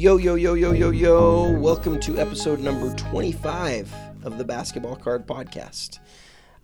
Yo, 0.00 0.16
yo, 0.16 0.34
yo, 0.34 0.54
yo, 0.54 0.72
yo, 0.72 0.88
yo. 0.88 1.52
Welcome 1.58 2.00
to 2.00 2.16
episode 2.16 2.58
number 2.60 2.90
25 2.94 3.94
of 4.22 4.38
the 4.38 4.44
Basketball 4.44 4.96
Card 4.96 5.26
Podcast. 5.26 5.98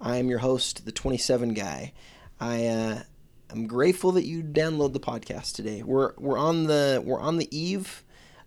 I 0.01 0.17
am 0.17 0.31
your 0.31 0.39
host, 0.39 0.87
the 0.87 0.91
27 0.91 1.53
guy. 1.53 1.93
I, 2.41 2.65
uh, 2.65 3.03
I'm 3.51 3.67
grateful 3.67 4.13
that 4.13 4.25
you 4.25 4.43
download 4.43 4.95
the 4.95 5.01
podcast 5.01 5.55
today. 5.55 5.83
We're, 5.83 6.15
we're 6.17 6.39
on 6.39 6.65
the 6.65 7.03
we're 7.05 7.21
on 7.21 7.37
the 7.37 7.55
eve 7.55 8.05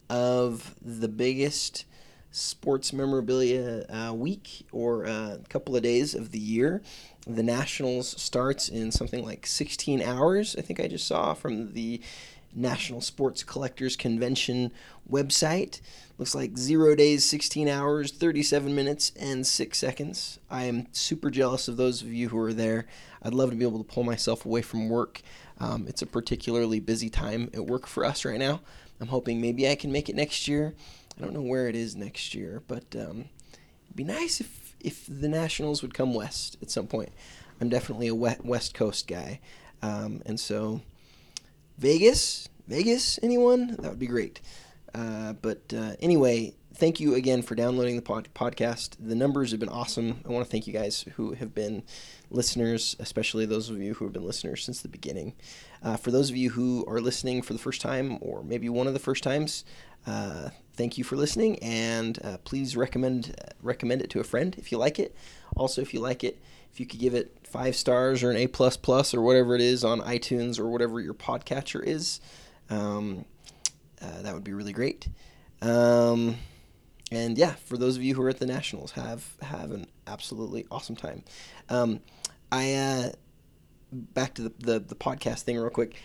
of 0.09 0.73
the 0.81 1.07
biggest 1.07 1.85
sports 2.31 2.91
memorabilia 2.91 3.85
uh, 3.89 4.13
week 4.15 4.65
or 4.71 5.03
a 5.03 5.11
uh, 5.11 5.37
couple 5.49 5.75
of 5.75 5.83
days 5.83 6.15
of 6.15 6.31
the 6.31 6.39
year. 6.39 6.81
The 7.27 7.43
Nationals 7.43 8.19
starts 8.19 8.69
in 8.69 8.91
something 8.91 9.23
like 9.23 9.45
16 9.45 10.01
hours. 10.01 10.55
I 10.57 10.61
think 10.61 10.79
I 10.79 10.87
just 10.87 11.05
saw 11.05 11.35
from 11.35 11.73
the 11.73 12.01
National 12.55 13.01
Sports 13.01 13.43
Collectors 13.43 13.95
Convention 13.95 14.71
website. 15.09 15.81
Looks 16.17 16.35
like 16.35 16.57
zero 16.57 16.95
days, 16.95 17.23
16 17.25 17.67
hours, 17.67 18.11
37 18.11 18.73
minutes, 18.75 19.11
and 19.19 19.45
6 19.45 19.77
seconds. 19.77 20.39
I 20.49 20.63
am 20.63 20.87
super 20.91 21.29
jealous 21.29 21.67
of 21.67 21.77
those 21.77 22.01
of 22.01 22.11
you 22.13 22.29
who 22.29 22.39
are 22.39 22.53
there. 22.53 22.85
I'd 23.21 23.33
love 23.33 23.51
to 23.51 23.55
be 23.55 23.65
able 23.65 23.83
to 23.83 23.93
pull 23.93 24.03
myself 24.03 24.45
away 24.45 24.61
from 24.61 24.89
work. 24.89 25.21
Um, 25.59 25.85
it's 25.87 26.01
a 26.01 26.07
particularly 26.07 26.79
busy 26.79 27.09
time 27.09 27.49
at 27.53 27.65
work 27.65 27.87
for 27.87 28.05
us 28.05 28.25
right 28.25 28.39
now. 28.39 28.61
I'm 28.99 29.07
hoping 29.07 29.39
maybe 29.39 29.69
I 29.69 29.75
can 29.75 29.91
make 29.91 30.09
it 30.09 30.15
next 30.15 30.47
year. 30.47 30.73
I 31.17 31.21
don't 31.21 31.33
know 31.33 31.41
where 31.41 31.67
it 31.67 31.75
is 31.75 31.95
next 31.95 32.33
year, 32.33 32.61
but 32.67 32.83
um, 32.95 33.25
it'd 33.85 33.95
be 33.95 34.03
nice 34.03 34.41
if, 34.41 34.75
if 34.79 35.05
the 35.07 35.27
Nationals 35.27 35.81
would 35.81 35.93
come 35.93 36.13
west 36.13 36.57
at 36.61 36.71
some 36.71 36.87
point. 36.87 37.11
I'm 37.61 37.69
definitely 37.69 38.07
a 38.07 38.15
West 38.15 38.73
Coast 38.73 39.07
guy. 39.07 39.39
Um, 39.81 40.21
and 40.25 40.39
so 40.39 40.81
Vegas, 41.79 42.49
Vegas, 42.67 43.19
anyone? 43.23 43.77
That 43.79 43.89
would 43.91 43.99
be 43.99 44.07
great. 44.07 44.41
Uh, 44.93 45.31
but 45.31 45.73
uh, 45.73 45.93
anyway, 46.01 46.53
thank 46.75 46.99
you 46.99 47.15
again 47.15 47.41
for 47.41 47.55
downloading 47.55 47.95
the 47.95 48.01
pod- 48.01 48.27
podcast. 48.35 48.97
The 48.99 49.15
numbers 49.15 49.51
have 49.51 49.61
been 49.61 49.69
awesome. 49.69 50.19
I 50.27 50.29
want 50.29 50.45
to 50.45 50.51
thank 50.51 50.67
you 50.67 50.73
guys 50.73 51.05
who 51.15 51.31
have 51.35 51.55
been 51.55 51.83
listeners, 52.29 52.97
especially 52.99 53.45
those 53.45 53.69
of 53.69 53.81
you 53.81 53.93
who 53.93 54.03
have 54.03 54.13
been 54.13 54.25
listeners 54.25 54.61
since 54.61 54.81
the 54.81 54.89
beginning. 54.89 55.35
Uh, 55.81 55.95
for 55.95 56.11
those 56.11 56.29
of 56.29 56.35
you 56.35 56.49
who 56.49 56.83
are 56.85 56.99
listening 56.99 57.41
for 57.41 57.53
the 57.53 57.59
first 57.59 57.79
time, 57.79 58.17
or 58.19 58.43
maybe 58.43 58.67
one 58.67 58.87
of 58.87 58.93
the 58.93 58.99
first 58.99 59.23
times, 59.23 59.63
uh, 60.05 60.49
thank 60.73 60.97
you 60.97 61.05
for 61.05 61.15
listening, 61.15 61.59
and 61.59 62.19
uh, 62.25 62.39
please 62.43 62.75
recommend 62.75 63.33
recommend 63.61 64.01
it 64.01 64.09
to 64.09 64.19
a 64.19 64.25
friend 64.25 64.53
if 64.57 64.69
you 64.69 64.77
like 64.77 64.99
it. 64.99 65.15
Also, 65.55 65.81
if 65.81 65.93
you 65.93 66.01
like 66.01 66.25
it, 66.25 66.41
if 66.71 66.79
you 66.79 66.85
could 66.85 66.99
give 66.99 67.13
it 67.13 67.35
five 67.43 67.75
stars 67.75 68.23
or 68.23 68.31
an 68.31 68.37
A 68.37 68.47
plus 68.47 68.77
plus 68.77 69.13
or 69.13 69.21
whatever 69.21 69.55
it 69.55 69.61
is 69.61 69.83
on 69.83 70.01
iTunes 70.01 70.59
or 70.59 70.67
whatever 70.69 70.99
your 70.99 71.13
podcatcher 71.13 71.83
is, 71.83 72.21
um, 72.69 73.25
uh, 74.01 74.21
that 74.21 74.33
would 74.33 74.43
be 74.43 74.53
really 74.53 74.73
great. 74.73 75.07
Um, 75.61 76.37
and 77.11 77.37
yeah, 77.37 77.55
for 77.55 77.77
those 77.77 77.97
of 77.97 78.03
you 78.03 78.15
who 78.15 78.21
are 78.21 78.29
at 78.29 78.39
the 78.39 78.45
Nationals, 78.45 78.91
have 78.91 79.35
have 79.41 79.71
an 79.71 79.87
absolutely 80.07 80.67
awesome 80.69 80.95
time. 80.95 81.23
Um, 81.69 82.01
I 82.51 82.73
uh, 82.73 83.09
back 83.91 84.35
to 84.35 84.43
the, 84.43 84.53
the, 84.59 84.79
the 84.79 84.95
podcast 84.95 85.41
thing 85.41 85.57
real 85.57 85.69
quick. 85.69 85.95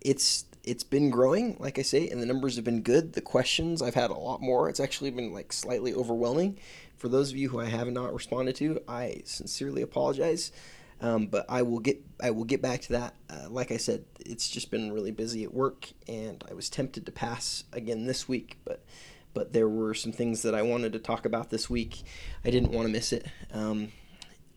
It's 0.00 0.44
it's 0.64 0.84
been 0.84 1.10
growing, 1.10 1.56
like 1.58 1.78
I 1.78 1.82
say, 1.82 2.08
and 2.08 2.20
the 2.20 2.26
numbers 2.26 2.56
have 2.56 2.64
been 2.64 2.82
good. 2.82 3.14
The 3.14 3.20
questions 3.20 3.80
I've 3.80 3.94
had 3.94 4.10
a 4.10 4.14
lot 4.14 4.42
more. 4.42 4.68
It's 4.68 4.80
actually 4.80 5.10
been 5.10 5.32
like 5.32 5.52
slightly 5.52 5.94
overwhelming. 5.94 6.58
For 7.00 7.08
those 7.08 7.30
of 7.30 7.38
you 7.38 7.48
who 7.48 7.58
I 7.58 7.64
have 7.64 7.90
not 7.90 8.12
responded 8.12 8.56
to, 8.56 8.82
I 8.86 9.22
sincerely 9.24 9.80
apologize. 9.80 10.52
Um, 11.00 11.28
but 11.28 11.46
I 11.48 11.62
will 11.62 11.78
get 11.78 12.04
I 12.22 12.30
will 12.30 12.44
get 12.44 12.60
back 12.60 12.82
to 12.82 12.92
that. 12.92 13.14
Uh, 13.30 13.48
like 13.48 13.72
I 13.72 13.78
said, 13.78 14.04
it's 14.20 14.50
just 14.50 14.70
been 14.70 14.92
really 14.92 15.10
busy 15.10 15.42
at 15.44 15.54
work, 15.54 15.88
and 16.06 16.44
I 16.50 16.52
was 16.52 16.68
tempted 16.68 17.06
to 17.06 17.12
pass 17.12 17.64
again 17.72 18.04
this 18.04 18.28
week, 18.28 18.58
but 18.66 18.84
but 19.32 19.54
there 19.54 19.66
were 19.66 19.94
some 19.94 20.12
things 20.12 20.42
that 20.42 20.54
I 20.54 20.60
wanted 20.60 20.92
to 20.92 20.98
talk 20.98 21.24
about 21.24 21.48
this 21.48 21.70
week. 21.70 22.02
I 22.44 22.50
didn't 22.50 22.72
want 22.72 22.86
to 22.86 22.92
miss 22.92 23.14
it. 23.14 23.24
Um, 23.50 23.92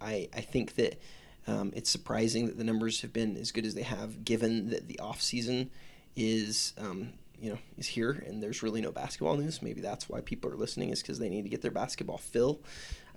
I 0.02 0.28
I 0.36 0.42
think 0.42 0.76
that 0.76 1.02
um, 1.48 1.72
it's 1.74 1.90
surprising 1.90 2.48
that 2.48 2.58
the 2.58 2.66
numbers 2.66 3.00
have 3.04 3.14
been 3.14 3.38
as 3.38 3.54
good 3.54 3.66
as 3.66 3.74
they 3.74 3.84
have, 3.84 4.26
given 4.26 4.70
that 4.70 4.90
the 4.90 5.00
off 5.00 5.22
season 5.22 5.70
is 6.18 6.74
um, 6.78 7.14
you 7.44 7.50
know 7.50 7.60
is 7.78 7.88
here 7.88 8.24
and 8.26 8.42
there's 8.42 8.64
really 8.64 8.80
no 8.80 8.92
basketball 8.92 9.36
news. 9.36 9.62
Maybe 9.62 9.82
that's 9.82 10.08
why 10.08 10.22
people 10.22 10.50
are 10.50 10.56
listening 10.56 10.90
is 10.90 11.02
because 11.02 11.20
they 11.20 11.28
need 11.28 11.44
to 11.44 11.50
get 11.50 11.62
their 11.62 11.72
basketball 11.72 12.18
fill. 12.18 12.62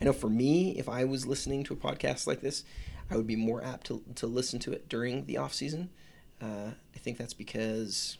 I 0.00 0.04
know 0.04 0.12
for 0.12 0.28
me, 0.28 0.76
if 0.76 0.88
I 0.88 1.04
was 1.04 1.26
listening 1.26 1.62
to 1.64 1.74
a 1.74 1.76
podcast 1.76 2.26
like 2.26 2.40
this, 2.40 2.64
I 3.08 3.16
would 3.16 3.28
be 3.28 3.36
more 3.36 3.62
apt 3.62 3.86
to, 3.86 4.02
to 4.16 4.26
listen 4.26 4.58
to 4.60 4.72
it 4.72 4.88
during 4.88 5.26
the 5.26 5.38
off 5.38 5.54
season. 5.54 5.90
Uh, 6.42 6.72
I 6.94 6.98
think 6.98 7.18
that's 7.18 7.34
because 7.34 8.18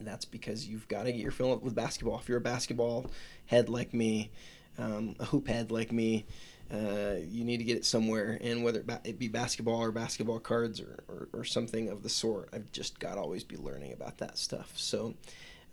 that's 0.00 0.24
because 0.24 0.66
you've 0.66 0.88
got 0.88 1.04
to 1.04 1.12
get 1.12 1.20
your 1.20 1.30
fill 1.30 1.52
up 1.52 1.62
with 1.62 1.74
basketball. 1.74 2.18
If 2.18 2.28
you're 2.28 2.38
a 2.38 2.42
basketball 2.42 3.06
head 3.46 3.68
like 3.68 3.94
me, 3.94 4.32
um, 4.78 5.14
a 5.20 5.26
hoop 5.26 5.46
head 5.46 5.70
like 5.70 5.92
me, 5.92 6.26
uh, 6.72 7.16
you 7.28 7.44
need 7.44 7.58
to 7.58 7.64
get 7.64 7.76
it 7.76 7.84
somewhere. 7.84 8.38
And 8.40 8.64
whether 8.64 8.84
it 9.04 9.18
be 9.18 9.28
basketball 9.28 9.82
or 9.82 9.92
basketball 9.92 10.40
cards 10.40 10.80
or, 10.80 11.04
or, 11.08 11.28
or 11.32 11.44
something 11.44 11.88
of 11.88 12.02
the 12.02 12.08
sort, 12.08 12.48
I've 12.52 12.72
just 12.72 12.98
got 12.98 13.14
to 13.14 13.20
always 13.20 13.44
be 13.44 13.56
learning 13.56 13.92
about 13.92 14.18
that 14.18 14.38
stuff. 14.38 14.72
So, 14.76 15.14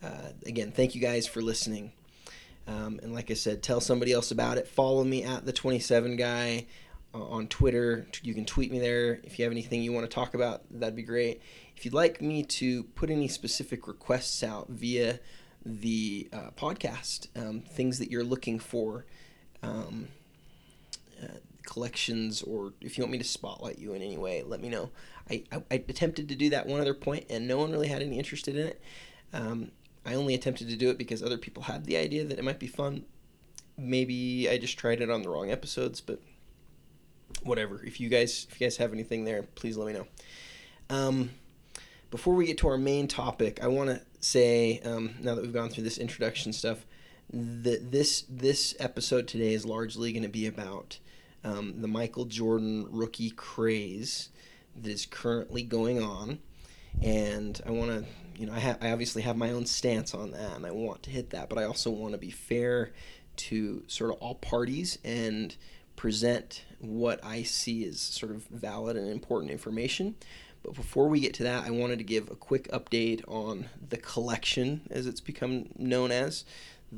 uh, 0.04 0.32
again, 0.46 0.72
thank 0.72 0.96
you 0.96 1.02
guys 1.02 1.28
for 1.28 1.42
listening. 1.42 1.94
Um, 2.68 3.00
and 3.04 3.14
like 3.14 3.32
I 3.32 3.34
said, 3.34 3.62
tell 3.62 3.82
somebody 3.82 4.14
else 4.14 4.32
about 4.32 4.58
it. 4.58 4.68
Follow 4.68 5.04
me 5.04 5.24
at 5.24 5.46
the 5.46 5.52
27 5.52 6.16
guy 6.16 6.68
uh, 7.14 7.24
on 7.24 7.48
Twitter. 7.48 8.08
You 8.22 8.34
can 8.34 8.46
tweet 8.46 8.72
me 8.72 8.80
there 8.80 9.20
if 9.24 9.38
you 9.38 9.46
have 9.46 9.52
anything 9.52 9.82
you 9.82 9.92
want 9.92 10.10
to 10.10 10.14
talk 10.14 10.34
about. 10.34 10.62
That'd 10.72 10.96
be 10.96 11.04
great. 11.04 11.42
If 11.76 11.86
you'd 11.86 11.94
like 11.94 12.22
me 12.22 12.44
to 12.44 12.84
put 12.84 13.10
any 13.10 13.28
specific 13.28 13.88
requests 13.88 14.44
out 14.44 14.70
via 14.70 15.20
the 15.66 16.30
uh, 16.32 16.52
podcast, 16.56 17.28
um, 17.36 17.62
things 17.62 18.00
that 18.00 18.12
you're 18.12 18.24
looking 18.24 18.60
for, 18.60 19.06
um, 19.62 20.08
uh, 21.24 21.38
collections, 21.66 22.42
or 22.42 22.74
if 22.82 22.98
you 22.98 23.04
want 23.04 23.12
me 23.12 23.18
to 23.18 23.24
spotlight 23.24 23.80
you 23.80 23.94
in 23.94 24.02
any 24.02 24.18
way, 24.18 24.44
let 24.44 24.62
me 24.62 24.70
know. 24.70 24.90
I, 25.30 25.44
I, 25.52 25.64
I, 25.72 25.76
attempted 25.76 26.30
to 26.30 26.36
do 26.36 26.50
that 26.50 26.68
one 26.68 26.82
other 26.82 26.94
point, 26.94 27.26
and 27.30 27.48
no 27.48 27.58
one 27.58 27.72
really 27.72 27.88
had 27.88 28.02
any 28.02 28.18
interest 28.18 28.48
in 28.48 28.58
it. 28.58 28.82
Um, 29.32 29.72
I 30.06 30.16
only 30.16 30.34
attempted 30.34 30.70
to 30.70 30.76
do 30.76 30.90
it 30.90 30.98
because 30.98 31.24
other 31.24 31.38
people 31.38 31.64
had 31.64 31.86
the 31.86 31.98
idea 31.98 32.26
that 32.26 32.38
it 32.38 32.44
might 32.44 32.60
be 32.60 32.68
fun. 32.68 33.06
Maybe 33.78 34.50
I 34.50 34.58
just 34.58 34.78
tried 34.78 35.02
it 35.02 35.10
on 35.10 35.22
the 35.22 35.30
wrong 35.30 35.50
episodes, 35.50 36.02
but 36.02 36.20
whatever. 37.42 37.84
If 37.84 38.00
you 38.00 38.10
guys 38.10 38.46
if 38.50 38.60
you 38.60 38.66
guys 38.66 38.78
have 38.78 38.94
anything 38.94 39.24
there, 39.24 39.44
please 39.44 39.78
let 39.78 39.88
me 39.88 39.94
know. 39.94 40.08
Um, 40.90 41.32
before 42.12 42.36
we 42.36 42.46
get 42.46 42.58
to 42.60 42.68
our 42.68 42.78
main 42.78 43.08
topic, 43.08 43.64
I 43.64 43.68
want 43.68 43.90
to 43.90 44.02
say 44.20 44.80
um, 44.86 45.16
now 45.20 45.36
that 45.36 45.42
we've 45.42 45.54
gone 45.54 45.70
through 45.70 45.86
this 45.86 45.98
introduction 45.98 46.54
stuff, 46.54 46.86
that 47.32 47.92
this 47.92 48.26
this 48.30 48.76
episode 48.80 49.28
today 49.28 49.54
is 49.54 49.66
largely 49.66 50.12
going 50.12 50.24
to 50.24 50.30
be 50.30 50.46
about 50.46 51.00
um, 51.44 51.82
the 51.82 51.88
Michael 51.88 52.26
Jordan 52.26 52.88
rookie 52.90 53.32
craze 53.32 54.30
that 54.82 54.90
is 54.90 55.06
currently 55.06 55.64
going 55.64 56.02
on, 56.02 56.40
and 57.02 57.60
I 57.66 57.72
want 57.72 57.92
to 57.92 58.06
you 58.40 58.48
know 58.48 58.54
I, 58.54 58.60
ha- 58.60 58.78
I 58.82 58.92
obviously 58.92 59.22
have 59.24 59.38
my 59.38 59.52
own 59.52 59.66
stance 59.66 60.14
on 60.14 60.32
that, 60.32 60.56
and 60.56 60.66
I 60.66 60.72
want 60.72 61.04
to 61.04 61.10
hit 61.10 61.32
that, 61.32 61.50
but 61.50 61.58
I 61.58 61.64
also 61.64 61.90
want 61.90 62.14
to 62.14 62.18
be 62.18 62.32
fair 62.32 62.92
to 63.36 63.84
sort 63.88 64.12
of 64.12 64.18
all 64.18 64.36
parties 64.36 64.98
and 65.04 65.56
present 65.96 66.64
what 66.80 67.24
I 67.24 67.44
see 67.44 67.86
as 67.86 68.00
sort 68.00 68.32
of 68.32 68.46
valid 68.48 68.98
and 68.98 69.10
important 69.10 69.52
information. 69.52 70.16
But 70.64 70.76
before 70.76 71.10
we 71.10 71.20
get 71.20 71.34
to 71.36 71.44
that, 71.44 71.66
I 71.66 71.72
wanted 71.72 71.98
to 71.98 72.04
give 72.06 72.32
a 72.32 72.36
quick 72.36 72.70
update 72.72 73.22
on 73.28 73.66
the 73.90 73.98
collection, 73.98 74.82
as 74.90 75.08
it's 75.08 75.20
become 75.20 75.68
known 75.78 76.12
as 76.12 76.46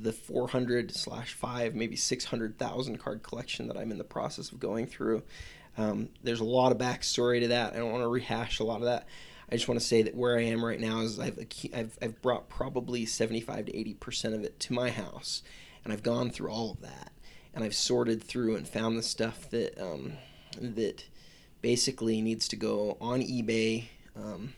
the 0.02 0.14
400 0.14 0.94
slash 0.94 1.34
5 1.34 1.76
maybe 1.76 1.96
600,000 1.96 2.98
card 2.98 3.24
collection 3.24 3.68
that 3.68 3.78
I'm 3.78 3.92
in 3.92 3.98
the 3.98 4.04
process 4.04 4.52
of 4.52 4.60
going 4.60 4.88
through. 4.88 5.24
Um, 5.78 6.10
there's 6.24 6.40
a 6.40 6.46
lot 6.46 6.72
of 6.72 6.78
backstory 6.78 7.42
to 7.42 7.50
that. 7.50 7.74
I 7.74 7.78
don't 7.78 7.92
want 7.92 8.04
to 8.04 8.08
rehash 8.08 8.60
a 8.60 8.64
lot 8.64 8.78
of 8.78 8.86
that. 8.86 9.08
I 9.50 9.56
just 9.56 9.68
want 9.68 9.80
to 9.80 9.86
say 9.86 10.02
that 10.02 10.16
where 10.16 10.38
I 10.38 10.44
am 10.44 10.66
right 10.66 10.80
now 10.80 11.02
is 11.02 11.20
I've, 11.20 11.38
I've, 11.74 11.98
I've 12.02 12.22
brought 12.22 12.50
probably 12.50 13.06
75 13.06 13.66
to 13.66 13.78
80 13.78 13.94
percent 13.96 14.36
of 14.36 14.44
it 14.44 14.60
to 14.62 14.74
my 14.74 14.90
house, 14.90 15.44
and 15.84 15.94
I've 15.94 16.02
gone 16.02 16.32
through 16.32 16.50
all 16.50 16.72
of 16.72 16.82
that 16.82 17.12
and 17.56 17.64
I've 17.64 17.74
sorted 17.74 18.22
through 18.22 18.58
and 18.58 18.68
found 18.68 18.98
the 18.98 19.04
stuff 19.04 19.50
that 19.50 19.82
um, 19.82 20.14
that 20.60 21.06
basically 21.62 22.22
needs 22.22 22.48
to 22.50 22.56
go 22.56 22.98
on 23.00 23.22
eBay 23.22 23.86
um, 24.16 24.54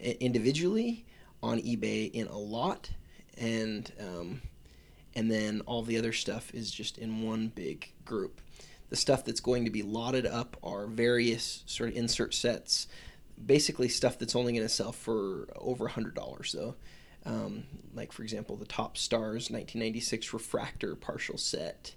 individually, 0.00 1.06
on 1.42 1.60
eBay 1.60 2.10
in 2.10 2.26
a 2.26 2.36
lot, 2.36 2.90
and 3.38 3.90
um, 4.00 4.42
and 5.14 5.30
then 5.30 5.62
all 5.66 5.82
the 5.82 5.98
other 5.98 6.12
stuff 6.12 6.52
is 6.54 6.70
just 6.70 6.98
in 6.98 7.22
one 7.22 7.48
big 7.48 7.92
group. 8.04 8.40
The 8.88 8.96
stuff 8.96 9.24
that's 9.24 9.40
going 9.40 9.64
to 9.64 9.70
be 9.70 9.82
lotted 9.82 10.26
up 10.26 10.56
are 10.62 10.86
various 10.86 11.62
sort 11.66 11.90
of 11.90 11.96
insert 11.96 12.34
sets, 12.34 12.88
basically 13.44 13.88
stuff 13.88 14.18
that's 14.18 14.36
only 14.36 14.52
going 14.52 14.66
to 14.66 14.68
sell 14.68 14.92
for 14.92 15.48
over 15.56 15.88
hundred 15.88 16.14
dollars 16.14 16.52
though. 16.52 16.74
Um, 17.24 17.64
like 17.94 18.12
for 18.12 18.22
example, 18.22 18.56
the 18.56 18.66
Topps 18.66 19.00
Stars 19.00 19.50
1996 19.50 20.32
Refractor 20.32 20.96
partial 20.96 21.38
set, 21.38 21.94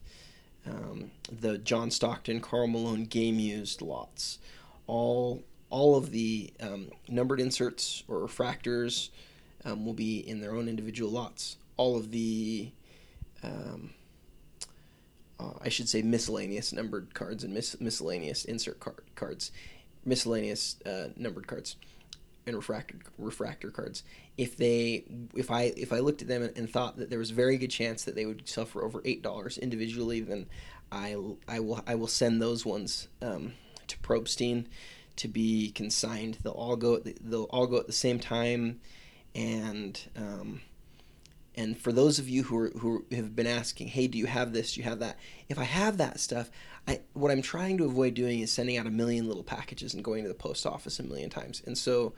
um, 0.67 1.11
the 1.31 1.57
John 1.57 1.89
Stockton, 1.89 2.41
Karl 2.41 2.67
Malone 2.67 3.05
game 3.05 3.39
used 3.39 3.81
lots, 3.81 4.39
all 4.87 5.43
all 5.69 5.95
of 5.95 6.11
the 6.11 6.53
um, 6.61 6.89
numbered 7.07 7.39
inserts 7.39 8.03
or 8.07 8.19
refractors, 8.19 9.09
um, 9.65 9.85
will 9.85 9.93
be 9.93 10.19
in 10.19 10.41
their 10.41 10.55
own 10.55 10.67
individual 10.67 11.11
lots. 11.11 11.57
All 11.77 11.97
of 11.97 12.11
the, 12.11 12.71
um, 13.43 13.89
uh, 15.39 15.53
I 15.61 15.69
should 15.69 15.89
say, 15.89 16.01
miscellaneous 16.01 16.71
numbered 16.71 17.13
cards 17.13 17.43
and 17.43 17.53
mis- 17.53 17.79
miscellaneous 17.79 18.45
insert 18.45 18.79
card- 18.79 19.03
cards, 19.15 19.51
miscellaneous 20.05 20.77
uh, 20.85 21.09
numbered 21.17 21.47
cards, 21.47 21.75
and 22.47 22.55
refractor 22.55 22.97
refractor 23.17 23.71
cards. 23.71 24.03
If 24.37 24.55
they, 24.55 25.03
if 25.33 25.49
I, 25.49 25.73
if 25.75 25.91
I 25.91 25.99
looked 25.99 26.21
at 26.21 26.27
them 26.27 26.43
and, 26.43 26.57
and 26.57 26.69
thought 26.69 26.97
that 26.97 27.09
there 27.09 27.19
was 27.19 27.31
a 27.31 27.33
very 27.33 27.57
good 27.57 27.71
chance 27.71 28.03
that 28.03 28.15
they 28.15 28.25
would 28.25 28.47
for 28.47 28.83
over 28.85 29.01
eight 29.03 29.21
dollars 29.23 29.57
individually, 29.57 30.21
then 30.21 30.45
I, 30.91 31.17
I 31.47 31.59
will, 31.59 31.81
I 31.87 31.95
will 31.95 32.07
send 32.07 32.41
those 32.41 32.65
ones 32.65 33.07
um, 33.21 33.53
to 33.87 33.97
Probstein 33.99 34.67
to 35.15 35.27
be 35.27 35.71
consigned. 35.71 36.37
They'll 36.43 36.53
all 36.53 36.75
go. 36.75 36.99
They'll 36.99 37.45
all 37.45 37.67
go 37.67 37.77
at 37.77 37.87
the 37.87 37.93
same 37.93 38.19
time, 38.19 38.79
and 39.35 39.99
um, 40.15 40.61
and 41.55 41.77
for 41.77 41.91
those 41.91 42.19
of 42.19 42.27
you 42.27 42.43
who 42.43 42.57
are, 42.57 42.69
who 42.79 43.05
have 43.11 43.35
been 43.35 43.47
asking, 43.47 43.87
hey, 43.87 44.07
do 44.07 44.17
you 44.17 44.25
have 44.25 44.53
this? 44.53 44.73
Do 44.73 44.81
you 44.81 44.85
have 44.85 44.99
that? 44.99 45.17
If 45.47 45.57
I 45.57 45.63
have 45.63 45.97
that 45.97 46.19
stuff, 46.19 46.49
I 46.87 47.01
what 47.13 47.31
I'm 47.31 47.41
trying 47.41 47.77
to 47.77 47.85
avoid 47.85 48.13
doing 48.13 48.39
is 48.39 48.51
sending 48.51 48.77
out 48.77 48.87
a 48.87 48.91
million 48.91 49.27
little 49.27 49.43
packages 49.43 49.93
and 49.93 50.03
going 50.03 50.23
to 50.23 50.29
the 50.29 50.35
post 50.35 50.65
office 50.65 50.99
a 50.99 51.03
million 51.03 51.29
times. 51.29 51.61
And 51.65 51.77
so, 51.77 52.13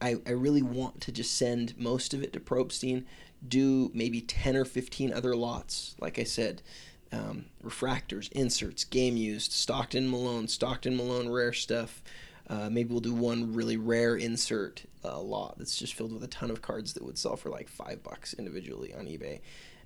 I 0.00 0.16
I 0.26 0.30
really 0.30 0.62
want 0.62 1.00
to 1.02 1.12
just 1.12 1.36
send 1.36 1.78
most 1.78 2.14
of 2.14 2.22
it 2.22 2.32
to 2.34 2.40
Probstein. 2.40 3.04
Do 3.46 3.90
maybe 3.94 4.20
ten 4.20 4.56
or 4.56 4.64
fifteen 4.64 5.12
other 5.12 5.34
lots, 5.36 5.94
like 6.00 6.18
I 6.18 6.24
said. 6.24 6.62
Um, 7.10 7.46
refractors, 7.64 8.30
inserts, 8.32 8.84
game 8.84 9.16
used, 9.16 9.50
Stockton 9.50 10.10
Malone, 10.10 10.46
Stockton 10.46 10.94
Malone 10.94 11.30
rare 11.30 11.54
stuff, 11.54 12.02
uh, 12.48 12.70
maybe 12.70 12.90
we'll 12.90 13.00
do 13.00 13.14
one 13.14 13.52
really 13.52 13.76
rare 13.76 14.16
insert 14.16 14.84
uh, 15.04 15.20
lot 15.20 15.58
that's 15.58 15.76
just 15.76 15.94
filled 15.94 16.12
with 16.12 16.24
a 16.24 16.28
ton 16.28 16.50
of 16.50 16.62
cards 16.62 16.94
that 16.94 17.04
would 17.04 17.18
sell 17.18 17.36
for 17.36 17.50
like 17.50 17.68
five 17.68 18.02
bucks 18.02 18.34
individually 18.34 18.94
on 18.94 19.06
eBay. 19.06 19.40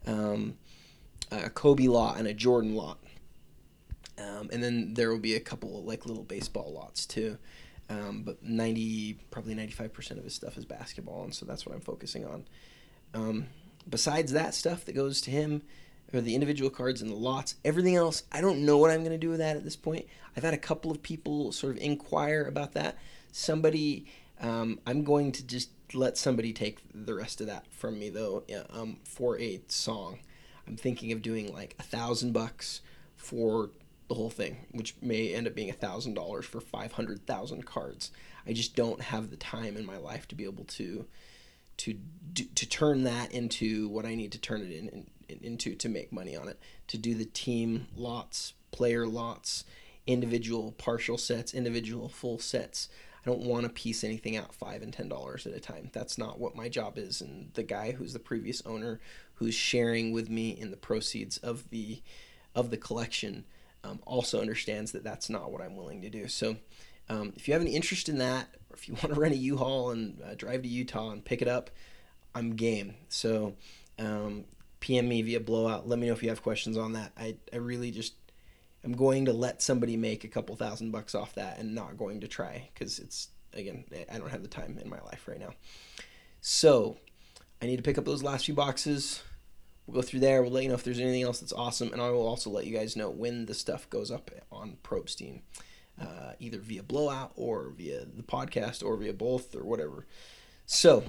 Um, 0.06 0.54
a 1.30 1.50
Kobe 1.50 1.88
lot 1.88 2.18
and 2.18 2.28
a 2.28 2.34
Jordan 2.34 2.74
lot. 2.74 2.98
Um, 4.18 4.50
and 4.52 4.62
then 4.62 4.94
there 4.94 5.10
will 5.10 5.18
be 5.18 5.34
a 5.34 5.40
couple 5.40 5.78
of 5.78 5.84
like 5.84 6.06
little 6.06 6.22
baseball 6.22 6.72
lots 6.72 7.06
too. 7.06 7.38
Um, 7.88 8.22
but 8.22 8.42
90, 8.42 9.18
probably 9.30 9.54
95% 9.54 10.12
of 10.18 10.24
his 10.24 10.34
stuff 10.34 10.56
is 10.56 10.64
basketball, 10.64 11.24
and 11.24 11.34
so 11.34 11.44
that's 11.44 11.66
what 11.66 11.74
I'm 11.74 11.80
focusing 11.80 12.24
on. 12.24 12.44
Um, 13.12 13.46
besides 13.88 14.32
that 14.32 14.54
stuff 14.54 14.84
that 14.84 14.94
goes 14.94 15.20
to 15.22 15.30
him, 15.30 15.62
or 16.12 16.20
the 16.20 16.34
individual 16.34 16.70
cards 16.70 17.02
and 17.02 17.10
the 17.10 17.16
lots. 17.16 17.56
Everything 17.64 17.96
else, 17.96 18.24
I 18.30 18.40
don't 18.40 18.64
know 18.64 18.78
what 18.78 18.90
I'm 18.90 19.00
going 19.00 19.12
to 19.12 19.18
do 19.18 19.30
with 19.30 19.38
that 19.38 19.56
at 19.56 19.64
this 19.64 19.76
point. 19.76 20.06
I've 20.36 20.44
had 20.44 20.54
a 20.54 20.58
couple 20.58 20.90
of 20.90 21.02
people 21.02 21.52
sort 21.52 21.76
of 21.76 21.82
inquire 21.82 22.44
about 22.44 22.72
that. 22.72 22.96
Somebody, 23.32 24.06
um, 24.40 24.80
I'm 24.86 25.04
going 25.04 25.32
to 25.32 25.46
just 25.46 25.70
let 25.94 26.16
somebody 26.16 26.52
take 26.52 26.78
the 26.94 27.14
rest 27.14 27.40
of 27.40 27.46
that 27.46 27.66
from 27.72 27.98
me 27.98 28.10
though. 28.10 28.44
Um, 28.70 28.98
for 29.04 29.38
a 29.38 29.60
song, 29.68 30.18
I'm 30.66 30.76
thinking 30.76 31.12
of 31.12 31.22
doing 31.22 31.52
like 31.52 31.74
a 31.78 31.82
thousand 31.82 32.32
bucks 32.32 32.80
for 33.16 33.70
the 34.08 34.14
whole 34.14 34.30
thing, 34.30 34.66
which 34.72 34.94
may 35.00 35.32
end 35.32 35.46
up 35.46 35.54
being 35.54 35.70
a 35.70 35.74
thousand 35.74 36.14
dollars 36.14 36.44
for 36.44 36.60
five 36.60 36.92
hundred 36.92 37.26
thousand 37.26 37.64
cards. 37.64 38.10
I 38.46 38.52
just 38.52 38.76
don't 38.76 39.00
have 39.00 39.30
the 39.30 39.36
time 39.36 39.76
in 39.76 39.86
my 39.86 39.96
life 39.96 40.28
to 40.28 40.34
be 40.34 40.44
able 40.44 40.64
to 40.64 41.06
to 41.78 41.98
to 42.34 42.66
turn 42.66 43.04
that 43.04 43.32
into 43.32 43.88
what 43.88 44.04
I 44.04 44.14
need 44.14 44.32
to 44.32 44.38
turn 44.38 44.60
it 44.60 44.70
in, 44.70 45.06
into 45.28 45.74
to 45.74 45.88
make 45.88 46.12
money 46.12 46.36
on 46.36 46.48
it. 46.48 46.58
To 46.88 46.98
do 46.98 47.14
the 47.14 47.24
team 47.24 47.86
lots, 47.96 48.54
player 48.70 49.06
lots, 49.06 49.64
individual 50.06 50.72
partial 50.72 51.18
sets, 51.18 51.54
individual 51.54 52.08
full 52.08 52.38
sets. 52.38 52.88
I 53.24 53.30
don't 53.30 53.42
want 53.42 53.64
to 53.64 53.68
piece 53.68 54.02
anything 54.02 54.36
out 54.36 54.54
five 54.54 54.82
and 54.82 54.92
ten 54.92 55.08
dollars 55.08 55.46
at 55.46 55.54
a 55.54 55.60
time. 55.60 55.90
That's 55.92 56.18
not 56.18 56.40
what 56.40 56.56
my 56.56 56.68
job 56.68 56.98
is. 56.98 57.20
And 57.20 57.50
the 57.54 57.62
guy 57.62 57.92
who's 57.92 58.12
the 58.12 58.18
previous 58.18 58.62
owner, 58.66 59.00
who's 59.34 59.54
sharing 59.54 60.12
with 60.12 60.28
me 60.28 60.50
in 60.50 60.70
the 60.70 60.76
proceeds 60.76 61.38
of 61.38 61.70
the 61.70 62.02
of 62.54 62.70
the 62.70 62.76
collection, 62.76 63.44
um, 63.84 64.00
also 64.06 64.40
understands 64.40 64.92
that 64.92 65.04
that's 65.04 65.30
not 65.30 65.52
what 65.52 65.62
I'm 65.62 65.76
willing 65.76 66.02
to 66.02 66.10
do. 66.10 66.28
So, 66.28 66.56
um, 67.08 67.32
if 67.36 67.46
you 67.46 67.54
have 67.54 67.62
any 67.62 67.74
interest 67.74 68.08
in 68.08 68.18
that, 68.18 68.48
or 68.70 68.76
if 68.76 68.88
you 68.88 68.94
want 69.02 69.14
to 69.14 69.20
rent 69.20 69.34
a 69.34 69.38
U-Haul 69.38 69.90
and 69.90 70.20
uh, 70.22 70.34
drive 70.34 70.62
to 70.62 70.68
Utah 70.68 71.10
and 71.10 71.24
pick 71.24 71.42
it 71.42 71.48
up, 71.48 71.70
I'm 72.34 72.56
game. 72.56 72.94
So, 73.08 73.54
um, 73.98 74.44
PM 74.82 75.08
me 75.08 75.22
via 75.22 75.40
blowout. 75.40 75.88
Let 75.88 75.98
me 75.98 76.08
know 76.08 76.12
if 76.12 76.22
you 76.22 76.28
have 76.28 76.42
questions 76.42 76.76
on 76.76 76.92
that. 76.94 77.12
I, 77.16 77.36
I 77.52 77.56
really 77.56 77.92
just 77.92 78.14
I'm 78.84 78.92
going 78.92 79.24
to 79.26 79.32
let 79.32 79.62
somebody 79.62 79.96
make 79.96 80.24
a 80.24 80.28
couple 80.28 80.56
thousand 80.56 80.90
bucks 80.90 81.14
off 81.14 81.36
that 81.36 81.58
and 81.58 81.74
not 81.74 81.96
going 81.96 82.20
to 82.20 82.28
try 82.28 82.68
because 82.74 82.98
it's 82.98 83.28
again 83.54 83.84
I 84.12 84.18
don't 84.18 84.30
have 84.30 84.42
the 84.42 84.48
time 84.48 84.78
in 84.82 84.90
my 84.90 85.00
life 85.02 85.26
right 85.28 85.38
now. 85.38 85.54
So 86.40 86.98
I 87.62 87.66
need 87.66 87.76
to 87.76 87.82
pick 87.82 87.96
up 87.96 88.04
those 88.04 88.24
last 88.24 88.44
few 88.46 88.54
boxes. 88.54 89.22
We'll 89.86 90.02
go 90.02 90.06
through 90.06 90.20
there. 90.20 90.42
We'll 90.42 90.50
let 90.50 90.64
you 90.64 90.68
know 90.68 90.74
if 90.74 90.82
there's 90.82 90.98
anything 90.98 91.22
else 91.22 91.40
that's 91.40 91.52
awesome, 91.52 91.92
and 91.92 92.02
I 92.02 92.10
will 92.10 92.26
also 92.26 92.50
let 92.50 92.66
you 92.66 92.76
guys 92.76 92.96
know 92.96 93.10
when 93.10 93.46
the 93.46 93.54
stuff 93.54 93.88
goes 93.88 94.10
up 94.10 94.30
on 94.50 94.78
Probstein, 94.82 95.42
uh, 96.00 96.32
either 96.38 96.58
via 96.58 96.82
blowout 96.82 97.32
or 97.36 97.72
via 97.76 98.04
the 98.04 98.22
podcast 98.22 98.84
or 98.84 98.96
via 98.96 99.12
both 99.12 99.54
or 99.54 99.64
whatever. 99.64 100.06
So 100.66 101.04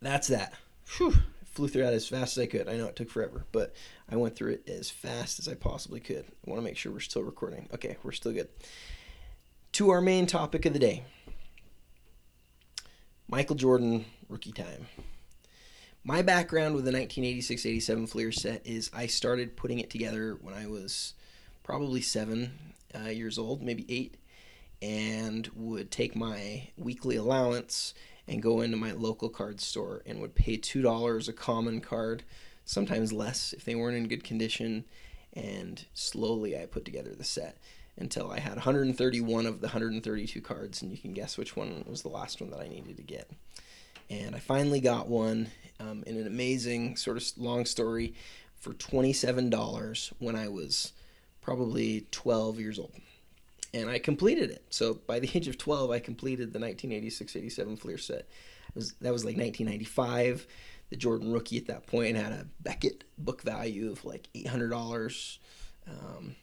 that's 0.00 0.28
that. 0.28 0.54
Whew 0.96 1.14
flew 1.54 1.68
through 1.68 1.84
that 1.84 1.94
as 1.94 2.08
fast 2.08 2.36
as 2.36 2.42
I 2.42 2.46
could. 2.46 2.68
I 2.68 2.76
know 2.76 2.86
it 2.86 2.96
took 2.96 3.10
forever, 3.10 3.44
but 3.52 3.74
I 4.10 4.16
went 4.16 4.36
through 4.36 4.54
it 4.54 4.68
as 4.68 4.90
fast 4.90 5.38
as 5.38 5.48
I 5.48 5.54
possibly 5.54 6.00
could. 6.00 6.24
I 6.24 6.50
want 6.50 6.58
to 6.58 6.64
make 6.64 6.76
sure 6.76 6.92
we're 6.92 7.00
still 7.00 7.22
recording. 7.22 7.68
Okay, 7.72 7.96
we're 8.02 8.12
still 8.12 8.32
good. 8.32 8.48
To 9.72 9.90
our 9.90 10.00
main 10.00 10.26
topic 10.26 10.66
of 10.66 10.72
the 10.72 10.78
day 10.78 11.04
Michael 13.28 13.56
Jordan 13.56 14.04
rookie 14.28 14.52
time. 14.52 14.86
My 16.04 16.20
background 16.20 16.74
with 16.74 16.84
the 16.84 16.92
1986 16.92 17.64
87 17.64 18.06
Fleer 18.06 18.32
set 18.32 18.66
is 18.66 18.90
I 18.92 19.06
started 19.06 19.56
putting 19.56 19.78
it 19.78 19.88
together 19.88 20.36
when 20.40 20.54
I 20.54 20.66
was 20.66 21.14
probably 21.62 22.02
seven 22.02 22.52
uh, 22.94 23.08
years 23.08 23.38
old, 23.38 23.62
maybe 23.62 23.86
eight, 23.88 24.18
and 24.82 25.48
would 25.54 25.90
take 25.90 26.14
my 26.14 26.68
weekly 26.76 27.16
allowance 27.16 27.94
and 28.26 28.42
go 28.42 28.60
into 28.60 28.76
my 28.76 28.92
local 28.92 29.28
card 29.28 29.60
store 29.60 30.02
and 30.06 30.20
would 30.20 30.34
pay 30.34 30.56
$2 30.56 31.28
a 31.28 31.32
common 31.32 31.80
card, 31.80 32.22
sometimes 32.64 33.12
less 33.12 33.52
if 33.52 33.64
they 33.64 33.74
weren't 33.74 33.96
in 33.96 34.08
good 34.08 34.24
condition. 34.24 34.84
And 35.34 35.84
slowly 35.94 36.58
I 36.58 36.66
put 36.66 36.84
together 36.84 37.14
the 37.14 37.24
set 37.24 37.58
until 37.96 38.30
I 38.30 38.40
had 38.40 38.54
131 38.54 39.46
of 39.46 39.60
the 39.60 39.66
132 39.66 40.40
cards, 40.40 40.82
and 40.82 40.90
you 40.90 40.98
can 40.98 41.12
guess 41.12 41.38
which 41.38 41.56
one 41.56 41.84
was 41.86 42.02
the 42.02 42.08
last 42.08 42.40
one 42.40 42.50
that 42.50 42.60
I 42.60 42.68
needed 42.68 42.96
to 42.96 43.02
get. 43.02 43.30
And 44.10 44.34
I 44.34 44.38
finally 44.38 44.80
got 44.80 45.08
one 45.08 45.48
um, 45.80 46.02
in 46.06 46.16
an 46.16 46.26
amazing, 46.26 46.96
sort 46.96 47.16
of 47.16 47.24
long 47.36 47.64
story, 47.64 48.14
for 48.58 48.72
$27 48.72 50.12
when 50.18 50.36
I 50.36 50.48
was 50.48 50.92
probably 51.40 52.06
12 52.10 52.58
years 52.58 52.78
old 52.78 52.92
and 53.74 53.90
I 53.90 53.98
completed 53.98 54.50
it. 54.50 54.64
So 54.70 54.94
by 55.06 55.18
the 55.18 55.30
age 55.34 55.48
of 55.48 55.58
12, 55.58 55.90
I 55.90 55.98
completed 55.98 56.52
the 56.52 56.60
1986-87 56.60 57.78
Fleer 57.78 57.98
set. 57.98 58.28
Was 58.74 58.92
that 59.00 59.12
was 59.12 59.24
like 59.24 59.36
1995. 59.36 60.46
The 60.90 60.96
Jordan 60.96 61.32
rookie 61.32 61.58
at 61.58 61.66
that 61.66 61.86
point 61.86 62.16
had 62.16 62.32
a 62.32 62.46
Beckett 62.60 63.04
book 63.18 63.42
value 63.42 63.90
of 63.90 64.04
like 64.04 64.28
$800, 64.34 65.38
um, 65.88 66.36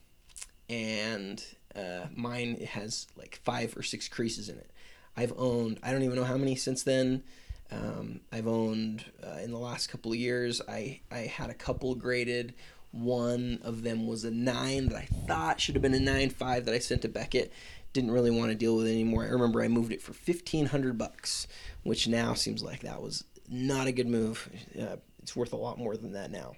and 0.70 1.44
uh, 1.76 2.08
mine 2.16 2.56
has 2.72 3.08
like 3.18 3.40
five 3.44 3.76
or 3.78 3.84
six 3.84 4.08
creases 4.08 4.50
in 4.50 4.58
it. 4.58 4.72
I've 5.16 5.34
owned 5.38 5.80
I 5.84 5.92
don't 5.92 6.04
even 6.04 6.16
know 6.16 6.24
how 6.24 6.38
many 6.38 6.56
since 6.56 6.84
then. 6.84 7.24
Um, 7.70 8.22
I've 8.32 8.48
owned 8.48 9.06
uh, 9.26 9.40
in 9.42 9.52
the 9.52 9.60
last 9.60 9.88
couple 9.88 10.12
of 10.12 10.18
years. 10.18 10.62
I 10.68 11.02
I 11.12 11.20
had 11.20 11.50
a 11.50 11.54
couple 11.54 11.94
graded 11.96 12.54
one 12.91 13.60
of 13.63 13.83
them 13.83 14.07
was 14.07 14.24
a 14.24 14.31
nine 14.31 14.89
that 14.89 14.98
I 14.98 15.07
thought 15.27 15.62
should 15.62 15.75
have 15.75 15.81
been 15.81 15.93
a 15.93 16.00
nine 16.00 16.29
five 16.29 16.65
that 16.65 16.75
I 16.75 16.79
sent 16.79 17.01
to 17.03 17.10
Beckett. 17.10 17.51
Didn't 17.93 18.12
really 18.12 18.31
want 18.31 18.50
to 18.51 18.55
deal 18.55 18.75
with 18.75 18.88
it 18.88 18.91
anymore. 18.91 19.24
I 19.24 19.29
remember 19.29 19.62
I 19.62 19.67
moved 19.67 19.91
it 19.91 20.01
for 20.01 20.13
fifteen 20.13 20.67
hundred 20.67 20.98
bucks, 20.98 21.48
which 21.83 22.07
now 22.07 22.33
seems 22.33 22.63
like 22.63 22.81
that 22.81 23.01
was 23.01 23.24
not 23.50 23.88
a 23.88 23.91
good 23.91 24.07
move. 24.07 24.50
Uh, 24.79 24.98
it's 25.21 25.36
worth 25.36 25.53
a 25.53 25.57
lot 25.57 25.77
more 25.77 25.98
than 25.98 26.13
that 26.13 26.31
now. 26.31 26.53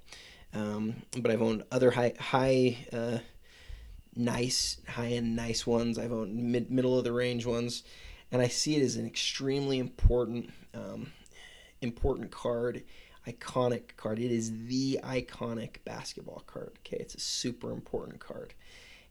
Um, 0.53 0.95
but 1.19 1.31
I've 1.31 1.41
owned 1.41 1.63
other 1.71 1.91
high 1.91 2.13
high 2.19 2.77
uh, 2.91 3.19
nice 4.15 4.77
high 4.87 5.09
end 5.09 5.35
nice 5.35 5.65
ones. 5.65 5.97
I've 5.97 6.11
owned 6.11 6.35
mid 6.35 6.69
middle 6.69 6.97
of 6.97 7.03
the 7.03 7.11
range 7.11 7.45
ones, 7.45 7.83
and 8.31 8.41
I 8.41 8.47
see 8.47 8.75
it 8.75 8.83
as 8.83 8.95
an 8.95 9.07
extremely 9.07 9.79
important 9.79 10.51
um, 10.73 11.11
important 11.81 12.31
card 12.31 12.83
iconic 13.27 13.96
card. 13.98 14.20
It 14.20 14.32
is 14.32 14.51
the 14.68 15.00
iconic 15.03 15.77
basketball 15.86 16.44
card. 16.46 16.72
Okay, 16.80 16.98
it's 17.00 17.15
a 17.15 17.20
super 17.20 17.72
important 17.72 18.20
card. 18.20 18.53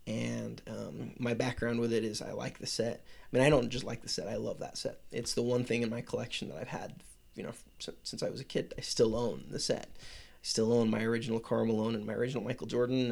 And 0.07 0.61
um, 0.67 1.13
my 1.19 1.35
background 1.35 1.79
with 1.79 1.93
it 1.93 2.05
is 2.05 2.21
I 2.21 2.33
like 2.33 2.59
the 2.59 2.67
set. 2.67 3.05
I 3.33 3.37
mean, 3.37 3.47
I 3.47 3.51
don't 3.51 3.71
just 3.71 3.85
like 3.85 4.03
the 4.03 4.09
set. 4.09 4.29
I 4.29 4.37
love 4.37 4.59
that 4.59 4.77
set. 4.77 5.01
It's 5.13 5.35
the 5.35 5.43
one 5.43 5.65
thing 5.65 5.83
in 5.83 5.91
my 5.91 6.01
collection 6.01 6.49
that 6.49 6.59
I've 6.59 6.69
had, 6.69 6.95
you 7.37 7.45
know, 7.45 7.53
since 7.79 8.23
I 8.23 8.29
was 8.29 8.41
a 8.41 8.45
kid. 8.45 8.75
I 8.77 8.81
still 8.81 9.15
own 9.15 9.45
the 9.51 9.61
set. 9.61 9.91
I 9.95 10.45
still 10.45 10.73
own 10.73 10.91
my 10.91 11.05
original 11.05 11.39
Karl 11.39 11.67
Malone 11.67 11.95
and 11.95 12.05
my 12.05 12.15
original 12.15 12.43
Michael 12.43 12.67
Jordan, 12.67 13.11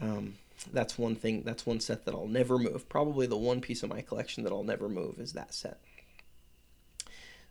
and 0.00 0.10
um, 0.10 0.34
that's 0.72 0.98
one 0.98 1.16
thing. 1.16 1.42
That's 1.42 1.66
one 1.66 1.80
set 1.80 2.06
that 2.06 2.14
I'll 2.14 2.26
never 2.26 2.58
move. 2.58 2.88
Probably 2.88 3.26
the 3.26 3.36
one 3.36 3.60
piece 3.60 3.82
of 3.82 3.90
my 3.90 4.00
collection 4.00 4.42
that 4.44 4.52
I'll 4.52 4.64
never 4.64 4.88
move 4.88 5.20
is 5.20 5.34
that 5.34 5.52
set. 5.52 5.80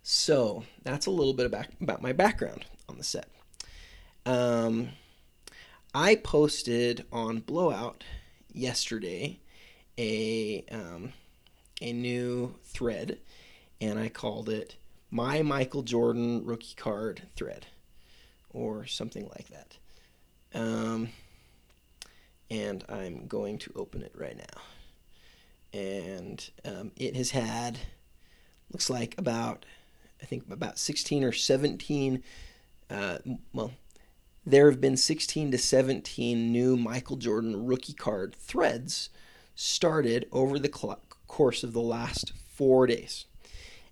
So 0.08 0.66
that's 0.84 1.08
a 1.08 1.12
little 1.12 1.34
bit 1.34 1.48
about, 1.48 1.66
about 1.82 2.00
my 2.00 2.14
background 2.14 2.64
on 2.88 3.00
the 3.00 3.04
set. 3.04 3.28
Um, 4.24 4.90
I 5.96 6.14
posted 6.14 7.06
on 7.12 7.40
Blowout 7.40 8.04
yesterday 8.54 9.40
a 9.98 10.64
um, 10.72 11.14
a 11.82 11.92
new 11.92 12.54
thread, 12.64 13.18
and 13.82 13.98
I 13.98 14.10
called 14.10 14.48
it 14.48 14.76
"My 15.10 15.42
Michael 15.42 15.82
Jordan 15.82 16.46
Rookie 16.46 16.76
Card 16.76 17.24
Thread," 17.36 17.66
or 18.52 18.86
something 18.86 19.28
like 19.30 19.48
that. 19.48 19.78
Um, 20.54 21.10
and 22.52 22.86
I'm 22.88 23.26
going 23.26 23.58
to 23.58 23.74
open 23.76 24.04
it 24.04 24.14
right 24.16 24.38
now. 24.38 24.62
And 25.74 26.48
um, 26.64 26.92
it 26.96 27.16
has 27.16 27.32
had, 27.32 27.80
looks 28.72 28.88
like 28.88 29.16
about, 29.18 29.66
I 30.26 30.28
think 30.28 30.52
about 30.52 30.80
16 30.80 31.24
or 31.24 31.32
17, 31.32 32.24
uh, 32.90 33.20
well, 33.54 33.74
there 34.44 34.72
have 34.72 34.82
been 34.82 34.98
16 34.98 35.52
to 35.52 35.58
17 35.60 36.52
new 36.52 36.76
Michael 36.76 37.18
Jordan 37.18 37.68
rookie 37.68 37.94
card 37.94 38.36
threads 38.36 39.12
started 39.54 40.28
over 40.32 40.58
the 40.58 40.72
cl- 40.76 41.00
course 41.28 41.64
of 41.64 41.74
the 41.74 41.82
last 41.82 42.34
four 42.34 42.88
days. 42.88 43.26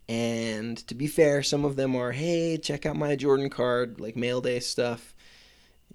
And 0.10 0.76
to 0.88 0.96
be 0.96 1.06
fair, 1.06 1.44
some 1.44 1.66
of 1.66 1.76
them 1.76 1.96
are, 1.96 2.14
hey, 2.14 2.58
check 2.58 2.88
out 2.88 2.96
my 2.96 3.16
Jordan 3.16 3.52
card, 3.52 4.02
like 4.02 4.16
mail 4.16 4.42
day 4.42 4.60
stuff. 4.60 5.14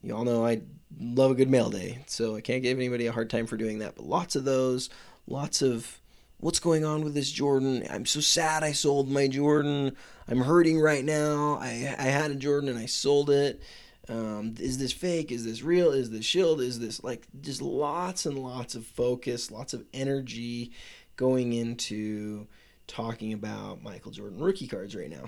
You 0.04 0.14
all 0.14 0.25
know 0.25 0.47
I 0.47 0.61
love 1.00 1.33
a 1.33 1.35
good 1.35 1.50
mail 1.50 1.68
day, 1.68 2.04
so 2.07 2.37
I 2.37 2.42
can't 2.42 2.62
give 2.62 2.78
anybody 2.78 3.09
a 3.09 3.12
hard 3.12 3.28
time 3.28 3.49
for 3.49 3.57
doing 3.57 3.80
that. 3.80 3.97
But 3.97 4.07
lots 4.07 4.37
of 4.37 4.45
those, 4.45 4.88
lots 5.26 5.62
of 5.62 5.97
what's 6.40 6.61
going 6.61 6.85
on 6.85 7.02
with 7.02 7.14
this 7.14 7.30
Jordan? 7.30 7.85
I'm 7.90 8.07
so 8.07 8.21
sad 8.21 8.62
I 8.62 8.73
sold 8.73 9.11
my 9.11 9.28
Jordan. 9.28 9.97
I'm 10.28 10.40
hurting 10.40 10.80
right 10.80 11.04
now. 11.04 11.59
I, 11.61 11.95
I 11.99 12.04
had 12.04 12.30
a 12.30 12.37
Jordan 12.37 12.68
and 12.68 12.78
I 12.78 12.87
sold 12.87 13.30
it. 13.30 13.61
Um, 14.09 14.54
is 14.59 14.78
this 14.78 14.92
fake? 14.92 15.30
Is 15.33 15.45
this 15.45 15.62
real? 15.62 15.90
Is 15.90 16.11
this 16.11 16.25
shield? 16.25 16.61
Is 16.61 16.78
this 16.78 17.02
like 17.02 17.26
just 17.40 17.61
lots 17.61 18.25
and 18.25 18.38
lots 18.38 18.75
of 18.75 18.87
focus, 18.87 19.50
lots 19.50 19.75
of 19.75 19.85
energy 19.92 20.73
going 21.16 21.52
into 21.52 22.47
talking 22.87 23.33
about 23.33 23.83
Michael 23.83 24.12
Jordan 24.12 24.38
rookie 24.38 24.68
cards 24.68 24.97
right 24.97 25.11
now, 25.11 25.25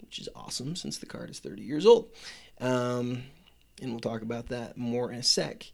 which 0.00 0.18
is 0.18 0.28
awesome 0.34 0.74
since 0.74 0.98
the 0.98 1.06
card 1.06 1.30
is 1.30 1.38
30 1.38 1.62
years 1.62 1.86
old. 1.86 2.08
Um, 2.60 3.22
and 3.80 3.90
we'll 3.92 4.00
talk 4.00 4.22
about 4.22 4.48
that 4.48 4.76
more 4.76 5.12
in 5.12 5.18
a 5.18 5.22
sec. 5.22 5.70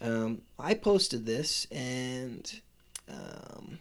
Um, 0.00 0.42
I 0.58 0.74
posted 0.74 1.26
this 1.26 1.66
and 1.70 2.50
um, 3.08 3.78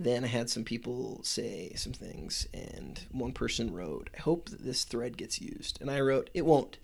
then 0.00 0.24
I 0.24 0.28
had 0.28 0.48
some 0.48 0.64
people 0.64 1.20
say 1.22 1.72
some 1.76 1.92
things, 1.92 2.48
and 2.54 3.00
one 3.12 3.32
person 3.32 3.72
wrote, 3.72 4.08
I 4.16 4.20
hope 4.22 4.48
that 4.48 4.64
this 4.64 4.84
thread 4.84 5.18
gets 5.18 5.40
used. 5.40 5.78
And 5.80 5.90
I 5.90 6.00
wrote, 6.00 6.30
It 6.32 6.46
won't. 6.46 6.78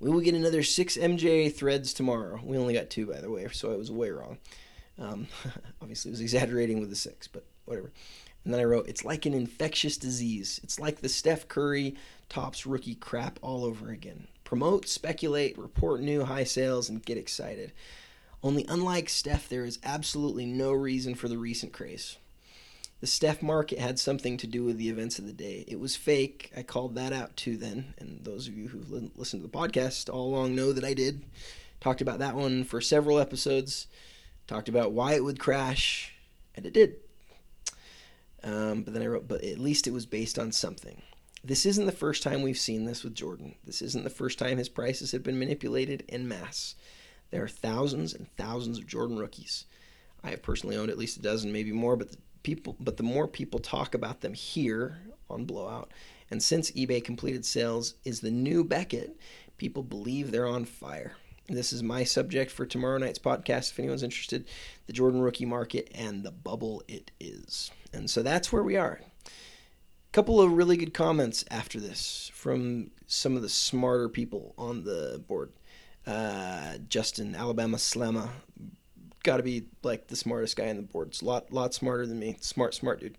We 0.00 0.10
will 0.10 0.20
get 0.20 0.34
another 0.34 0.62
six 0.62 0.96
MJ 0.96 1.52
threads 1.54 1.92
tomorrow. 1.92 2.40
We 2.42 2.58
only 2.58 2.74
got 2.74 2.90
two, 2.90 3.06
by 3.06 3.20
the 3.20 3.30
way, 3.30 3.46
so 3.52 3.72
I 3.72 3.76
was 3.76 3.90
way 3.90 4.10
wrong. 4.10 4.38
Um, 4.98 5.26
obviously, 5.82 6.10
it 6.10 6.12
was 6.12 6.20
exaggerating 6.20 6.80
with 6.80 6.90
the 6.90 6.96
six, 6.96 7.28
but 7.28 7.44
whatever. 7.66 7.92
And 8.44 8.54
then 8.54 8.60
I 8.60 8.64
wrote, 8.64 8.88
It's 8.88 9.04
like 9.04 9.26
an 9.26 9.34
infectious 9.34 9.98
disease. 9.98 10.58
It's 10.62 10.80
like 10.80 11.00
the 11.00 11.10
Steph 11.10 11.48
Curry 11.48 11.94
Topps 12.30 12.64
rookie 12.64 12.94
crap 12.94 13.38
all 13.42 13.64
over 13.64 13.90
again. 13.90 14.28
Promote, 14.44 14.88
speculate, 14.88 15.58
report 15.58 16.00
new 16.00 16.24
high 16.24 16.44
sales, 16.44 16.88
and 16.88 17.04
get 17.04 17.18
excited. 17.18 17.72
Only 18.46 18.64
unlike 18.68 19.08
Steph, 19.08 19.48
there 19.48 19.64
is 19.64 19.80
absolutely 19.82 20.46
no 20.46 20.70
reason 20.70 21.16
for 21.16 21.26
the 21.26 21.36
recent 21.36 21.72
craze. 21.72 22.16
The 23.00 23.06
Steph 23.08 23.42
market 23.42 23.80
had 23.80 23.98
something 23.98 24.36
to 24.36 24.46
do 24.46 24.62
with 24.62 24.78
the 24.78 24.88
events 24.88 25.18
of 25.18 25.26
the 25.26 25.32
day. 25.32 25.64
It 25.66 25.80
was 25.80 25.96
fake. 25.96 26.52
I 26.56 26.62
called 26.62 26.94
that 26.94 27.12
out 27.12 27.36
too 27.36 27.56
then. 27.56 27.94
And 27.98 28.22
those 28.22 28.46
of 28.46 28.56
you 28.56 28.68
who've 28.68 28.88
listened 29.18 29.42
to 29.42 29.48
the 29.48 29.52
podcast 29.52 30.08
all 30.08 30.28
along 30.28 30.54
know 30.54 30.72
that 30.72 30.84
I 30.84 30.94
did. 30.94 31.24
Talked 31.80 32.00
about 32.00 32.20
that 32.20 32.36
one 32.36 32.62
for 32.62 32.80
several 32.80 33.18
episodes. 33.18 33.88
Talked 34.46 34.68
about 34.68 34.92
why 34.92 35.14
it 35.14 35.24
would 35.24 35.40
crash. 35.40 36.14
And 36.54 36.64
it 36.64 36.72
did. 36.72 36.98
Um, 38.44 38.84
but 38.84 38.94
then 38.94 39.02
I 39.02 39.06
wrote, 39.08 39.26
but 39.26 39.42
at 39.42 39.58
least 39.58 39.88
it 39.88 39.92
was 39.92 40.06
based 40.06 40.38
on 40.38 40.52
something. 40.52 41.02
This 41.42 41.66
isn't 41.66 41.86
the 41.86 41.90
first 41.90 42.22
time 42.22 42.42
we've 42.42 42.56
seen 42.56 42.84
this 42.84 43.02
with 43.02 43.16
Jordan. 43.16 43.56
This 43.64 43.82
isn't 43.82 44.04
the 44.04 44.08
first 44.08 44.38
time 44.38 44.56
his 44.56 44.68
prices 44.68 45.10
have 45.10 45.24
been 45.24 45.40
manipulated 45.40 46.04
en 46.08 46.28
masse. 46.28 46.76
There 47.30 47.42
are 47.42 47.48
thousands 47.48 48.14
and 48.14 48.28
thousands 48.36 48.78
of 48.78 48.86
Jordan 48.86 49.18
rookies. 49.18 49.66
I 50.22 50.30
have 50.30 50.42
personally 50.42 50.76
owned 50.76 50.90
at 50.90 50.98
least 50.98 51.18
a 51.18 51.22
dozen, 51.22 51.52
maybe 51.52 51.72
more, 51.72 51.96
but 51.96 52.12
the 52.12 52.18
people 52.46 52.76
but 52.78 52.96
the 52.96 53.02
more 53.02 53.26
people 53.26 53.58
talk 53.58 53.92
about 53.92 54.20
them 54.20 54.32
here 54.32 54.98
on 55.28 55.44
blowout 55.44 55.90
and 56.30 56.40
since 56.40 56.70
ebay 56.70 57.02
completed 57.02 57.44
sales 57.44 57.94
is 58.04 58.20
the 58.20 58.30
new 58.30 58.62
beckett 58.62 59.18
people 59.58 59.82
believe 59.82 60.30
they're 60.30 60.46
on 60.46 60.64
fire. 60.64 61.16
This 61.48 61.72
is 61.72 61.82
my 61.82 62.04
subject 62.04 62.52
for 62.52 62.64
tomorrow 62.64 62.98
night's 62.98 63.18
podcast. 63.18 63.72
If 63.72 63.80
anyone's 63.80 64.04
interested 64.04 64.46
the 64.86 64.92
jordan 64.92 65.22
rookie 65.22 65.44
market 65.44 65.90
and 65.92 66.22
the 66.22 66.30
bubble 66.30 66.84
it 66.86 67.10
is. 67.18 67.72
And 67.92 68.08
so 68.08 68.22
that's 68.22 68.52
where 68.52 68.62
we 68.62 68.76
are. 68.76 69.00
A 69.26 70.12
couple 70.12 70.40
of 70.40 70.52
really 70.52 70.76
good 70.76 70.94
comments 70.94 71.44
after 71.50 71.80
this 71.80 72.30
from 72.32 72.92
some 73.08 73.34
of 73.34 73.42
the 73.42 73.48
smarter 73.48 74.08
people 74.08 74.54
on 74.56 74.84
the 74.84 75.20
board 75.26 75.50
uh, 76.06 76.78
justin 76.88 77.34
alabama 77.34 77.76
slamma 77.76 78.28
got 79.26 79.38
to 79.38 79.42
be 79.42 79.66
like 79.82 80.06
the 80.06 80.16
smartest 80.16 80.56
guy 80.56 80.70
on 80.70 80.76
the 80.76 80.82
board. 80.82 81.08
It's 81.08 81.20
a 81.20 81.24
lot, 81.24 81.52
lot 81.52 81.74
smarter 81.74 82.06
than 82.06 82.18
me. 82.18 82.36
Smart, 82.40 82.74
smart 82.74 83.00
dude. 83.00 83.18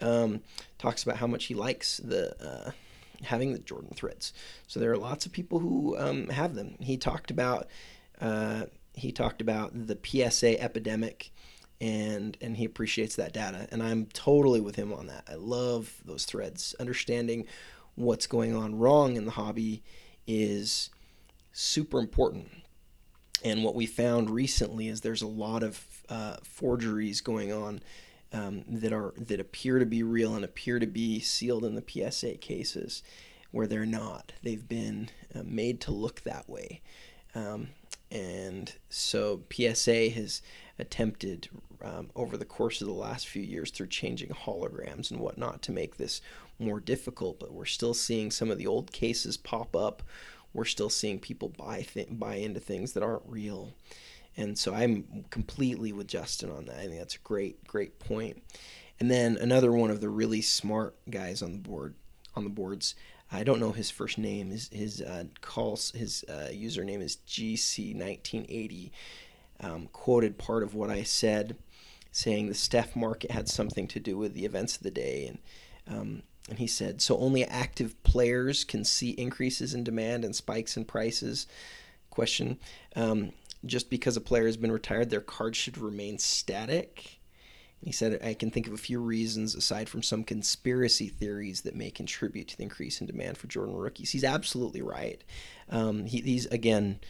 Um, 0.00 0.42
talks 0.78 1.04
about 1.04 1.16
how 1.16 1.28
much 1.28 1.44
he 1.44 1.54
likes 1.54 1.98
the 1.98 2.34
uh, 2.44 2.72
having 3.22 3.52
the 3.52 3.60
Jordan 3.60 3.92
threads. 3.94 4.32
So 4.66 4.80
there 4.80 4.90
are 4.90 4.98
lots 4.98 5.24
of 5.24 5.32
people 5.32 5.60
who 5.60 5.96
um, 5.96 6.28
have 6.28 6.56
them. 6.56 6.74
He 6.80 6.96
talked 6.96 7.30
about 7.30 7.68
uh, 8.20 8.64
he 8.92 9.12
talked 9.12 9.40
about 9.40 9.70
the 9.86 9.96
PSA 10.04 10.60
epidemic, 10.60 11.30
and 11.80 12.36
and 12.40 12.56
he 12.56 12.64
appreciates 12.64 13.14
that 13.16 13.32
data. 13.32 13.68
And 13.70 13.82
I'm 13.82 14.06
totally 14.06 14.60
with 14.60 14.74
him 14.74 14.92
on 14.92 15.06
that. 15.06 15.24
I 15.30 15.34
love 15.36 16.02
those 16.04 16.24
threads. 16.24 16.74
Understanding 16.80 17.46
what's 17.94 18.26
going 18.26 18.56
on 18.56 18.76
wrong 18.76 19.14
in 19.14 19.24
the 19.24 19.30
hobby 19.30 19.84
is 20.26 20.90
super 21.54 21.98
important 21.98 22.48
and 23.44 23.62
what 23.62 23.74
we 23.74 23.86
found 23.86 24.30
recently 24.30 24.88
is 24.88 25.02
there's 25.02 25.22
a 25.22 25.26
lot 25.26 25.62
of 25.62 25.86
uh, 26.08 26.36
forgeries 26.42 27.20
going 27.20 27.52
on 27.52 27.80
um, 28.32 28.64
that 28.66 28.92
are 28.92 29.12
that 29.18 29.38
appear 29.38 29.78
to 29.78 29.86
be 29.86 30.02
real 30.02 30.34
and 30.34 30.44
appear 30.44 30.78
to 30.78 30.86
be 30.86 31.20
sealed 31.20 31.64
in 31.64 31.74
the 31.74 31.84
PSA 31.86 32.38
cases, 32.38 33.02
where 33.50 33.66
they're 33.66 33.86
not. 33.86 34.32
They've 34.42 34.66
been 34.66 35.10
uh, 35.34 35.42
made 35.44 35.80
to 35.82 35.92
look 35.92 36.22
that 36.22 36.48
way, 36.48 36.80
um, 37.34 37.68
and 38.10 38.74
so 38.88 39.42
PSA 39.52 40.08
has 40.10 40.40
attempted 40.78 41.48
um, 41.82 42.10
over 42.16 42.36
the 42.36 42.44
course 42.46 42.80
of 42.80 42.88
the 42.88 42.94
last 42.94 43.28
few 43.28 43.42
years 43.42 43.70
through 43.70 43.86
changing 43.88 44.30
holograms 44.30 45.10
and 45.10 45.20
whatnot 45.20 45.62
to 45.62 45.72
make 45.72 45.98
this 45.98 46.20
more 46.58 46.80
difficult. 46.80 47.38
But 47.38 47.52
we're 47.52 47.66
still 47.66 47.94
seeing 47.94 48.30
some 48.30 48.50
of 48.50 48.56
the 48.58 48.66
old 48.66 48.90
cases 48.90 49.36
pop 49.36 49.76
up 49.76 50.02
we're 50.54 50.64
still 50.64 50.88
seeing 50.88 51.18
people 51.18 51.48
buy 51.48 51.82
th- 51.82 52.08
buy 52.10 52.36
into 52.36 52.60
things 52.60 52.92
that 52.92 53.02
aren't 53.02 53.26
real. 53.26 53.74
And 54.36 54.58
so 54.58 54.74
I'm 54.74 55.26
completely 55.30 55.92
with 55.92 56.08
Justin 56.08 56.50
on 56.50 56.64
that. 56.66 56.78
I 56.78 56.86
think 56.86 56.98
that's 56.98 57.16
a 57.16 57.20
great, 57.20 57.66
great 57.66 57.98
point. 57.98 58.42
And 58.98 59.10
then 59.10 59.36
another 59.36 59.72
one 59.72 59.90
of 59.90 60.00
the 60.00 60.08
really 60.08 60.40
smart 60.40 60.96
guys 61.10 61.42
on 61.42 61.52
the 61.52 61.58
board 61.58 61.94
on 62.34 62.44
the 62.44 62.50
boards. 62.50 62.94
I 63.30 63.42
don't 63.42 63.60
know 63.60 63.72
his 63.72 63.90
first 63.90 64.18
name. 64.18 64.50
His 64.50 64.68
his 64.68 65.02
uh, 65.02 65.24
calls 65.40 65.90
his 65.92 66.24
uh, 66.28 66.48
username 66.52 67.02
is 67.02 67.18
GC1980. 67.28 68.90
Um, 69.60 69.88
quoted 69.92 70.36
part 70.36 70.62
of 70.62 70.74
what 70.74 70.90
I 70.90 71.04
said, 71.04 71.56
saying 72.10 72.48
the 72.48 72.54
Steph 72.54 72.94
market 72.96 73.30
had 73.30 73.48
something 73.48 73.86
to 73.88 74.00
do 74.00 74.16
with 74.16 74.34
the 74.34 74.44
events 74.44 74.76
of 74.76 74.82
the 74.82 74.90
day, 74.90 75.26
and 75.26 75.38
um, 75.88 76.22
and 76.48 76.58
he 76.58 76.66
said, 76.66 77.00
so 77.00 77.16
only 77.18 77.44
active 77.44 78.00
players 78.02 78.64
can 78.64 78.84
see 78.84 79.10
increases 79.10 79.72
in 79.72 79.82
demand 79.82 80.24
and 80.24 80.36
spikes 80.36 80.76
in 80.76 80.84
prices. 80.84 81.46
Question 82.10 82.58
um, 82.96 83.32
Just 83.64 83.88
because 83.88 84.16
a 84.16 84.20
player 84.20 84.46
has 84.46 84.56
been 84.56 84.72
retired, 84.72 85.10
their 85.10 85.20
card 85.20 85.56
should 85.56 85.78
remain 85.78 86.18
static? 86.18 87.18
And 87.80 87.88
he 87.88 87.92
said, 87.92 88.20
I 88.22 88.34
can 88.34 88.50
think 88.50 88.66
of 88.66 88.74
a 88.74 88.78
few 88.78 89.00
reasons 89.00 89.54
aside 89.54 89.88
from 89.88 90.02
some 90.02 90.22
conspiracy 90.22 91.08
theories 91.08 91.62
that 91.62 91.76
may 91.76 91.90
contribute 91.90 92.48
to 92.48 92.56
the 92.58 92.62
increase 92.64 93.00
in 93.00 93.06
demand 93.06 93.38
for 93.38 93.46
Jordan 93.46 93.76
rookies. 93.76 94.10
He's 94.10 94.24
absolutely 94.24 94.82
right. 94.82 95.24
Um, 95.70 96.04
he, 96.04 96.20
he's, 96.20 96.46
again, 96.46 97.00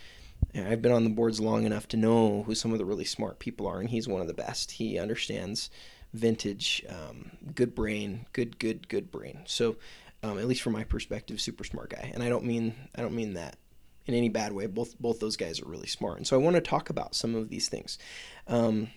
I've 0.54 0.82
been 0.82 0.92
on 0.92 1.04
the 1.04 1.10
boards 1.10 1.40
long 1.40 1.64
enough 1.64 1.88
to 1.88 1.96
know 1.96 2.44
who 2.44 2.54
some 2.54 2.72
of 2.72 2.78
the 2.78 2.84
really 2.84 3.04
smart 3.04 3.40
people 3.40 3.66
are, 3.66 3.80
and 3.80 3.90
he's 3.90 4.06
one 4.06 4.20
of 4.20 4.28
the 4.28 4.34
best. 4.34 4.72
He 4.72 4.98
understands 4.98 5.70
vintage, 6.14 6.84
um, 6.88 7.32
good 7.54 7.74
brain, 7.74 8.26
good, 8.32 8.58
good, 8.58 8.88
good 8.88 9.10
brain. 9.10 9.40
So, 9.44 9.76
um, 10.22 10.38
at 10.38 10.48
least 10.48 10.62
from 10.62 10.72
my 10.72 10.84
perspective, 10.84 11.40
super 11.40 11.64
smart 11.64 11.90
guy. 11.90 12.10
And 12.14 12.22
I 12.22 12.30
don't 12.30 12.44
mean 12.44 12.74
I 12.94 13.02
don't 13.02 13.14
mean 13.14 13.34
that 13.34 13.58
in 14.06 14.14
any 14.14 14.30
bad 14.30 14.52
way. 14.52 14.66
Both 14.66 14.98
both 14.98 15.20
those 15.20 15.36
guys 15.36 15.60
are 15.60 15.68
really 15.68 15.86
smart. 15.86 16.16
And 16.16 16.26
so 16.26 16.38
I 16.38 16.42
want 16.42 16.56
to 16.56 16.62
talk 16.62 16.88
about 16.88 17.14
some 17.14 17.34
of 17.34 17.50
these 17.50 17.68
things. 17.68 17.98
Um, 18.46 18.88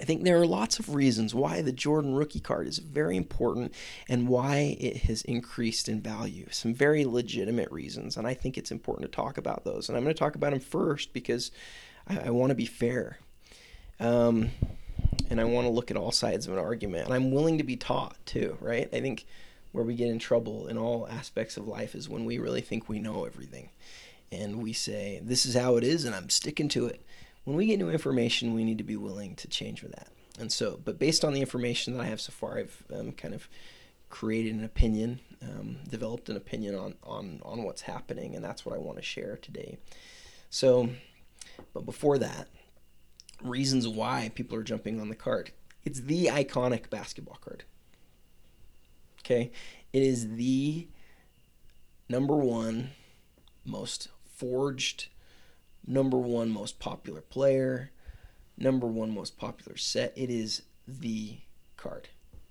I 0.00 0.04
think 0.04 0.24
there 0.24 0.40
are 0.40 0.46
lots 0.46 0.80
of 0.80 0.92
reasons 0.92 1.36
why 1.36 1.62
the 1.62 1.70
Jordan 1.70 2.16
rookie 2.16 2.40
card 2.40 2.66
is 2.66 2.78
very 2.78 3.16
important 3.16 3.72
and 4.08 4.28
why 4.28 4.76
it 4.80 5.02
has 5.02 5.22
increased 5.22 5.88
in 5.88 6.00
value. 6.00 6.48
Some 6.50 6.74
very 6.74 7.04
legitimate 7.04 7.70
reasons, 7.70 8.16
and 8.16 8.26
I 8.26 8.34
think 8.34 8.58
it's 8.58 8.72
important 8.72 9.10
to 9.10 9.16
talk 9.16 9.38
about 9.38 9.64
those. 9.64 9.88
And 9.88 9.96
I'm 9.96 10.02
going 10.02 10.14
to 10.14 10.18
talk 10.18 10.34
about 10.34 10.50
them 10.50 10.58
first 10.58 11.12
because 11.12 11.52
I, 12.08 12.26
I 12.26 12.30
want 12.30 12.50
to 12.50 12.56
be 12.56 12.66
fair. 12.66 13.18
Um, 14.00 14.50
and 15.30 15.40
I 15.40 15.44
want 15.44 15.66
to 15.66 15.70
look 15.70 15.90
at 15.90 15.96
all 15.96 16.12
sides 16.12 16.46
of 16.46 16.52
an 16.52 16.58
argument. 16.58 17.06
And 17.06 17.14
I'm 17.14 17.30
willing 17.30 17.58
to 17.58 17.64
be 17.64 17.76
taught 17.76 18.16
too, 18.26 18.56
right? 18.60 18.88
I 18.92 19.00
think 19.00 19.26
where 19.72 19.84
we 19.84 19.94
get 19.94 20.08
in 20.08 20.18
trouble 20.18 20.66
in 20.66 20.78
all 20.78 21.08
aspects 21.08 21.56
of 21.56 21.66
life 21.66 21.94
is 21.94 22.08
when 22.08 22.24
we 22.24 22.38
really 22.38 22.60
think 22.60 22.88
we 22.88 23.00
know 23.00 23.24
everything. 23.24 23.70
And 24.30 24.62
we 24.62 24.72
say, 24.72 25.20
this 25.22 25.46
is 25.46 25.54
how 25.54 25.76
it 25.76 25.84
is, 25.84 26.04
and 26.04 26.14
I'm 26.14 26.28
sticking 26.28 26.68
to 26.70 26.86
it 26.86 27.04
when 27.44 27.56
we 27.56 27.66
get 27.66 27.78
new 27.78 27.90
information, 27.90 28.54
we 28.54 28.64
need 28.64 28.78
to 28.78 28.84
be 28.84 28.96
willing 28.96 29.36
to 29.36 29.48
change 29.48 29.82
with 29.82 29.92
that. 29.92 30.08
And 30.38 30.50
so, 30.50 30.80
but 30.84 30.98
based 30.98 31.24
on 31.24 31.32
the 31.32 31.40
information 31.40 31.94
that 31.94 32.02
I 32.02 32.06
have 32.06 32.20
so 32.20 32.32
far, 32.32 32.58
I've 32.58 32.82
um, 32.92 33.12
kind 33.12 33.34
of 33.34 33.48
created 34.10 34.54
an 34.54 34.64
opinion, 34.64 35.20
um, 35.42 35.76
developed 35.88 36.28
an 36.28 36.36
opinion 36.36 36.74
on, 36.74 36.94
on, 37.04 37.40
on 37.44 37.62
what's 37.62 37.82
happening, 37.82 38.34
and 38.34 38.44
that's 38.44 38.66
what 38.66 38.74
I 38.74 38.78
want 38.78 38.98
to 38.98 39.02
share 39.02 39.38
today. 39.40 39.78
So, 40.50 40.88
but 41.72 41.84
before 41.84 42.18
that, 42.18 42.48
reasons 43.44 43.86
why 43.86 44.30
people 44.34 44.58
are 44.58 44.62
jumping 44.62 45.00
on 45.00 45.08
the 45.08 45.14
card. 45.14 45.52
It's 45.84 46.00
the 46.00 46.26
iconic 46.26 46.90
basketball 46.90 47.38
card. 47.40 47.64
Okay? 49.20 49.52
It 49.92 50.02
is 50.02 50.36
the 50.36 50.88
number 52.08 52.34
one 52.34 52.90
most 53.64 54.08
forged 54.34 55.06
number 55.86 56.16
one 56.16 56.50
most 56.50 56.78
popular 56.78 57.20
player, 57.20 57.90
number 58.56 58.86
one 58.86 59.14
most 59.14 59.36
popular 59.36 59.76
set. 59.76 60.12
It 60.16 60.30
is 60.30 60.62
the 60.86 61.38
card. 61.76 62.08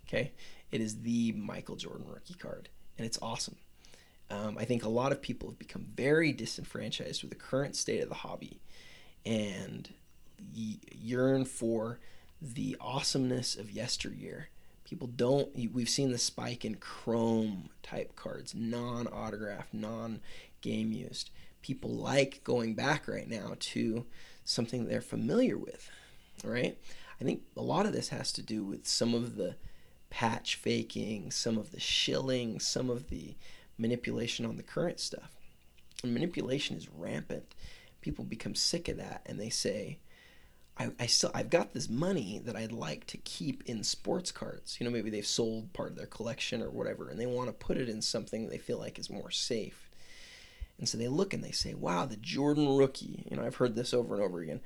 Okay, 0.08 0.32
it 0.72 0.82
is 0.82 1.02
the 1.02 1.32
Michael 1.32 1.76
Jordan 1.76 2.06
rookie 2.08 2.36
card, 2.36 2.70
and 2.98 3.06
it's 3.06 3.20
awesome. 3.22 3.56
Um, 4.30 4.58
I 4.58 4.66
think 4.66 4.84
a 4.84 4.90
lot 4.90 5.12
of 5.12 5.22
people 5.22 5.50
have 5.50 5.60
become 5.60 5.86
very 5.96 6.32
disenfranchised 6.32 7.22
with 7.22 7.32
the 7.32 7.38
current 7.38 7.76
state 7.76 8.02
of 8.02 8.10
the 8.10 8.16
hobby, 8.16 8.60
and 9.26 9.90
yearn 10.52 11.46
for 11.46 12.00
the 12.42 12.76
awesomeness 12.82 13.56
of 13.56 13.72
yesteryear. 13.72 14.50
People 14.84 15.08
don't. 15.08 15.50
We've 15.74 15.90
seen 15.90 16.12
the 16.12 16.18
spike 16.18 16.66
in 16.66 16.76
chrome 16.76 17.70
type 17.82 18.16
cards, 18.16 18.54
non-autograph, 18.54 19.68
non-game 19.74 20.92
used 20.92 21.30
people 21.64 21.90
like 21.90 22.44
going 22.44 22.76
back 22.76 23.08
right 23.08 23.28
now 23.28 23.56
to 23.58 24.06
something 24.44 24.86
they're 24.86 25.02
familiar 25.02 25.58
with, 25.58 25.90
right? 26.44 26.78
I 27.20 27.24
think 27.24 27.42
a 27.58 27.62
lot 27.62 27.86
of 27.86 27.94
this 27.94 28.10
has 28.10 28.32
to 28.34 28.42
do 28.44 28.64
with 28.64 28.86
some 28.86 29.16
of 29.16 29.38
the 29.38 29.56
patch 30.10 30.56
faking, 30.56 31.32
some 31.32 31.58
of 31.58 31.72
the 31.72 31.80
shilling, 31.80 32.60
some 32.60 32.90
of 32.90 33.10
the 33.10 33.36
manipulation 33.78 34.46
on 34.46 34.58
the 34.58 34.64
current 34.64 35.00
stuff. 35.00 35.32
And 36.04 36.14
manipulation 36.14 36.76
is 36.76 36.90
rampant. 36.90 37.56
People 38.02 38.26
become 38.26 38.56
sick 38.56 38.90
of 38.90 38.98
that 38.98 39.22
and 39.26 39.40
they 39.40 39.50
say, 39.50 40.00
I, 40.78 40.90
I 41.00 41.06
still 41.06 41.32
I've 41.34 41.50
got 41.50 41.74
this 41.74 41.90
money 41.90 42.42
that 42.46 42.56
I'd 42.56 42.72
like 42.72 43.06
to 43.08 43.18
keep 43.18 43.64
in 43.66 43.84
sports 43.84 44.32
cards. 44.32 44.78
You 44.80 44.86
know, 44.86 44.92
maybe 44.92 45.10
they've 45.10 45.26
sold 45.26 45.72
part 45.74 45.92
of 45.92 45.98
their 45.98 46.08
collection 46.08 46.62
or 46.62 46.72
whatever, 46.72 47.10
and 47.10 47.20
they 47.20 47.26
want 47.26 47.48
to 47.48 47.54
put 47.54 47.78
it 47.78 47.90
in 47.90 48.02
something 48.02 48.48
they 48.48 48.58
feel 48.58 48.80
like 48.80 48.98
is 48.98 49.10
more 49.10 49.32
safe. 49.32 49.90
And 50.80 50.90
so 50.90 50.98
they 50.98 51.08
look 51.08 51.34
and 51.34 51.44
they 51.44 51.52
say, 51.52 51.74
wow, 51.74 52.06
the 52.06 52.16
Jordan 52.16 52.76
rookie. 52.76 53.26
You 53.30 53.38
know, 53.38 53.46
I've 53.46 53.56
heard 53.56 53.76
this 53.76 53.94
over 53.94 54.16
and 54.16 54.24
over 54.24 54.42
again. 54.42 54.62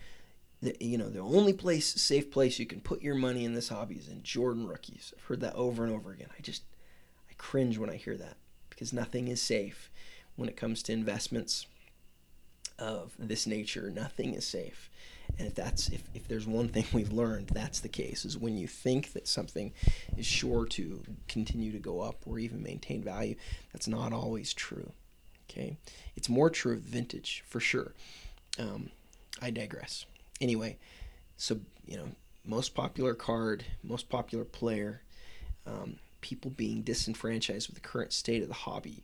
The, 0.61 0.75
you 0.79 0.97
know, 0.97 1.09
the 1.09 1.19
only 1.19 1.53
place, 1.53 1.85
safe 2.01 2.31
place 2.31 2.57
you 2.57 2.65
can 2.65 2.79
put 2.79 3.01
your 3.01 3.13
money 3.13 3.45
in 3.45 3.53
this 3.53 3.69
hobby 3.69 3.95
is 3.95 4.07
in 4.07 4.23
Jordan 4.23 4.67
rookies. 4.67 5.13
I've 5.15 5.25
heard 5.25 5.41
that 5.41 5.53
over 5.55 5.83
and 5.83 5.93
over 5.93 6.11
again. 6.11 6.29
I 6.35 6.41
just, 6.41 6.63
I 7.29 7.33
cringe 7.37 7.77
when 7.77 7.89
I 7.89 7.97
hear 7.97 8.17
that 8.17 8.37
because 8.69 8.93
nothing 8.93 9.27
is 9.27 9.41
safe 9.41 9.91
when 10.35 10.49
it 10.49 10.57
comes 10.57 10.81
to 10.83 10.93
investments 10.93 11.67
of 12.79 13.13
this 13.19 13.45
nature. 13.45 13.91
Nothing 13.91 14.33
is 14.33 14.47
safe. 14.47 14.89
And 15.39 15.47
if 15.47 15.55
that's 15.55 15.89
if, 15.89 16.03
if 16.13 16.27
there's 16.27 16.47
one 16.47 16.67
thing 16.67 16.85
we've 16.93 17.11
learned, 17.11 17.47
that's 17.47 17.79
the 17.79 17.89
case 17.89 18.25
is 18.25 18.37
when 18.37 18.57
you 18.57 18.67
think 18.67 19.13
that 19.13 19.27
something 19.27 19.71
is 20.17 20.25
sure 20.25 20.65
to 20.67 21.03
continue 21.27 21.71
to 21.71 21.79
go 21.79 22.01
up 22.01 22.17
or 22.25 22.39
even 22.39 22.63
maintain 22.63 23.03
value, 23.03 23.35
that's 23.71 23.87
not 23.87 24.13
always 24.13 24.53
true. 24.53 24.91
Okay, 25.49 25.77
it's 26.15 26.27
more 26.27 26.49
true 26.49 26.73
of 26.73 26.81
vintage 26.81 27.43
for 27.47 27.59
sure. 27.59 27.93
Um, 28.59 28.89
I 29.41 29.51
digress. 29.51 30.05
Anyway, 30.41 30.77
so 31.37 31.59
you 31.85 31.97
know, 31.97 32.09
most 32.45 32.73
popular 32.73 33.13
card, 33.13 33.63
most 33.83 34.09
popular 34.09 34.43
player, 34.43 35.01
um, 35.65 35.97
people 36.21 36.51
being 36.51 36.81
disenfranchised 36.81 37.67
with 37.67 37.75
the 37.75 37.87
current 37.87 38.11
state 38.11 38.41
of 38.41 38.47
the 38.47 38.53
hobby, 38.53 39.03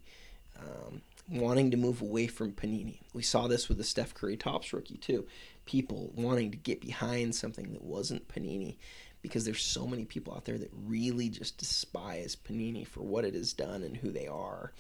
um, 0.60 1.02
wanting 1.30 1.72
to 1.72 1.78
move 1.78 2.02
away 2.02 2.28
from 2.28 2.52
Panini. 2.52 3.00
We 3.13 3.24
saw 3.24 3.48
this 3.48 3.69
with 3.69 3.78
the 3.78 3.84
Steph 3.84 4.13
Curry 4.13 4.38
Topps 4.38 4.74
rookie 4.74 4.98
too. 4.98 5.26
People 5.65 6.12
wanting 6.15 6.52
to 6.52 6.58
get 6.58 6.82
behind 6.82 7.36
something 7.36 7.71
that 7.73 7.84
wasn't 7.84 8.28
Panini 8.28 8.78
because 9.21 9.45
there's 9.45 9.63
so 9.63 9.88
many 9.88 10.06
people 10.06 10.34
out 10.34 10.45
there 10.45 10.58
that 10.58 10.69
really 10.86 11.30
just 11.30 11.58
despise 11.58 12.36
Panini 12.36 12.86
for 12.86 13.02
what 13.02 13.26
it 13.26 13.34
has 13.34 13.54
done 13.54 13.82
and 13.82 13.95
who 13.95 14.12
they 14.12 14.28
are 14.28 14.73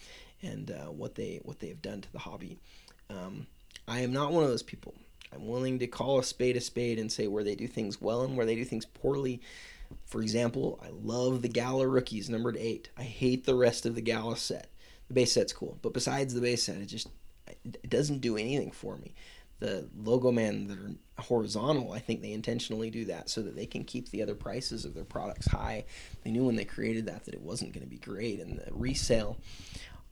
and 0.43 0.69
uh, 0.69 0.91
what 0.91 1.15
they 1.15 1.39
what 1.43 1.59
they 1.59 1.69
have 1.69 1.81
done 1.81 2.01
to 2.01 2.11
the 2.11 2.19
hobby. 2.19 2.59
Um, 3.09 3.47
I 3.87 4.01
am 4.01 4.13
not 4.13 4.31
one 4.31 4.43
of 4.43 4.49
those 4.49 4.63
people. 4.63 4.93
I'm 5.33 5.47
willing 5.47 5.79
to 5.79 5.87
call 5.87 6.19
a 6.19 6.23
spade 6.23 6.57
a 6.57 6.61
spade 6.61 6.99
and 6.99 7.11
say 7.11 7.27
where 7.27 7.43
they 7.43 7.55
do 7.55 7.67
things 7.67 7.99
well 7.99 8.21
and 8.21 8.37
where 8.37 8.45
they 8.45 8.55
do 8.55 8.65
things 8.65 8.85
poorly. 8.85 9.41
For 10.05 10.21
example, 10.21 10.79
I 10.83 10.89
love 10.91 11.41
the 11.41 11.47
Gala 11.47 11.87
rookies 11.87 12.29
numbered 12.29 12.57
eight. 12.57 12.89
I 12.97 13.03
hate 13.03 13.45
the 13.45 13.55
rest 13.55 13.85
of 13.85 13.95
the 13.95 14.01
Gala 14.01 14.37
set. 14.37 14.67
The 15.07 15.13
base 15.13 15.33
set's 15.33 15.53
cool, 15.53 15.77
but 15.81 15.93
besides 15.93 16.33
the 16.33 16.41
base 16.41 16.63
set, 16.63 16.77
it 16.77 16.85
just 16.85 17.07
it 17.63 17.89
doesn't 17.89 18.21
do 18.21 18.37
anything 18.37 18.71
for 18.71 18.97
me. 18.97 19.13
The 19.63 19.87
logo 20.03 20.31
man 20.31 20.67
that 20.67 20.77
are 20.77 21.23
horizontal, 21.23 21.93
I 21.93 21.99
think 21.99 22.21
they 22.21 22.33
intentionally 22.33 22.89
do 22.89 23.05
that 23.05 23.29
so 23.29 23.41
that 23.43 23.55
they 23.55 23.65
can 23.65 23.85
keep 23.85 24.09
the 24.09 24.21
other 24.21 24.35
prices 24.35 24.83
of 24.83 24.93
their 24.93 25.05
products 25.05 25.47
high. 25.47 25.85
They 26.23 26.31
knew 26.31 26.43
when 26.43 26.57
they 26.57 26.65
created 26.65 27.05
that 27.05 27.23
that 27.25 27.33
it 27.33 27.41
wasn't 27.41 27.73
going 27.73 27.85
to 27.85 27.89
be 27.89 27.97
great, 27.97 28.39
and 28.39 28.59
the 28.59 28.71
resale 28.71 29.37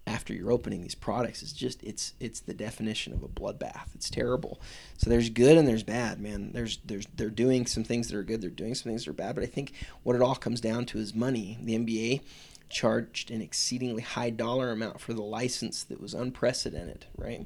after 0.08 0.34
you're 0.34 0.52
opening 0.52 0.82
these 0.82 0.96
products 0.96 1.44
is 1.44 1.54
just 1.54 1.84
it's 1.84 2.14
it's 2.20 2.40
the 2.40 2.54
definition 2.54 3.14
of 3.14 3.24
a 3.24 3.28
bloodbath. 3.28 3.94
It's 3.94 4.10
terrible. 4.10 4.60
So 4.98 5.10
there's 5.10 5.30
good 5.30 5.58
and 5.58 5.68
there's 5.68 5.84
bad, 5.84 6.20
man. 6.20 6.52
There's 6.54 6.80
there's 6.86 7.08
they're 7.16 7.30
doing 7.30 7.66
some 7.66 7.84
things 7.84 8.10
that 8.10 8.18
are 8.18 8.24
good, 8.24 8.42
they're 8.42 8.50
doing 8.50 8.76
some 8.76 8.90
things 8.90 9.06
that 9.06 9.12
are 9.12 9.14
bad, 9.14 9.36
but 9.36 9.44
I 9.44 9.48
think 9.48 9.74
what 10.04 10.16
it 10.16 10.22
all 10.22 10.36
comes 10.36 10.62
down 10.62 10.86
to 10.88 11.00
is 11.00 11.14
money. 11.14 11.58
The 11.62 11.78
NBA 11.78 12.22
charged 12.70 13.30
an 13.32 13.42
exceedingly 13.42 14.02
high 14.02 14.30
dollar 14.30 14.72
amount 14.72 15.02
for 15.02 15.14
the 15.14 15.22
license 15.22 15.84
that 15.84 16.00
was 16.00 16.14
unprecedented, 16.14 17.06
right? 17.18 17.46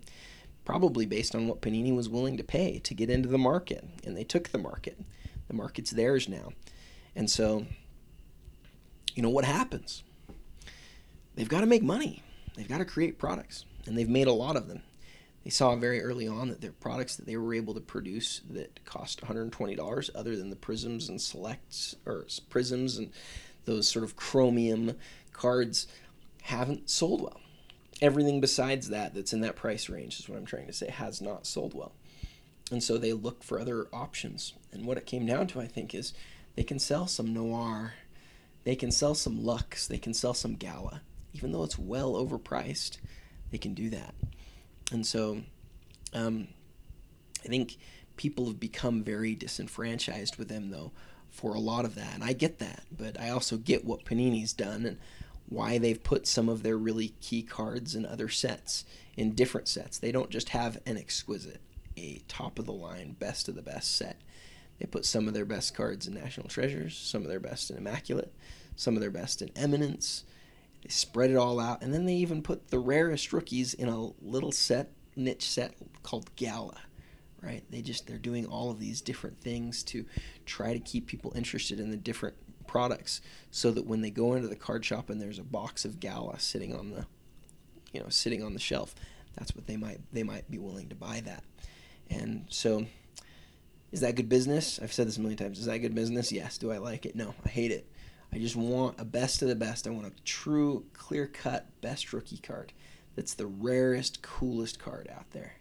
Probably 0.66 1.06
based 1.06 1.36
on 1.36 1.48
what 1.48 1.62
Panini 1.62 1.96
was 1.96 2.10
willing 2.10 2.38
to 2.38 2.44
pay 2.44 2.80
to 2.80 2.94
get 2.94 3.10
into 3.10 3.30
the 3.30 3.38
market, 3.38 3.88
and 4.04 4.18
they 4.18 4.24
took 4.24 4.50
the 4.50 4.58
market. 4.58 5.00
The 5.48 5.54
market's 5.54 5.92
theirs 5.92 6.28
now. 6.28 6.50
And 7.16 7.30
so 7.30 7.66
you 9.14 9.24
know 9.24 9.30
what 9.30 9.46
happens? 9.46 10.04
They've 11.36 11.48
got 11.48 11.62
to 11.62 11.68
make 11.68 11.84
money 11.84 12.24
they've 12.56 12.68
got 12.68 12.80
to 12.80 12.86
create 12.86 13.20
products, 13.20 13.66
and 13.86 13.98
they've 13.98 14.10
made 14.10 14.28
a 14.28 14.34
lot 14.34 14.56
of 14.56 14.68
them. 14.68 14.82
They 15.44 15.50
saw 15.52 15.76
very 15.76 16.02
early 16.02 16.28
on 16.28 16.50
that 16.50 16.62
their 16.62 16.72
products 16.72 17.16
that 17.18 17.28
they 17.28 17.38
were 17.38 17.54
able 17.54 17.76
to 17.76 17.82
produce 17.82 18.42
that 18.50 18.84
cost 18.86 19.22
$120, 19.22 20.10
other 20.16 20.36
than 20.36 20.50
the 20.50 20.56
Prizms 20.56 21.08
and 21.08 21.22
selects 21.22 21.96
or 22.06 22.26
Prizms 22.50 22.98
and 22.98 23.12
those 23.66 23.88
sort 23.88 24.04
of 24.04 24.16
chromium 24.16 24.94
cards, 25.34 25.88
haven't 26.44 26.90
sold 26.90 27.22
well. 27.22 27.40
Everything 28.02 28.42
besides 28.42 28.90
that 28.90 29.14
that's 29.14 29.34
in 29.34 29.42
that 29.42 29.56
price 29.56 29.90
range 29.90 30.20
is 30.20 30.28
what 30.28 30.38
I'm 30.38 30.46
trying 30.46 30.68
to 30.68 30.74
say 30.74 30.90
has 30.90 31.22
not 31.22 31.48
sold 31.48 31.74
well. 31.74 31.94
And 32.72 32.84
so 32.84 32.98
they 32.98 33.14
look 33.14 33.44
for 33.44 33.60
other 33.60 33.88
options. 33.94 34.54
And 34.72 34.86
what 34.86 34.98
it 34.98 35.06
came 35.06 35.26
down 35.26 35.48
to, 35.48 35.62
I 35.62 35.68
think, 35.68 35.94
is 35.94 36.14
they 36.56 36.64
can 36.64 36.80
sell 36.80 37.08
some 37.08 37.34
noir, 37.34 37.94
they 38.64 38.76
can 38.76 38.92
sell 38.92 39.14
some 39.14 39.44
Lux, 39.44 39.88
they 39.88 39.98
can 39.98 40.14
sell 40.14 40.34
some 40.34 40.56
Gala, 40.56 41.02
even 41.34 41.52
though 41.52 41.64
it's 41.64 41.78
well 41.78 42.14
overpriced, 42.14 42.98
they 43.52 43.58
can 43.58 43.74
do 43.74 43.90
that. 43.92 44.16
And 44.92 45.06
so 45.06 45.42
um, 46.14 46.48
I 47.44 47.48
think 47.48 47.78
people 48.18 48.48
have 48.48 48.60
become 48.60 49.04
very 49.04 49.36
disenfranchised 49.36 50.38
with 50.38 50.48
them, 50.48 50.72
though, 50.72 50.92
for 51.30 51.54
a 51.54 51.60
lot 51.60 51.86
of 51.86 51.96
that. 51.96 52.16
And 52.16 52.24
I 52.24 52.34
get 52.34 52.60
that, 52.60 52.84
but 52.96 53.20
I 53.20 53.30
also 53.30 53.58
get 53.58 53.86
what 53.86 54.06
Panini's 54.06 54.54
done 54.54 54.86
and 54.86 54.98
why 55.48 55.78
they've 55.78 56.04
put 56.04 56.28
some 56.28 56.50
of 56.50 56.64
their 56.64 56.78
really 56.78 57.10
key 57.22 57.44
cards 57.44 57.96
in 57.96 58.06
other 58.06 58.30
sets, 58.30 58.86
in 59.16 59.36
different 59.36 59.68
sets. 59.68 59.98
They 59.98 60.12
don't 60.12 60.30
just 60.30 60.50
have 60.50 60.80
an 60.86 60.98
exquisite, 60.98 61.62
a 61.98 62.24
top 62.28 62.60
of 62.60 62.66
the 62.66 62.74
line, 62.74 63.16
best 63.20 63.48
of 63.48 63.56
the 63.56 63.62
best 63.62 63.96
set. 63.96 64.22
They 64.80 64.86
put 64.86 65.06
some 65.06 65.28
of 65.28 65.34
their 65.34 65.46
best 65.46 65.76
cards 65.76 66.08
in 66.08 66.14
National 66.14 66.50
Treasures, 66.50 66.98
some 66.98 67.22
of 67.22 67.30
their 67.30 67.40
best 67.40 67.70
in 67.70 67.78
Immaculate, 67.78 68.34
some 68.76 68.96
of 68.96 69.02
their 69.02 69.12
best 69.12 69.42
in 69.42 69.50
Eminence, 69.56 70.26
they 70.86 70.90
spread 70.90 71.32
it 71.32 71.36
all 71.36 71.60
out, 71.60 71.82
and 71.82 71.92
then 71.92 72.06
they 72.06 72.14
even 72.14 72.44
put 72.44 72.68
the 72.68 72.78
rarest 72.78 73.34
rookies 73.34 73.74
in 73.74 73.90
a 73.90 74.12
little 74.22 74.52
set, 74.52 74.92
niche 75.16 75.50
set 75.50 75.74
called 76.04 76.30
Gala, 76.36 76.80
right? 77.42 77.64
They 77.72 77.82
just 77.82 78.06
they're 78.06 78.20
doing 78.20 78.46
all 78.46 78.70
of 78.70 78.80
these 78.80 79.02
different 79.02 79.42
things 79.42 79.82
to 79.86 80.06
try 80.46 80.74
to 80.74 80.80
keep 80.80 81.08
people 81.08 81.34
interested 81.36 81.80
in 81.80 81.90
the 81.90 81.98
different 81.98 82.36
products 82.76 83.22
so 83.52 83.72
that 83.72 83.86
when 83.86 84.02
they 84.02 84.10
go 84.10 84.34
into 84.34 84.50
the 84.50 84.56
card 84.56 84.84
shop 84.84 85.10
and 85.10 85.22
there's 85.22 85.40
a 85.40 85.44
box 85.44 85.86
of 85.86 86.02
Gala 86.02 86.38
sitting 86.42 86.76
on 86.76 86.92
the 86.92 87.06
you 87.94 88.02
know, 88.02 88.10
sitting 88.10 88.44
on 88.44 88.52
the 88.52 88.60
shelf, 88.60 88.94
that's 89.38 89.56
what 89.56 89.66
they 89.66 89.78
might 89.78 90.02
they 90.12 90.24
might 90.24 90.52
be 90.52 90.58
willing 90.58 90.90
to 90.90 90.96
buy 90.96 91.22
that. 91.24 91.46
And 92.10 92.46
so 92.50 92.86
is 93.94 94.02
that 94.02 94.16
good 94.16 94.28
business? 94.28 94.78
I've 94.84 94.92
said 94.92 95.08
this 95.08 95.16
a 95.16 95.22
million 95.22 95.38
times. 95.38 95.58
Is 95.58 95.68
that 95.68 95.78
good 95.78 95.96
business? 95.96 96.34
Yes. 96.34 96.58
Do 96.58 96.74
I 96.74 96.80
like 96.80 97.06
it? 97.06 97.16
No. 97.16 97.34
I 97.46 97.48
hate 97.48 97.72
it. 97.72 97.90
I 98.34 98.40
just 98.40 98.58
want 98.58 99.00
a 99.00 99.06
best 99.06 99.42
of 99.42 99.48
the 99.48 99.56
best. 99.56 99.88
I 99.88 99.92
want 99.92 100.08
a 100.08 100.24
true, 100.26 100.84
clear 100.92 101.28
cut 101.28 101.68
best 101.80 102.12
rookie 102.12 102.40
card 102.40 102.74
that's 103.16 103.36
the 103.36 103.48
rarest, 103.48 104.22
coolest 104.22 104.80
card 104.80 105.10
out 105.16 105.32
there. 105.32 105.54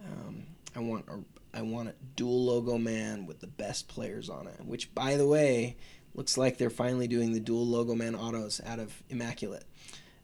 Um, 0.00 0.46
I 0.76 0.78
want 0.78 1.06
a 1.08 1.18
I 1.56 1.62
want 1.62 1.88
a 1.88 1.94
dual 2.16 2.44
logo 2.44 2.78
man 2.78 3.26
with 3.26 3.40
the 3.40 3.46
best 3.46 3.88
players 3.88 4.28
on 4.28 4.46
it. 4.46 4.60
Which, 4.64 4.94
by 4.94 5.16
the 5.16 5.26
way, 5.26 5.76
looks 6.14 6.38
like 6.38 6.58
they're 6.58 6.70
finally 6.70 7.08
doing 7.08 7.32
the 7.32 7.40
dual 7.40 7.66
logo 7.66 7.94
man 7.94 8.14
autos 8.14 8.60
out 8.64 8.78
of 8.78 9.02
Immaculate. 9.10 9.64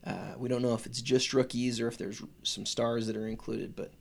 Uh, 0.06 0.32
we 0.38 0.48
don't 0.48 0.62
know 0.62 0.74
if 0.74 0.86
it's 0.86 1.02
just 1.02 1.34
rookies 1.34 1.80
or 1.80 1.88
if 1.88 1.98
there's 1.98 2.22
some 2.42 2.64
stars 2.64 3.06
that 3.06 3.16
are 3.16 3.28
included, 3.28 3.76
but 3.76 3.92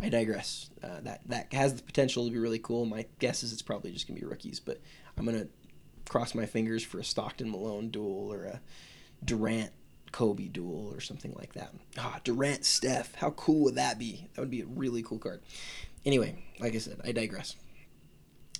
I 0.00 0.08
digress. 0.08 0.70
Uh, 0.82 1.00
that 1.02 1.22
that 1.26 1.52
has 1.52 1.74
the 1.74 1.82
potential 1.82 2.26
to 2.26 2.30
be 2.30 2.38
really 2.38 2.58
cool. 2.58 2.84
My 2.84 3.06
guess 3.18 3.42
is 3.42 3.52
it's 3.52 3.62
probably 3.62 3.90
just 3.90 4.06
gonna 4.06 4.20
be 4.20 4.26
rookies, 4.26 4.60
but 4.60 4.80
I'm 5.16 5.24
gonna 5.24 5.48
cross 6.08 6.34
my 6.34 6.46
fingers 6.46 6.84
for 6.84 7.00
a 7.00 7.04
Stockton 7.04 7.50
Malone 7.50 7.88
dual 7.88 8.32
or 8.32 8.44
a 8.44 8.60
Durant 9.24 9.72
Kobe 10.12 10.48
dual 10.48 10.92
or 10.94 11.00
something 11.00 11.34
like 11.36 11.54
that. 11.54 11.74
Ah, 11.98 12.20
Durant 12.22 12.64
Steph. 12.64 13.14
How 13.16 13.30
cool 13.30 13.64
would 13.64 13.74
that 13.74 13.98
be? 13.98 14.28
That 14.34 14.40
would 14.40 14.50
be 14.50 14.60
a 14.60 14.66
really 14.66 15.02
cool 15.02 15.18
card. 15.18 15.42
Anyway, 16.04 16.42
like 16.60 16.74
I 16.74 16.78
said, 16.78 17.00
I 17.04 17.12
digress. 17.12 17.56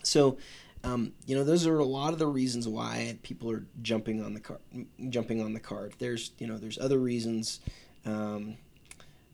So, 0.03 0.39
um, 0.87 1.13
you 1.27 1.35
know, 1.35 1.43
those 1.43 1.67
are 1.67 1.79
a 1.79 1.85
lot 1.85 2.13
of 2.13 2.21
the 2.21 2.29
reasons 2.29 2.69
why 2.69 3.19
people 3.25 3.51
are 3.51 3.65
jumping 3.83 4.23
on 4.23 4.35
the 4.35 4.41
card. 4.41 4.61
Jumping 5.09 5.43
on 5.43 5.53
the 5.53 5.61
card. 5.61 5.95
There's, 5.99 6.31
you 6.39 6.47
know, 6.47 6.59
there's 6.59 6.79
other 6.79 6.99
reasons, 6.99 7.59
um, 8.05 8.57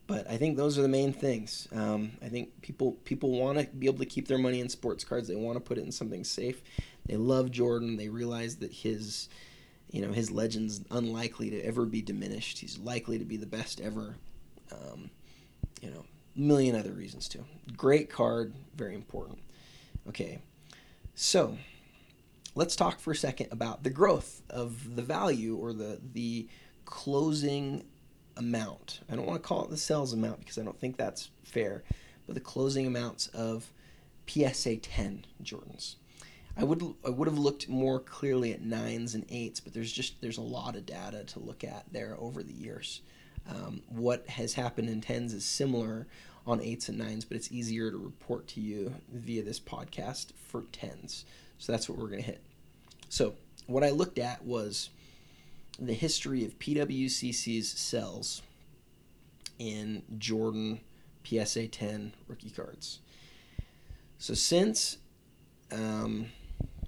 but 0.07 0.27
I 0.29 0.37
think 0.37 0.57
those 0.57 0.79
are 0.79 0.81
the 0.81 0.87
main 0.87 1.13
things. 1.13 1.67
Um, 1.71 2.13
I 2.23 2.29
think 2.29 2.59
people 2.61 2.93
people 3.03 3.39
want 3.39 3.59
to 3.59 3.67
be 3.67 3.85
able 3.85 3.99
to 3.99 4.05
keep 4.05 4.27
their 4.27 4.39
money 4.39 4.61
in 4.61 4.67
sports 4.67 5.03
cards. 5.03 5.27
They 5.27 5.35
want 5.35 5.55
to 5.55 5.59
put 5.59 5.77
it 5.77 5.85
in 5.85 5.91
something 5.91 6.23
safe. 6.23 6.63
They 7.05 7.17
love 7.17 7.51
Jordan. 7.51 7.97
They 7.97 8.09
realize 8.09 8.55
that 8.57 8.73
his 8.73 9.29
you 9.91 10.01
know 10.01 10.11
his 10.11 10.31
legend's 10.31 10.81
unlikely 10.89 11.51
to 11.51 11.61
ever 11.61 11.85
be 11.85 12.01
diminished. 12.01 12.57
He's 12.57 12.79
likely 12.79 13.19
to 13.19 13.25
be 13.25 13.37
the 13.37 13.45
best 13.45 13.79
ever. 13.79 14.15
Um, 14.71 15.11
you 15.81 15.91
know, 15.91 16.03
million 16.35 16.75
other 16.75 16.93
reasons 16.93 17.27
too. 17.27 17.45
Great 17.77 18.09
card, 18.09 18.55
very 18.75 18.95
important. 18.95 19.37
Okay, 20.09 20.39
so 21.15 21.57
let's 22.55 22.75
talk 22.75 22.99
for 22.99 23.11
a 23.11 23.15
second 23.15 23.47
about 23.51 23.83
the 23.83 23.89
growth 23.89 24.41
of 24.49 24.95
the 24.95 25.01
value 25.01 25.55
or 25.55 25.73
the 25.73 25.99
the 26.13 26.47
closing 26.85 27.85
amount. 28.35 29.01
I 29.09 29.15
don't 29.15 29.25
want 29.27 29.41
to 29.41 29.47
call 29.47 29.63
it 29.63 29.69
the 29.69 29.77
sales 29.77 30.13
amount 30.13 30.39
because 30.39 30.57
I 30.57 30.63
don't 30.63 30.79
think 30.79 30.97
that's 30.97 31.29
fair, 31.43 31.83
but 32.25 32.35
the 32.35 32.41
closing 32.41 32.87
amounts 32.87 33.27
of 33.27 33.71
PSA 34.27 34.77
10 34.77 35.25
Jordans. 35.43 35.95
I 36.55 36.63
would 36.63 36.83
I 37.05 37.09
would 37.09 37.27
have 37.27 37.37
looked 37.37 37.67
more 37.67 37.99
clearly 37.99 38.53
at 38.53 38.61
nines 38.61 39.15
and 39.15 39.25
eights, 39.29 39.59
but 39.59 39.73
there's 39.73 39.91
just 39.91 40.21
there's 40.21 40.37
a 40.37 40.41
lot 40.41 40.75
of 40.75 40.85
data 40.85 41.23
to 41.25 41.39
look 41.39 41.63
at 41.63 41.85
there 41.91 42.15
over 42.19 42.43
the 42.43 42.53
years. 42.53 43.01
Um, 43.49 43.81
what 43.89 44.27
has 44.27 44.53
happened 44.53 44.89
in 44.89 45.01
tens 45.01 45.33
is 45.33 45.43
similar 45.43 46.07
on 46.45 46.61
eights 46.61 46.89
and 46.89 46.97
nines, 46.97 47.25
but 47.25 47.37
it's 47.37 47.51
easier 47.51 47.91
to 47.91 47.97
report 47.97 48.47
to 48.49 48.61
you 48.61 48.93
via 49.11 49.43
this 49.43 49.59
podcast 49.59 50.31
for 50.47 50.63
tens. 50.71 51.25
So 51.57 51.71
that's 51.71 51.87
what 51.87 51.97
we're 51.97 52.07
going 52.07 52.21
to 52.21 52.25
hit. 52.25 52.43
So 53.09 53.35
what 53.67 53.83
I 53.83 53.91
looked 53.91 54.19
at 54.19 54.43
was 54.43 54.89
the 55.79 55.93
history 55.93 56.45
of 56.45 56.59
PWCC's 56.59 57.69
cells 57.69 58.41
in 59.59 60.03
Jordan 60.17 60.81
PSA 61.23 61.67
10 61.67 62.13
rookie 62.27 62.49
cards. 62.49 62.99
So 64.17 64.33
since 64.33 64.97
um, 65.71 66.27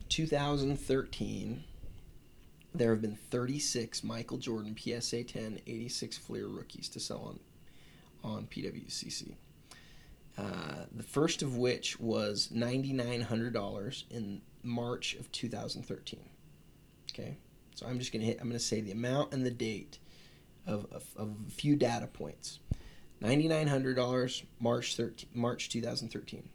2013, 0.10 1.64
there 2.78 2.92
have 2.92 3.02
been 3.02 3.16
36 3.16 4.04
Michael 4.04 4.38
Jordan 4.38 4.76
PSA 4.78 5.24
10 5.24 5.62
86 5.66 6.18
Fleer 6.18 6.48
rookies 6.48 6.90
to 6.90 7.00
sell 7.00 7.20
on 7.20 7.40
on 8.24 8.48
PWCC. 8.48 9.36
Uh, 10.38 10.86
the 10.92 11.04
first 11.04 11.42
of 11.42 11.58
which 11.58 12.00
was 12.00 12.50
$9,900 12.54 14.04
in 14.10 14.42
March 14.64 15.16
of 15.16 15.32
2013. 15.32 16.20
Okay, 17.12 17.38
so 17.76 17.86
I'm 17.86 18.00
just 18.00 18.12
gonna 18.12 18.26
hit. 18.26 18.40
I'm 18.42 18.50
gonna 18.50 18.60
say 18.60 18.82
the 18.82 18.92
amount 18.92 19.34
and 19.34 19.46
the 19.46 19.52
date 19.52 20.00
of, 20.68 20.88
of, 20.92 21.06
of 21.16 21.36
a 21.48 21.52
few 21.52 21.76
data 21.76 22.08
points. 22.08 22.60
$9,900 23.22 24.44
March 24.60 24.96
13, 24.96 25.30
March 25.34 25.70
2013. 25.70 26.50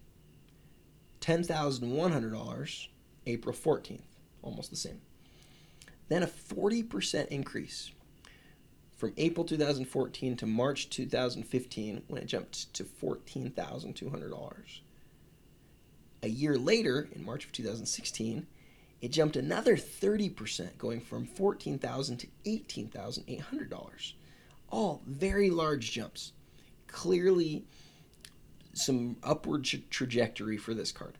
$10,100 1.20 2.88
April 3.26 3.54
14th, 3.54 4.00
almost 4.42 4.70
the 4.70 4.76
same. 4.76 5.00
Then 6.10 6.24
a 6.24 6.26
40% 6.26 7.28
increase 7.28 7.92
from 8.98 9.14
April 9.16 9.46
2014 9.46 10.36
to 10.38 10.46
March 10.46 10.90
2015 10.90 12.02
when 12.08 12.20
it 12.20 12.26
jumped 12.26 12.74
to 12.74 12.84
$14,200. 12.84 14.80
A 16.22 16.28
year 16.28 16.58
later, 16.58 17.08
in 17.14 17.24
March 17.24 17.46
of 17.46 17.52
2016, 17.52 18.46
it 19.00 19.12
jumped 19.12 19.36
another 19.36 19.76
30%, 19.76 20.76
going 20.76 21.00
from 21.00 21.26
14,000 21.26 22.16
to 22.18 22.26
$18,800. 22.44 24.12
All 24.68 25.02
very 25.06 25.48
large 25.48 25.92
jumps. 25.92 26.32
Clearly, 26.88 27.64
some 28.72 29.16
upward 29.22 29.62
tra- 29.62 29.78
trajectory 29.90 30.56
for 30.56 30.74
this 30.74 30.90
card. 30.90 31.16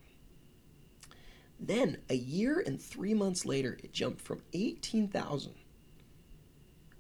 Then, 1.61 1.99
a 2.09 2.15
year 2.15 2.63
and 2.65 2.81
three 2.81 3.13
months 3.13 3.45
later, 3.45 3.77
it 3.85 3.93
jumped 3.93 4.23
from 4.23 4.41
18,000 4.55 5.53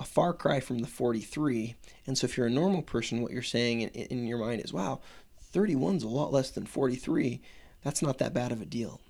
a 0.00 0.04
far 0.04 0.32
cry 0.32 0.60
from 0.60 0.78
the 0.78 0.86
43. 0.86 1.76
And 2.06 2.16
so 2.16 2.24
if 2.24 2.36
you're 2.36 2.46
a 2.46 2.50
normal 2.50 2.82
person, 2.82 3.20
what 3.20 3.32
you're 3.32 3.42
saying 3.42 3.82
in, 3.82 3.90
in 3.90 4.26
your 4.26 4.38
mind 4.38 4.62
is, 4.64 4.72
wow, 4.72 5.00
31's 5.52 6.02
a 6.02 6.08
lot 6.08 6.32
less 6.32 6.50
than 6.50 6.66
43. 6.66 7.40
That's 7.82 8.02
not 8.02 8.18
that 8.18 8.34
bad 8.34 8.52
of 8.52 8.60
a 8.60 8.66
deal. 8.66 9.00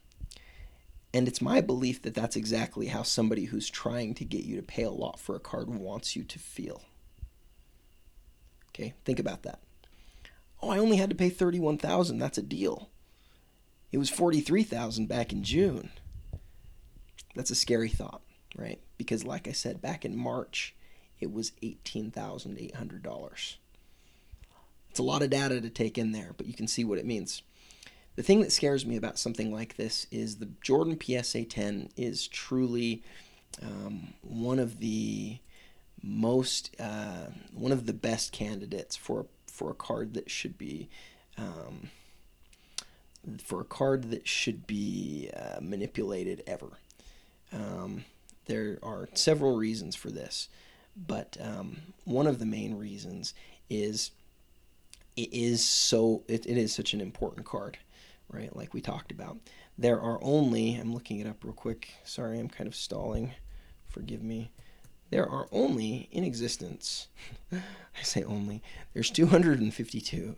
And 1.12 1.26
it's 1.26 1.42
my 1.42 1.60
belief 1.60 2.02
that 2.02 2.14
that's 2.14 2.36
exactly 2.36 2.86
how 2.86 3.02
somebody 3.02 3.46
who's 3.46 3.68
trying 3.68 4.14
to 4.14 4.24
get 4.24 4.44
you 4.44 4.56
to 4.56 4.62
pay 4.62 4.84
a 4.84 4.90
lot 4.90 5.18
for 5.18 5.34
a 5.34 5.40
card 5.40 5.68
wants 5.68 6.14
you 6.14 6.22
to 6.22 6.38
feel. 6.38 6.82
Okay, 8.68 8.94
think 9.04 9.18
about 9.18 9.42
that. 9.42 9.60
Oh, 10.62 10.70
I 10.70 10.78
only 10.78 10.98
had 10.98 11.10
to 11.10 11.16
pay 11.16 11.28
31,000. 11.30 12.18
That's 12.18 12.38
a 12.38 12.42
deal. 12.42 12.90
It 13.90 13.98
was 13.98 14.08
43,000 14.08 15.08
back 15.08 15.32
in 15.32 15.42
June. 15.42 15.90
That's 17.34 17.50
a 17.50 17.56
scary 17.56 17.88
thought, 17.88 18.22
right? 18.56 18.80
Because 18.96 19.24
like 19.24 19.48
I 19.48 19.52
said 19.52 19.82
back 19.82 20.04
in 20.04 20.16
March, 20.16 20.76
it 21.18 21.32
was 21.32 21.52
$18,800. 21.62 23.56
It's 24.90 24.98
a 24.98 25.04
lot 25.04 25.22
of 25.22 25.30
data 25.30 25.60
to 25.60 25.70
take 25.70 25.96
in 25.96 26.12
there, 26.12 26.34
but 26.36 26.46
you 26.46 26.54
can 26.54 26.66
see 26.66 26.84
what 26.84 26.98
it 26.98 27.06
means. 27.06 27.42
The 28.16 28.22
thing 28.22 28.40
that 28.40 28.52
scares 28.52 28.84
me 28.84 28.96
about 28.96 29.18
something 29.18 29.52
like 29.52 29.76
this 29.76 30.06
is 30.10 30.36
the 30.36 30.50
Jordan 30.62 30.98
PSA 31.00 31.44
10 31.44 31.90
is 31.96 32.26
truly 32.26 33.02
um, 33.62 34.14
one 34.22 34.58
of 34.58 34.80
the 34.80 35.38
most 36.02 36.74
uh, 36.80 37.26
one 37.52 37.72
of 37.72 37.86
the 37.86 37.92
best 37.92 38.32
candidates 38.32 38.96
for 38.96 39.26
for 39.46 39.70
a 39.70 39.74
card 39.74 40.14
that 40.14 40.30
should 40.30 40.56
be 40.56 40.88
um, 41.36 41.90
for 43.42 43.60
a 43.60 43.64
card 43.64 44.10
that 44.10 44.26
should 44.26 44.66
be 44.66 45.30
uh, 45.36 45.58
manipulated 45.60 46.42
ever. 46.46 46.70
Um, 47.52 48.04
there 48.46 48.78
are 48.82 49.08
several 49.14 49.56
reasons 49.56 49.94
for 49.94 50.10
this, 50.10 50.48
but 50.96 51.36
um, 51.40 51.78
one 52.04 52.26
of 52.26 52.38
the 52.38 52.46
main 52.46 52.76
reasons 52.76 53.34
is 53.68 54.10
it 55.20 55.36
is 55.36 55.64
so 55.64 56.22
it, 56.28 56.46
it 56.46 56.56
is 56.56 56.74
such 56.74 56.94
an 56.94 57.00
important 57.00 57.46
card, 57.46 57.78
right? 58.28 58.54
Like 58.54 58.74
we 58.74 58.80
talked 58.80 59.12
about. 59.12 59.38
There 59.76 60.00
are 60.00 60.18
only 60.22 60.74
I'm 60.74 60.92
looking 60.94 61.20
it 61.20 61.26
up 61.26 61.44
real 61.44 61.52
quick. 61.52 61.94
Sorry, 62.04 62.38
I'm 62.38 62.48
kind 62.48 62.66
of 62.68 62.74
stalling. 62.74 63.32
Forgive 63.88 64.22
me. 64.22 64.50
There 65.10 65.28
are 65.28 65.48
only 65.50 66.08
in 66.12 66.22
existence. 66.24 67.08
I 67.52 68.02
say 68.02 68.22
only. 68.22 68.62
There's 68.94 69.10
252. 69.10 70.36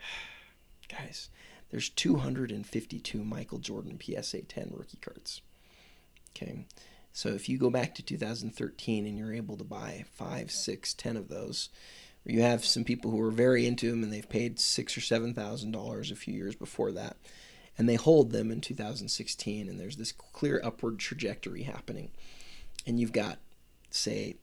Guys, 0.88 1.28
there's 1.70 1.90
252 1.90 3.22
Michael 3.22 3.58
Jordan 3.58 3.98
PSA 4.00 4.42
10 4.42 4.70
rookie 4.72 4.98
cards. 4.98 5.42
Okay. 6.30 6.66
So 7.12 7.30
if 7.30 7.48
you 7.48 7.56
go 7.56 7.70
back 7.70 7.94
to 7.94 8.02
2013 8.02 9.06
and 9.06 9.16
you're 9.16 9.32
able 9.32 9.56
to 9.56 9.64
buy 9.64 10.04
five, 10.12 10.50
six, 10.50 10.92
ten 10.92 11.16
of 11.16 11.28
those, 11.28 11.70
you 12.32 12.42
have 12.42 12.64
some 12.64 12.84
people 12.84 13.10
who 13.10 13.20
are 13.20 13.30
very 13.30 13.66
into 13.66 13.90
them 13.90 14.02
and 14.02 14.12
they've 14.12 14.28
paid 14.28 14.58
six 14.58 14.96
or 14.96 15.00
seven 15.00 15.34
thousand 15.34 15.72
dollars 15.72 16.10
a 16.10 16.16
few 16.16 16.34
years 16.34 16.54
before 16.54 16.92
that, 16.92 17.16
and 17.78 17.88
they 17.88 17.94
hold 17.94 18.32
them 18.32 18.50
in 18.50 18.60
2016, 18.60 19.68
and 19.68 19.78
there's 19.78 19.96
this 19.96 20.12
clear 20.12 20.60
upward 20.64 20.98
trajectory 20.98 21.62
happening, 21.62 22.10
and 22.86 22.98
you've 22.98 23.12
got, 23.12 23.38
say, 23.90 24.36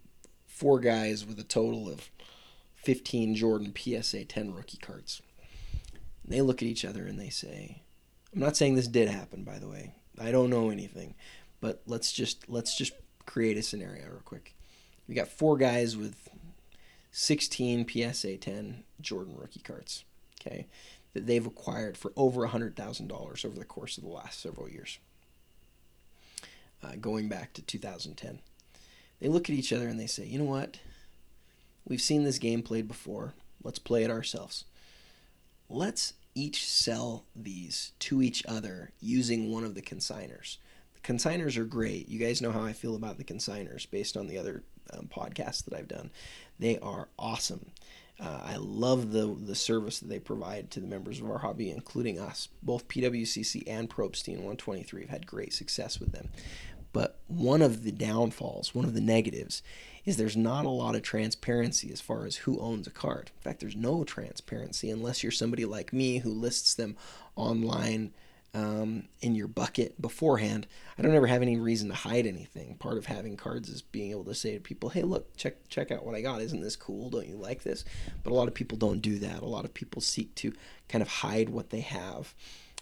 four 0.45 0.79
guys 0.79 1.25
with 1.25 1.39
a 1.39 1.43
total 1.43 1.89
of 1.89 2.09
15 2.75 3.35
Jordan 3.35 3.73
PSA 3.75 4.25
10 4.25 4.53
rookie 4.53 4.77
cards. 4.77 5.21
They 6.25 6.41
look 6.41 6.61
at 6.61 6.67
each 6.67 6.85
other 6.85 7.05
and 7.05 7.19
they 7.19 7.29
say, 7.29 7.81
I'm 8.33 8.39
not 8.39 8.55
saying 8.55 8.75
this 8.75 8.87
did 8.87 9.09
happen, 9.09 9.43
by 9.43 9.59
the 9.59 9.67
way. 9.67 9.93
I 10.19 10.31
don't 10.31 10.49
know 10.49 10.69
anything, 10.69 11.15
but 11.59 11.81
let's 11.85 12.11
just 12.11 12.47
let's 12.49 12.77
just 12.77 12.93
create 13.25 13.57
a 13.57 13.63
scenario 13.63 14.05
real 14.09 14.21
quick. 14.23 14.55
We 15.07 15.15
got 15.15 15.27
four 15.27 15.57
guys 15.57 15.97
with 15.97 16.22
16 17.13 17.87
PSA 17.87 18.37
10 18.37 18.83
Jordan 18.99 19.35
rookie 19.37 19.59
cards, 19.59 20.03
okay, 20.41 20.65
that 21.13 21.27
they've 21.27 21.45
acquired 21.45 21.95
for 21.95 22.11
over 22.17 22.45
$100,000 22.47 23.45
over 23.45 23.55
the 23.59 23.63
course 23.63 23.97
of 23.97 24.03
the 24.03 24.09
last 24.09 24.41
several 24.41 24.67
years, 24.67 24.97
uh, 26.83 26.93
going 26.99 27.29
back 27.29 27.53
to 27.53 27.61
2010. 27.61 28.39
They 29.21 29.27
look 29.27 29.47
at 29.47 29.55
each 29.55 29.71
other 29.71 29.87
and 29.87 29.99
they 29.99 30.07
say, 30.07 30.25
you 30.25 30.39
know 30.39 30.45
what? 30.45 30.79
We've 31.85 32.01
seen 32.01 32.23
this 32.23 32.39
game 32.39 32.63
played 32.63 32.87
before. 32.87 33.35
Let's 33.63 33.79
play 33.79 34.03
it 34.03 34.09
ourselves. 34.09 34.65
Let's 35.69 36.13
each 36.33 36.65
sell 36.67 37.25
these 37.35 37.91
to 37.99 38.23
each 38.23 38.43
other 38.47 38.91
using 38.99 39.51
one 39.51 39.63
of 39.63 39.75
the 39.75 39.83
consigners 39.83 40.57
The 40.95 41.01
consigners 41.01 41.57
are 41.57 41.63
great. 41.63 42.09
You 42.09 42.17
guys 42.17 42.41
know 42.41 42.51
how 42.51 42.63
I 42.63 42.73
feel 42.73 42.95
about 42.95 43.19
the 43.19 43.23
consigners 43.23 43.89
based 43.89 44.17
on 44.17 44.25
the 44.25 44.39
other 44.39 44.63
um, 44.91 45.07
podcasts 45.07 45.63
that 45.65 45.73
I've 45.73 45.87
done. 45.87 46.11
They 46.59 46.79
are 46.79 47.09
awesome. 47.17 47.71
Uh, 48.19 48.39
I 48.43 48.55
love 48.57 49.11
the 49.11 49.35
the 49.39 49.55
service 49.55 49.99
that 49.99 50.07
they 50.07 50.19
provide 50.19 50.69
to 50.71 50.79
the 50.79 50.87
members 50.87 51.19
of 51.19 51.29
our 51.29 51.39
hobby, 51.39 51.71
including 51.71 52.19
us. 52.19 52.47
Both 52.61 52.87
PWCC 52.87 53.63
and 53.67 53.89
Probstein 53.89 54.37
123 54.37 55.01
have 55.01 55.09
had 55.09 55.27
great 55.27 55.53
success 55.53 55.99
with 55.99 56.11
them. 56.11 56.29
But 56.93 57.19
one 57.27 57.63
of 57.63 57.83
the 57.83 57.91
downfalls, 57.91 58.75
one 58.75 58.85
of 58.85 58.93
the 58.93 59.01
negatives, 59.01 59.63
is 60.05 60.15
there's 60.15 60.37
not 60.37 60.65
a 60.65 60.69
lot 60.69 60.95
of 60.95 61.01
transparency 61.01 61.91
as 61.91 61.99
far 61.99 62.25
as 62.25 62.37
who 62.37 62.59
owns 62.59 62.85
a 62.85 62.91
card. 62.91 63.31
In 63.35 63.41
fact, 63.41 63.59
there's 63.59 63.75
no 63.75 64.03
transparency 64.03 64.91
unless 64.91 65.23
you're 65.23 65.31
somebody 65.31 65.65
like 65.65 65.91
me 65.91 66.19
who 66.19 66.29
lists 66.29 66.75
them 66.75 66.95
online 67.35 68.13
um, 68.53 69.05
in 69.21 69.35
your 69.35 69.47
bucket 69.47 69.99
beforehand. 69.99 70.67
I 70.97 71.01
don't 71.01 71.15
ever 71.15 71.27
have 71.27 71.41
any 71.41 71.57
reason 71.57 71.89
to 71.89 71.95
hide 71.95 72.27
anything. 72.27 72.75
Part 72.75 72.97
of 72.97 73.07
having 73.07 73.35
cards 73.35 73.67
is 73.69 73.81
being 73.81 74.11
able 74.11 74.25
to 74.25 74.35
say 74.35 74.53
to 74.53 74.59
people, 74.59 74.89
"Hey, 74.89 75.01
look, 75.01 75.35
check 75.35 75.67
check 75.69 75.91
out 75.91 76.05
what 76.05 76.15
I 76.15 76.21
got. 76.21 76.41
Isn't 76.41 76.61
this 76.61 76.75
cool? 76.75 77.09
Don't 77.09 77.27
you 77.27 77.35
like 77.35 77.63
this?" 77.63 77.83
But 78.23 78.31
a 78.31 78.35
lot 78.35 78.47
of 78.47 78.53
people 78.53 78.77
don't 78.77 79.01
do 79.01 79.17
that. 79.19 79.41
A 79.41 79.45
lot 79.47 79.65
of 79.65 79.73
people 79.73 80.01
seek 80.01 80.35
to 80.35 80.53
kind 80.87 81.01
of 81.01 81.07
hide 81.07 81.49
what 81.49 81.71
they 81.71 81.81
have. 81.81 82.33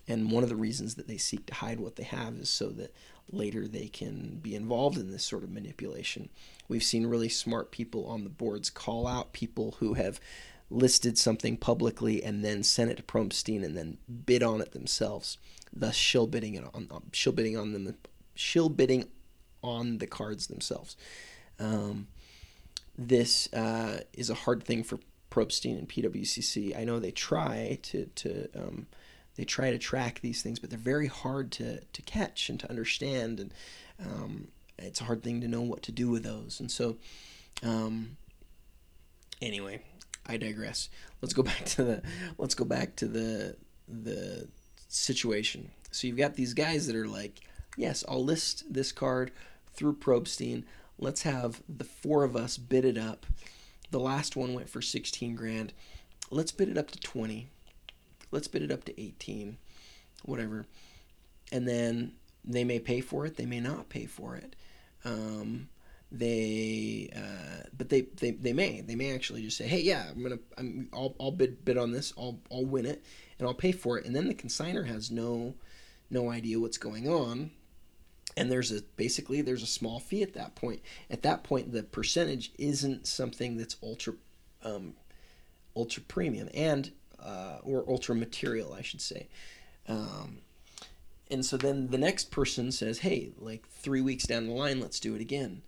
And 0.07 0.31
one 0.31 0.43
of 0.43 0.49
the 0.49 0.55
reasons 0.55 0.95
that 0.95 1.07
they 1.07 1.17
seek 1.17 1.45
to 1.45 1.53
hide 1.53 1.79
what 1.79 1.95
they 1.95 2.03
have 2.03 2.35
is 2.35 2.49
so 2.49 2.69
that 2.69 2.93
later 3.31 3.67
they 3.67 3.87
can 3.87 4.39
be 4.41 4.55
involved 4.55 4.97
in 4.97 5.11
this 5.11 5.23
sort 5.23 5.43
of 5.43 5.51
manipulation. 5.51 6.29
We've 6.67 6.83
seen 6.83 7.05
really 7.05 7.29
smart 7.29 7.71
people 7.71 8.05
on 8.07 8.23
the 8.23 8.29
boards 8.29 8.69
call 8.69 9.07
out 9.07 9.31
people 9.31 9.75
who 9.79 9.93
have 9.93 10.19
listed 10.69 11.17
something 11.17 11.55
publicly 11.55 12.23
and 12.23 12.43
then 12.43 12.63
sent 12.63 12.89
it 12.89 12.97
to 12.97 13.03
Probstein 13.03 13.63
and 13.63 13.77
then 13.77 13.97
bid 14.25 14.41
on 14.41 14.59
it 14.59 14.71
themselves 14.71 15.37
thus 15.73 15.95
shill 15.95 16.27
bidding 16.27 16.59
on 16.59 16.87
shill 17.11 17.33
bidding 17.33 17.57
on 17.57 17.73
them 17.73 17.95
shill 18.35 18.69
bidding 18.69 19.05
on 19.63 19.99
the 19.99 20.07
cards 20.07 20.47
themselves. 20.47 20.95
Um, 21.59 22.07
this 22.97 23.51
uh, 23.53 24.01
is 24.13 24.29
a 24.29 24.35
hard 24.35 24.63
thing 24.63 24.83
for 24.83 24.99
Probstein 25.29 25.77
and 25.77 25.87
PWCC. 25.87 26.77
I 26.77 26.83
know 26.83 26.99
they 26.99 27.11
try 27.11 27.79
to 27.83 28.05
to 28.15 28.49
um, 28.55 28.87
they 29.35 29.45
try 29.45 29.71
to 29.71 29.77
track 29.77 30.19
these 30.21 30.41
things, 30.41 30.59
but 30.59 30.69
they're 30.69 30.79
very 30.79 31.07
hard 31.07 31.51
to 31.53 31.79
to 31.79 32.01
catch 32.01 32.49
and 32.49 32.59
to 32.59 32.69
understand, 32.69 33.39
and 33.39 33.53
um, 33.99 34.47
it's 34.77 35.01
a 35.01 35.05
hard 35.05 35.23
thing 35.23 35.41
to 35.41 35.47
know 35.47 35.61
what 35.61 35.83
to 35.83 35.91
do 35.91 36.09
with 36.09 36.23
those. 36.23 36.59
And 36.59 36.69
so, 36.69 36.97
um, 37.63 38.17
anyway, 39.41 39.81
I 40.27 40.37
digress. 40.37 40.89
Let's 41.21 41.33
go 41.33 41.43
back 41.51 41.65
to 41.65 41.83
the 41.83 42.01
let's 42.37 42.55
go 42.55 42.65
back 42.65 42.95
to 42.97 43.07
the 43.07 43.55
the 43.87 44.47
situation. 44.91 45.71
So 45.91 46.07
you've 46.07 46.17
got 46.17 46.35
these 46.35 46.53
guys 46.53 46.87
that 46.87 46.95
are 46.95 47.07
like, 47.07 47.41
yes, 47.77 48.03
I'll 48.07 48.23
list 48.23 48.71
this 48.71 48.91
card 48.91 49.31
through 49.73 49.95
Probstein. 49.95 50.63
Let's 50.99 51.23
have 51.23 51.61
the 51.67 51.83
four 51.83 52.23
of 52.23 52.35
us 52.35 52.57
bid 52.57 52.85
it 52.85 52.97
up. 52.97 53.25
The 53.89 53.99
last 53.99 54.35
one 54.35 54.53
went 54.53 54.69
for 54.69 54.81
16 54.81 55.35
grand. 55.35 55.73
Let's 56.29 56.51
bid 56.51 56.69
it 56.69 56.77
up 56.77 56.91
to 56.91 56.99
20. 56.99 57.49
Let's 58.31 58.47
bid 58.47 58.61
it 58.61 58.71
up 58.71 58.83
to 58.85 59.01
18. 59.01 59.57
Whatever. 60.23 60.65
And 61.51 61.67
then 61.67 62.13
they 62.45 62.63
may 62.63 62.79
pay 62.79 63.01
for 63.01 63.25
it, 63.25 63.37
they 63.37 63.45
may 63.45 63.59
not 63.59 63.89
pay 63.89 64.05
for 64.05 64.35
it. 64.35 64.55
Um, 65.03 65.69
they 66.11 67.09
uh, 67.15 67.67
but 67.77 67.89
they, 67.89 68.01
they 68.01 68.31
they 68.31 68.51
may 68.51 68.81
they 68.81 68.95
may 68.95 69.15
actually 69.15 69.43
just 69.43 69.55
say 69.55 69.65
hey 69.65 69.79
yeah 69.79 70.07
i'm 70.09 70.21
gonna 70.21 70.39
I'm, 70.57 70.89
I'll, 70.91 71.15
I'll 71.19 71.31
bid 71.31 71.63
bid 71.63 71.77
on 71.77 71.91
this 71.91 72.13
i'll 72.17 72.37
i'll 72.51 72.65
win 72.65 72.85
it 72.85 73.01
and 73.41 73.47
i'll 73.47 73.55
pay 73.55 73.71
for 73.71 73.97
it. 73.97 74.05
And 74.05 74.15
then 74.15 74.27
the 74.27 74.35
consigner 74.35 74.85
has 74.85 75.09
no 75.09 75.55
no 76.11 76.29
idea 76.29 76.59
what's 76.59 76.77
going 76.77 77.09
on. 77.09 77.49
And 78.37 78.51
there's 78.51 78.71
a 78.71 78.83
basically 78.95 79.41
there's 79.41 79.63
a 79.63 79.67
small 79.67 79.99
fee 79.99 80.21
at 80.21 80.35
that 80.35 80.53
point. 80.55 80.81
At 81.09 81.23
that 81.23 81.43
point 81.43 81.73
the 81.73 81.81
percentage 81.81 82.51
isn't 82.59 83.07
something 83.07 83.57
that's 83.57 83.77
ultra 83.81 84.13
um, 84.63 84.93
ultra 85.75 86.03
premium 86.03 86.49
and 86.53 86.91
uh, 87.19 87.57
or 87.63 87.83
ultra 87.89 88.15
material 88.15 88.73
i 88.73 88.83
should 88.83 89.01
say. 89.01 89.27
Um, 89.87 90.41
and 91.31 91.43
so 91.43 91.57
then 91.57 91.87
the 91.87 91.97
next 91.97 92.29
person 92.29 92.71
says 92.71 92.99
hey 92.99 93.31
like 93.39 93.67
three 93.67 94.01
weeks 94.01 94.25
down 94.25 94.45
the 94.45 94.53
line 94.53 94.79
let's 94.79 94.99
do 94.99 95.15
it 95.15 95.21
again. 95.21 95.63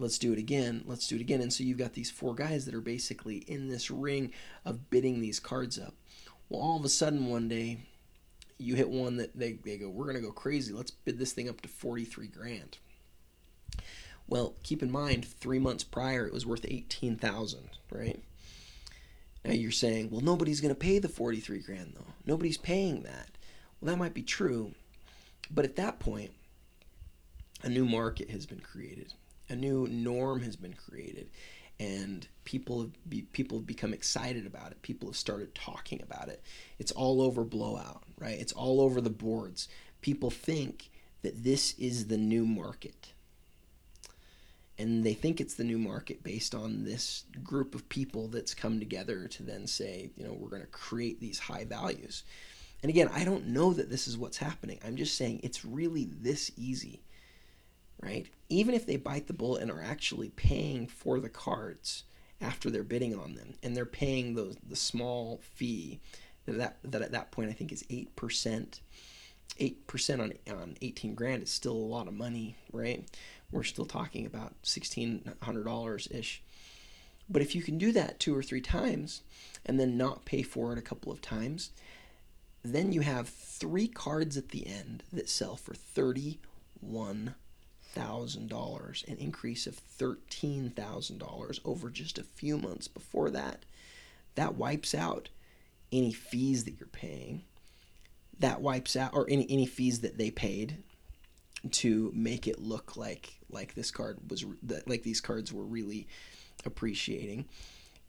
Let's 0.00 0.18
do 0.18 0.32
it 0.32 0.38
again. 0.38 0.84
Let's 0.86 1.08
do 1.08 1.16
it 1.16 1.20
again. 1.20 1.40
And 1.40 1.52
so 1.52 1.64
you've 1.64 1.78
got 1.78 1.94
these 1.94 2.12
four 2.12 2.32
guys 2.32 2.66
that 2.66 2.74
are 2.74 2.80
basically 2.80 3.38
in 3.38 3.68
this 3.68 3.90
ring 3.90 4.30
of 4.64 4.88
bidding 4.90 5.20
these 5.20 5.40
cards 5.40 5.76
up 5.76 5.94
well 6.48 6.60
all 6.60 6.76
of 6.76 6.84
a 6.84 6.88
sudden 6.88 7.26
one 7.26 7.48
day 7.48 7.78
you 8.58 8.74
hit 8.74 8.88
one 8.88 9.16
that 9.16 9.36
they, 9.38 9.52
they 9.52 9.76
go 9.76 9.88
we're 9.88 10.04
going 10.04 10.16
to 10.16 10.22
go 10.22 10.32
crazy. 10.32 10.72
Let's 10.72 10.90
bid 10.90 11.18
this 11.18 11.32
thing 11.32 11.48
up 11.48 11.60
to 11.60 11.68
43 11.68 12.26
grand. 12.28 12.78
Well 14.26 14.54
keep 14.62 14.82
in 14.82 14.90
mind 14.90 15.24
three 15.26 15.58
months 15.58 15.84
prior 15.84 16.26
it 16.26 16.32
was 16.32 16.46
worth 16.46 16.64
18000 16.66 17.70
right? 17.90 18.22
Now 19.44 19.52
you're 19.52 19.70
saying 19.70 20.10
well 20.10 20.20
nobody's 20.20 20.60
going 20.60 20.74
to 20.74 20.80
pay 20.80 20.98
the 20.98 21.08
43 21.08 21.60
grand 21.60 21.92
though. 21.96 22.12
Nobody's 22.26 22.58
paying 22.58 23.02
that. 23.02 23.30
Well 23.80 23.92
that 23.92 23.98
might 23.98 24.14
be 24.14 24.22
true 24.22 24.72
but 25.50 25.64
at 25.64 25.76
that 25.76 25.98
point 25.98 26.32
a 27.62 27.68
new 27.68 27.84
market 27.84 28.30
has 28.30 28.46
been 28.46 28.60
created. 28.60 29.12
A 29.48 29.56
new 29.56 29.86
norm 29.88 30.42
has 30.42 30.56
been 30.56 30.74
created 30.74 31.28
and 31.80 32.26
people 32.44 32.80
have 32.80 33.08
be, 33.08 33.22
people 33.22 33.58
have 33.58 33.66
become 33.66 33.92
excited 33.92 34.46
about 34.46 34.72
it. 34.72 34.82
People 34.82 35.08
have 35.08 35.16
started 35.16 35.54
talking 35.54 36.02
about 36.02 36.28
it. 36.28 36.42
It's 36.78 36.92
all 36.92 37.22
over 37.22 37.44
blowout, 37.44 38.02
right? 38.18 38.38
It's 38.38 38.52
all 38.52 38.80
over 38.80 39.00
the 39.00 39.10
boards. 39.10 39.68
People 40.00 40.30
think 40.30 40.90
that 41.22 41.44
this 41.44 41.74
is 41.78 42.06
the 42.06 42.16
new 42.16 42.46
market. 42.46 43.12
And 44.80 45.02
they 45.02 45.14
think 45.14 45.40
it's 45.40 45.54
the 45.54 45.64
new 45.64 45.78
market 45.78 46.22
based 46.22 46.54
on 46.54 46.84
this 46.84 47.24
group 47.42 47.74
of 47.74 47.88
people 47.88 48.28
that's 48.28 48.54
come 48.54 48.78
together 48.78 49.26
to 49.26 49.42
then 49.42 49.66
say, 49.66 50.10
you 50.16 50.24
know, 50.24 50.32
we're 50.32 50.50
going 50.50 50.62
to 50.62 50.68
create 50.68 51.20
these 51.20 51.40
high 51.40 51.64
values. 51.64 52.22
And 52.82 52.90
again, 52.90 53.10
I 53.12 53.24
don't 53.24 53.48
know 53.48 53.72
that 53.72 53.90
this 53.90 54.06
is 54.06 54.16
what's 54.16 54.36
happening. 54.36 54.78
I'm 54.84 54.94
just 54.94 55.16
saying 55.16 55.40
it's 55.42 55.64
really 55.64 56.08
this 56.20 56.52
easy 56.56 57.02
right? 58.00 58.26
Even 58.48 58.74
if 58.74 58.86
they 58.86 58.96
bite 58.96 59.26
the 59.26 59.32
bullet 59.32 59.62
and 59.62 59.70
are 59.70 59.82
actually 59.82 60.30
paying 60.30 60.86
for 60.86 61.20
the 61.20 61.28
cards 61.28 62.04
after 62.40 62.70
they're 62.70 62.84
bidding 62.84 63.18
on 63.18 63.34
them, 63.34 63.54
and 63.62 63.76
they're 63.76 63.84
paying 63.84 64.34
the 64.34 64.56
the 64.66 64.76
small 64.76 65.40
fee 65.42 66.00
that 66.46 66.78
that 66.84 67.02
at 67.02 67.12
that 67.12 67.30
point 67.30 67.50
I 67.50 67.52
think 67.52 67.72
is 67.72 67.84
eight 67.90 68.14
percent. 68.16 68.80
Eight 69.60 69.86
percent 69.86 70.20
on 70.20 70.32
on 70.50 70.76
eighteen 70.82 71.14
grand 71.14 71.42
is 71.42 71.50
still 71.50 71.72
a 71.72 71.92
lot 71.94 72.06
of 72.06 72.14
money, 72.14 72.56
right? 72.72 73.04
We're 73.50 73.64
still 73.64 73.86
talking 73.86 74.26
about 74.26 74.54
sixteen 74.62 75.32
hundred 75.42 75.64
dollars 75.64 76.06
ish. 76.10 76.42
But 77.30 77.42
if 77.42 77.54
you 77.54 77.62
can 77.62 77.76
do 77.76 77.92
that 77.92 78.20
two 78.20 78.36
or 78.36 78.42
three 78.42 78.60
times, 78.60 79.22
and 79.66 79.80
then 79.80 79.96
not 79.96 80.24
pay 80.24 80.42
for 80.42 80.72
it 80.72 80.78
a 80.78 80.82
couple 80.82 81.10
of 81.10 81.20
times, 81.20 81.70
then 82.62 82.92
you 82.92 83.00
have 83.00 83.28
three 83.28 83.88
cards 83.88 84.36
at 84.36 84.50
the 84.50 84.66
end 84.66 85.02
that 85.12 85.28
sell 85.28 85.56
for 85.56 85.74
thirty 85.74 86.38
one 86.80 87.34
$1,000, 87.96 89.08
an 89.08 89.16
increase 89.18 89.66
of 89.66 89.80
$13,000 89.98 91.60
over 91.64 91.90
just 91.90 92.18
a 92.18 92.24
few 92.24 92.58
months 92.58 92.88
before 92.88 93.30
that. 93.30 93.64
That 94.34 94.56
wipes 94.56 94.94
out 94.94 95.28
any 95.92 96.12
fees 96.12 96.64
that 96.64 96.78
you're 96.78 96.88
paying. 96.88 97.42
That 98.38 98.60
wipes 98.60 98.94
out 98.94 99.14
or 99.14 99.26
any 99.28 99.46
any 99.50 99.66
fees 99.66 100.00
that 100.00 100.16
they 100.16 100.30
paid 100.30 100.78
to 101.72 102.12
make 102.14 102.46
it 102.46 102.60
look 102.60 102.96
like 102.96 103.34
like 103.50 103.74
this 103.74 103.90
card 103.90 104.18
was 104.30 104.44
like 104.86 105.02
these 105.02 105.20
cards 105.20 105.52
were 105.52 105.64
really 105.64 106.06
appreciating 106.64 107.46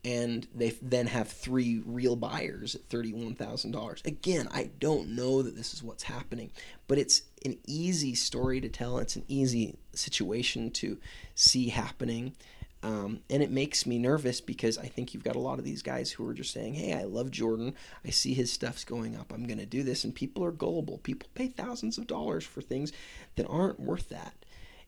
and 0.06 0.48
they 0.56 0.70
then 0.82 1.08
have 1.08 1.28
three 1.28 1.82
real 1.86 2.16
buyers 2.16 2.76
at 2.76 2.88
$31,000. 2.90 4.06
Again, 4.06 4.48
I 4.52 4.70
don't 4.80 5.10
know 5.10 5.42
that 5.42 5.56
this 5.56 5.74
is 5.74 5.84
what's 5.84 6.04
happening, 6.04 6.52
but 6.88 6.98
it's 6.98 7.24
an 7.44 7.58
easy 7.68 8.16
story 8.16 8.62
to 8.62 8.70
tell. 8.70 9.00
It's 9.00 9.18
an 9.18 9.26
easy 9.28 9.78
situation 9.94 10.72
to 10.72 10.98
see 11.36 11.70
happening. 11.70 12.36
Um, 12.82 13.20
and 13.30 13.44
it 13.44 13.52
makes 13.52 13.86
me 13.86 14.00
nervous 14.00 14.40
because 14.40 14.78
I 14.78 14.86
think 14.86 15.14
you've 15.14 15.24
got 15.24 15.36
a 15.36 15.40
lot 15.40 15.60
of 15.60 15.66
these 15.66 15.82
guys 15.82 16.12
who 16.12 16.26
are 16.26 16.34
just 16.34 16.54
saying, 16.54 16.76
Hey, 16.76 16.94
I 16.94 17.04
love 17.04 17.30
Jordan. 17.30 17.74
I 18.06 18.12
see 18.12 18.34
his 18.34 18.54
stuff's 18.54 18.86
going 18.86 19.18
up. 19.18 19.34
I'm 19.34 19.46
going 19.46 19.60
to 19.60 19.66
do 19.66 19.84
this. 19.84 20.06
And 20.06 20.16
people 20.16 20.46
are 20.46 20.52
gullible. 20.52 21.00
People 21.00 21.28
pay 21.34 21.48
thousands 21.48 21.98
of 21.98 22.08
dollars 22.08 22.46
for 22.46 22.62
things 22.62 22.94
that 23.36 23.48
aren't 23.48 23.82
worth 23.82 24.08
that. 24.10 24.34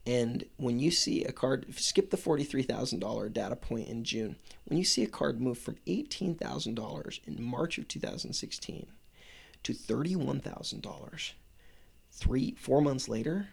And 0.06 0.46
when 0.58 0.80
you 0.80 0.90
see 0.90 1.24
a 1.24 1.32
card, 1.32 1.66
skip 1.76 2.10
the 2.10 2.18
$43,000 2.18 3.34
data 3.34 3.56
point 3.56 3.88
in 3.88 4.04
June, 4.04 4.36
when 4.66 4.78
you 4.78 4.84
see 4.84 5.04
a 5.04 5.08
card 5.08 5.40
move 5.40 5.60
from 5.60 5.76
$18,000 5.86 7.20
in 7.28 7.44
March 7.44 7.78
of 7.78 7.88
2016 7.88 8.88
to 9.64 9.74
$31,000 9.74 11.32
three, 12.12 12.56
four 12.60 12.82
months 12.82 13.08
later, 13.08 13.50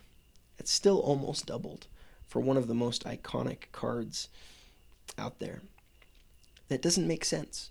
it's 0.59 0.73
still 0.73 0.99
almost 1.01 1.47
doubled 1.47 1.87
for 2.27 2.41
one 2.41 2.57
of 2.57 2.67
the 2.67 2.75
most 2.75 3.05
iconic 3.05 3.71
cards 3.73 4.29
out 5.19 5.39
there. 5.39 5.63
That 6.69 6.83
doesn't 6.83 7.07
make 7.07 7.25
sense. 7.25 7.71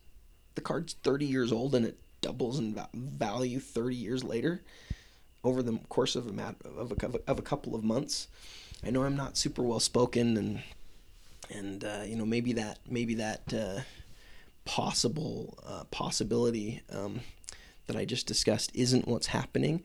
The 0.55 0.61
card's 0.61 0.93
30 1.03 1.25
years 1.25 1.51
old 1.51 1.75
and 1.75 1.85
it 1.85 1.99
doubles 2.21 2.57
in 2.57 2.79
value 2.93 3.59
30 3.59 3.95
years 3.95 4.23
later 4.23 4.63
over 5.43 5.61
the 5.61 5.77
course 5.89 6.15
of 6.15 6.27
a, 6.27 6.55
of 6.77 6.91
a, 6.91 7.19
of 7.27 7.39
a 7.39 7.43
couple 7.43 7.75
of 7.75 7.83
months. 7.83 8.27
I 8.85 8.89
know 8.89 9.03
I'm 9.03 9.15
not 9.15 9.37
super 9.37 9.61
well 9.61 9.79
spoken, 9.79 10.37
and 10.37 10.63
and 11.49 11.83
uh, 11.83 12.03
you 12.05 12.15
know 12.15 12.25
maybe 12.25 12.53
that 12.53 12.79
maybe 12.89 13.15
that 13.15 13.53
uh, 13.53 13.81
possible 14.65 15.57
uh, 15.65 15.83
possibility 15.85 16.81
um, 16.91 17.21
that 17.87 17.95
I 17.95 18.05
just 18.05 18.27
discussed 18.27 18.71
isn't 18.73 19.07
what's 19.07 19.27
happening, 19.27 19.83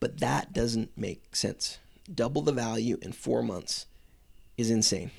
but 0.00 0.20
that 0.20 0.52
doesn't 0.52 0.96
make 0.96 1.34
sense. 1.34 1.78
Double 2.12 2.42
the 2.42 2.52
value 2.52 2.98
in 3.02 3.12
four 3.12 3.42
months 3.42 3.86
is 4.56 4.70
insane, 4.70 5.10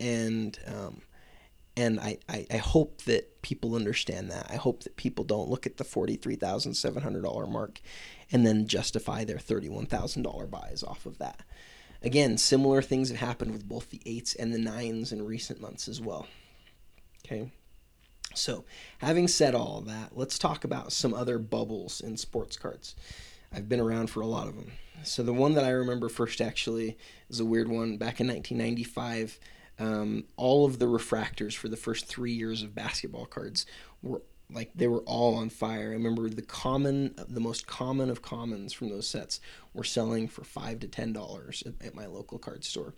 and 0.00 0.58
um, 0.66 1.02
and 1.76 1.98
I, 2.00 2.18
I, 2.28 2.46
I, 2.52 2.56
hope 2.58 3.02
that 3.02 3.42
people 3.42 3.74
understand 3.74 4.30
that. 4.30 4.46
I 4.48 4.56
hope 4.56 4.84
that 4.84 4.96
people 4.96 5.24
don't 5.24 5.50
look 5.50 5.66
at 5.66 5.76
the 5.76 5.84
$43,700 5.84 7.50
mark 7.50 7.80
and 8.30 8.46
then 8.46 8.68
justify 8.68 9.24
their 9.24 9.38
$31,000 9.38 10.50
buys 10.50 10.84
off 10.86 11.04
of 11.04 11.18
that. 11.18 11.40
Again, 12.04 12.36
similar 12.36 12.82
things 12.82 13.08
have 13.08 13.18
happened 13.18 13.52
with 13.52 13.66
both 13.66 13.88
the 13.88 14.02
eights 14.04 14.34
and 14.34 14.52
the 14.52 14.58
nines 14.58 15.10
in 15.10 15.24
recent 15.24 15.60
months 15.60 15.88
as 15.88 16.02
well. 16.02 16.26
Okay. 17.24 17.50
So, 18.34 18.64
having 18.98 19.26
said 19.26 19.54
all 19.54 19.80
that, 19.82 20.16
let's 20.16 20.38
talk 20.38 20.64
about 20.64 20.92
some 20.92 21.14
other 21.14 21.38
bubbles 21.38 22.02
in 22.02 22.18
sports 22.18 22.58
cards. 22.58 22.94
I've 23.52 23.68
been 23.68 23.80
around 23.80 24.10
for 24.10 24.20
a 24.20 24.26
lot 24.26 24.48
of 24.48 24.56
them. 24.56 24.72
So, 25.02 25.22
the 25.22 25.32
one 25.32 25.54
that 25.54 25.64
I 25.64 25.70
remember 25.70 26.10
first 26.10 26.42
actually 26.42 26.98
is 27.30 27.40
a 27.40 27.44
weird 27.44 27.68
one. 27.68 27.96
Back 27.96 28.20
in 28.20 28.26
1995, 28.26 29.38
um, 29.78 30.24
all 30.36 30.66
of 30.66 30.78
the 30.78 30.86
refractors 30.86 31.54
for 31.54 31.68
the 31.68 31.76
first 31.76 32.06
three 32.06 32.32
years 32.32 32.62
of 32.62 32.74
basketball 32.74 33.26
cards 33.26 33.64
were 34.02 34.22
like 34.50 34.70
they 34.74 34.88
were 34.88 35.00
all 35.00 35.34
on 35.36 35.48
fire. 35.48 35.90
I 35.90 35.94
remember 35.94 36.28
the 36.28 36.42
common, 36.42 37.14
the 37.28 37.40
most 37.40 37.66
common 37.66 38.10
of 38.10 38.22
commons 38.22 38.72
from 38.72 38.90
those 38.90 39.06
sets 39.06 39.40
were 39.72 39.84
selling 39.84 40.28
for 40.28 40.44
five 40.44 40.80
to 40.80 40.88
ten 40.88 41.12
dollars 41.12 41.62
at, 41.66 41.86
at, 41.86 41.94
my 41.94 42.06
local 42.06 42.38
card 42.38 42.64
store. 42.64 42.94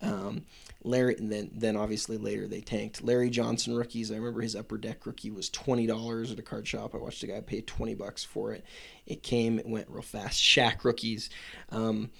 Um, 0.00 0.44
Larry, 0.84 1.16
and 1.18 1.30
then 1.30 1.50
then 1.52 1.76
obviously 1.76 2.16
later 2.16 2.46
they 2.46 2.60
tanked. 2.60 3.02
Larry 3.02 3.30
Johnson 3.30 3.74
rookies. 3.74 4.10
I 4.10 4.16
remember 4.16 4.40
his 4.40 4.56
upper 4.56 4.78
deck 4.78 5.04
rookie 5.06 5.30
was 5.30 5.50
twenty 5.50 5.86
dollars 5.86 6.30
at 6.30 6.38
a 6.38 6.42
card 6.42 6.66
shop. 6.66 6.94
I 6.94 6.98
watched 6.98 7.22
a 7.22 7.26
guy 7.26 7.40
pay 7.40 7.60
twenty 7.60 7.94
bucks 7.94 8.24
for 8.24 8.52
it. 8.52 8.64
It 9.06 9.22
came, 9.22 9.58
it 9.58 9.66
went 9.66 9.90
real 9.90 10.02
fast. 10.02 10.40
Shaq 10.40 10.84
rookies. 10.84 11.30
Um, 11.70 12.10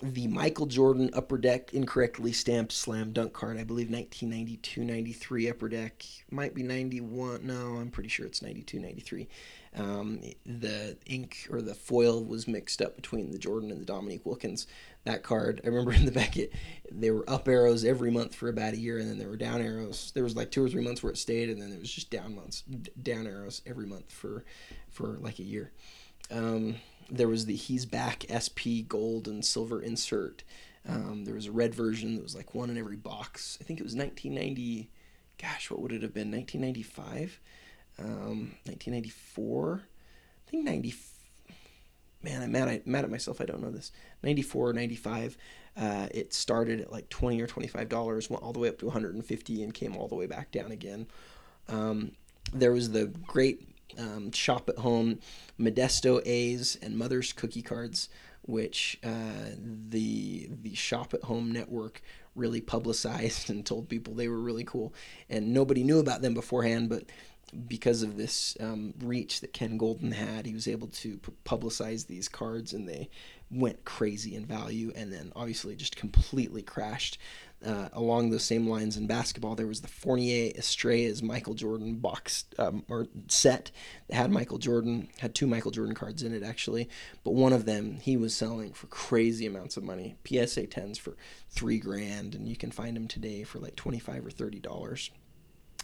the 0.00 0.26
Michael 0.26 0.66
Jordan 0.66 1.10
Upper 1.12 1.38
Deck 1.38 1.72
incorrectly 1.74 2.32
stamped 2.32 2.72
slam 2.72 3.12
dunk 3.12 3.32
card. 3.32 3.58
I 3.58 3.64
believe 3.64 3.90
1992 3.90 4.84
93 4.84 5.50
Upper 5.50 5.68
Deck. 5.68 6.04
Might 6.30 6.54
be 6.54 6.62
91. 6.62 7.46
No, 7.46 7.76
I'm 7.76 7.90
pretty 7.90 8.08
sure 8.08 8.26
it's 8.26 8.42
92 8.42 8.80
93. 8.80 9.28
Um, 9.74 10.20
the 10.44 10.98
ink 11.06 11.48
or 11.50 11.62
the 11.62 11.74
foil 11.74 12.22
was 12.24 12.46
mixed 12.46 12.82
up 12.82 12.96
between 12.96 13.30
the 13.30 13.38
Jordan 13.38 13.70
and 13.70 13.80
the 13.80 13.86
Dominique 13.86 14.26
Wilkins. 14.26 14.66
That 15.04 15.22
card, 15.22 15.60
I 15.64 15.68
remember 15.68 15.92
in 15.92 16.04
the 16.04 16.12
back, 16.12 16.36
it, 16.36 16.52
there 16.90 17.14
were 17.14 17.28
up 17.28 17.48
arrows 17.48 17.84
every 17.84 18.10
month 18.10 18.34
for 18.34 18.48
about 18.48 18.74
a 18.74 18.78
year, 18.78 18.98
and 18.98 19.08
then 19.08 19.18
there 19.18 19.28
were 19.28 19.36
down 19.36 19.62
arrows. 19.62 20.12
There 20.14 20.24
was 20.24 20.36
like 20.36 20.50
two 20.50 20.64
or 20.64 20.68
three 20.68 20.84
months 20.84 21.02
where 21.02 21.12
it 21.12 21.18
stayed, 21.18 21.48
and 21.48 21.60
then 21.60 21.72
it 21.72 21.80
was 21.80 21.90
just 21.90 22.10
down 22.10 22.34
months, 22.34 22.62
down 23.02 23.26
arrows 23.26 23.62
every 23.66 23.86
month 23.86 24.12
for, 24.12 24.44
for 24.90 25.18
like 25.20 25.38
a 25.38 25.44
year. 25.44 25.72
Um, 26.30 26.76
there 27.10 27.28
was 27.28 27.46
the 27.46 27.56
He's 27.56 27.86
Back 27.86 28.24
SP 28.28 28.86
gold 28.86 29.28
and 29.28 29.44
silver 29.44 29.80
insert. 29.80 30.42
Um, 30.88 31.24
there 31.24 31.34
was 31.34 31.46
a 31.46 31.52
red 31.52 31.74
version 31.74 32.16
that 32.16 32.22
was 32.22 32.34
like 32.34 32.54
one 32.54 32.70
in 32.70 32.78
every 32.78 32.96
box. 32.96 33.58
I 33.60 33.64
think 33.64 33.78
it 33.78 33.84
was 33.84 33.94
1990. 33.94 34.90
Gosh, 35.40 35.70
what 35.70 35.80
would 35.80 35.92
it 35.92 36.02
have 36.02 36.14
been? 36.14 36.30
1995, 36.30 37.40
um, 37.98 38.54
1994. 38.64 39.82
I 39.84 40.50
think 40.50 40.64
90. 40.64 40.94
Man, 42.22 42.42
I'm 42.42 42.52
mad, 42.52 42.68
I, 42.68 42.82
mad 42.84 43.04
at 43.04 43.10
myself. 43.10 43.40
I 43.40 43.44
don't 43.44 43.62
know 43.62 43.70
this. 43.70 43.90
94, 44.22 44.72
95. 44.72 45.36
Uh, 45.76 46.06
it 46.12 46.32
started 46.32 46.80
at 46.80 46.92
like 46.92 47.08
20 47.08 47.40
or 47.40 47.46
25 47.46 47.88
dollars, 47.88 48.30
went 48.30 48.42
all 48.42 48.52
the 48.52 48.58
way 48.58 48.68
up 48.68 48.78
to 48.78 48.86
150, 48.86 49.62
and 49.62 49.74
came 49.74 49.96
all 49.96 50.08
the 50.08 50.14
way 50.14 50.26
back 50.26 50.52
down 50.52 50.70
again. 50.70 51.06
Um, 51.68 52.12
there 52.52 52.72
was 52.72 52.90
the 52.90 53.06
great 53.26 53.71
um, 53.98 54.32
shop 54.32 54.68
at 54.68 54.78
home 54.78 55.18
Modesto 55.58 56.20
A's 56.24 56.76
and 56.82 56.96
Mother's 56.96 57.32
cookie 57.32 57.62
cards, 57.62 58.08
which 58.42 58.98
uh, 59.04 59.54
the 59.56 60.48
the 60.62 60.74
shop 60.74 61.14
at 61.14 61.24
home 61.24 61.52
network 61.52 62.02
really 62.34 62.60
publicized 62.60 63.50
and 63.50 63.64
told 63.64 63.88
people 63.88 64.14
they 64.14 64.28
were 64.28 64.40
really 64.40 64.64
cool, 64.64 64.92
and 65.28 65.52
nobody 65.52 65.82
knew 65.82 65.98
about 65.98 66.22
them 66.22 66.34
beforehand, 66.34 66.88
but 66.88 67.04
because 67.68 68.02
of 68.02 68.16
this 68.16 68.56
um, 68.60 68.94
reach 69.00 69.40
that 69.40 69.52
Ken 69.52 69.76
Golden 69.76 70.12
had, 70.12 70.46
he 70.46 70.54
was 70.54 70.66
able 70.66 70.88
to 70.88 71.18
p- 71.18 71.32
publicize 71.44 72.06
these 72.06 72.28
cards, 72.28 72.72
and 72.72 72.88
they 72.88 73.10
went 73.50 73.84
crazy 73.84 74.34
in 74.34 74.46
value, 74.46 74.90
and 74.96 75.12
then 75.12 75.32
obviously 75.36 75.76
just 75.76 75.96
completely 75.96 76.62
crashed 76.62 77.18
uh, 77.64 77.88
along 77.92 78.30
those 78.30 78.44
same 78.44 78.66
lines 78.68 78.96
in 78.96 79.06
basketball, 79.06 79.54
there 79.54 79.66
was 79.66 79.80
the 79.80 79.88
Fournier 79.88 80.52
Estrellas 80.56 81.22
Michael 81.22 81.54
Jordan 81.54 81.96
box 81.96 82.44
um, 82.58 82.84
or 82.88 83.06
set 83.28 83.70
that 84.08 84.16
had 84.16 84.30
Michael 84.30 84.58
Jordan, 84.58 85.08
had 85.18 85.34
two 85.34 85.46
Michael 85.46 85.70
Jordan 85.70 85.94
cards 85.94 86.22
in 86.22 86.34
it 86.34 86.42
actually, 86.42 86.88
but 87.24 87.34
one 87.34 87.52
of 87.52 87.64
them 87.64 87.98
he 88.00 88.16
was 88.16 88.34
selling 88.34 88.72
for 88.72 88.86
crazy 88.88 89.46
amounts 89.46 89.76
of 89.76 89.84
money. 89.84 90.16
PSA 90.26 90.66
10s 90.66 90.98
for 90.98 91.16
three 91.50 91.78
grand, 91.78 92.34
and 92.34 92.48
you 92.48 92.56
can 92.56 92.70
find 92.70 92.96
them 92.96 93.08
today 93.08 93.42
for 93.42 93.58
like 93.58 93.76
25 93.76 94.26
or 94.26 94.30
30 94.30 94.58
dollars. 94.60 95.10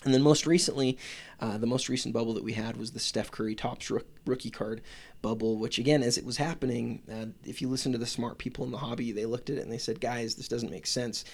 And 0.05 0.15
then 0.15 0.23
most 0.23 0.47
recently, 0.47 0.97
uh, 1.41 1.59
the 1.59 1.67
most 1.67 1.89
recent 1.89 2.15
bubble 2.15 2.35
that 2.35 2.45
we 2.45 2.53
had 2.53 2.77
was 2.77 2.93
the 2.93 3.01
Steph 3.01 3.33
Curry 3.33 3.57
Topps 3.57 3.91
rookie 4.27 4.51
card 4.51 4.81
bubble, 5.23 5.59
which 5.59 5.79
again, 5.79 6.05
as 6.05 6.17
it 6.17 6.25
was 6.25 6.37
happening, 6.37 7.03
uh, 7.11 7.27
if 7.45 7.61
you 7.61 7.69
listen 7.69 7.91
to 7.93 7.99
the 7.99 8.07
smart 8.07 8.39
people 8.39 8.65
in 8.65 8.71
the 8.71 8.79
hobby, 8.79 9.11
they 9.11 9.27
looked 9.27 9.51
at 9.51 9.59
it 9.59 9.63
and 9.63 9.73
they 9.73 9.79
said, 9.79 10.01
guys, 10.01 10.37
this 10.37 10.47
doesn't 10.47 10.71
make 10.71 10.87
sense 10.87 11.25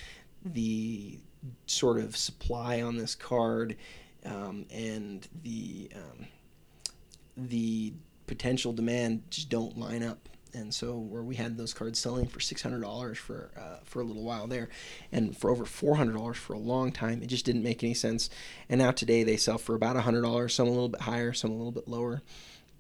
the 0.45 1.19
sort 1.67 1.99
of 1.99 2.17
supply 2.17 2.81
on 2.83 2.97
this 2.97 3.15
card 3.15 3.77
um, 4.25 4.67
and 4.71 5.29
the 5.43 5.91
um, 5.95 6.27
the 7.37 7.93
potential 8.27 8.73
demand 8.73 9.23
just 9.31 9.49
don't 9.51 9.77
line 9.79 10.03
up. 10.03 10.29
and 10.55 10.73
so 10.73 10.97
where 10.97 11.23
we 11.23 11.35
had 11.37 11.57
those 11.57 11.75
cards 11.75 11.99
selling 11.99 12.27
for 12.27 12.41
six 12.41 12.63
hundred 12.63 12.81
dollars 12.83 13.19
for 13.19 13.51
uh, 13.59 13.79
for 13.85 14.01
a 14.01 14.05
little 14.05 14.23
while 14.23 14.47
there, 14.47 14.69
and 15.13 15.37
for 15.37 15.51
over 15.51 15.65
four 15.65 15.97
hundred 15.97 16.15
dollars 16.15 16.37
for 16.37 16.55
a 16.55 16.59
long 16.59 16.93
time, 16.93 17.23
it 17.23 17.27
just 17.27 17.45
didn't 17.45 17.63
make 17.63 17.83
any 17.83 17.95
sense. 17.95 18.31
And 18.69 18.79
now 18.81 18.91
today 18.93 19.25
they 19.25 19.37
sell 19.37 19.59
for 19.59 19.75
about 19.75 19.97
hundred 19.97 20.23
dollars, 20.23 20.55
some 20.55 20.69
a 20.69 20.71
little 20.71 20.89
bit 20.89 21.03
higher, 21.03 21.33
some 21.33 21.51
a 21.51 21.55
little 21.55 21.73
bit 21.73 21.89
lower, 21.89 22.23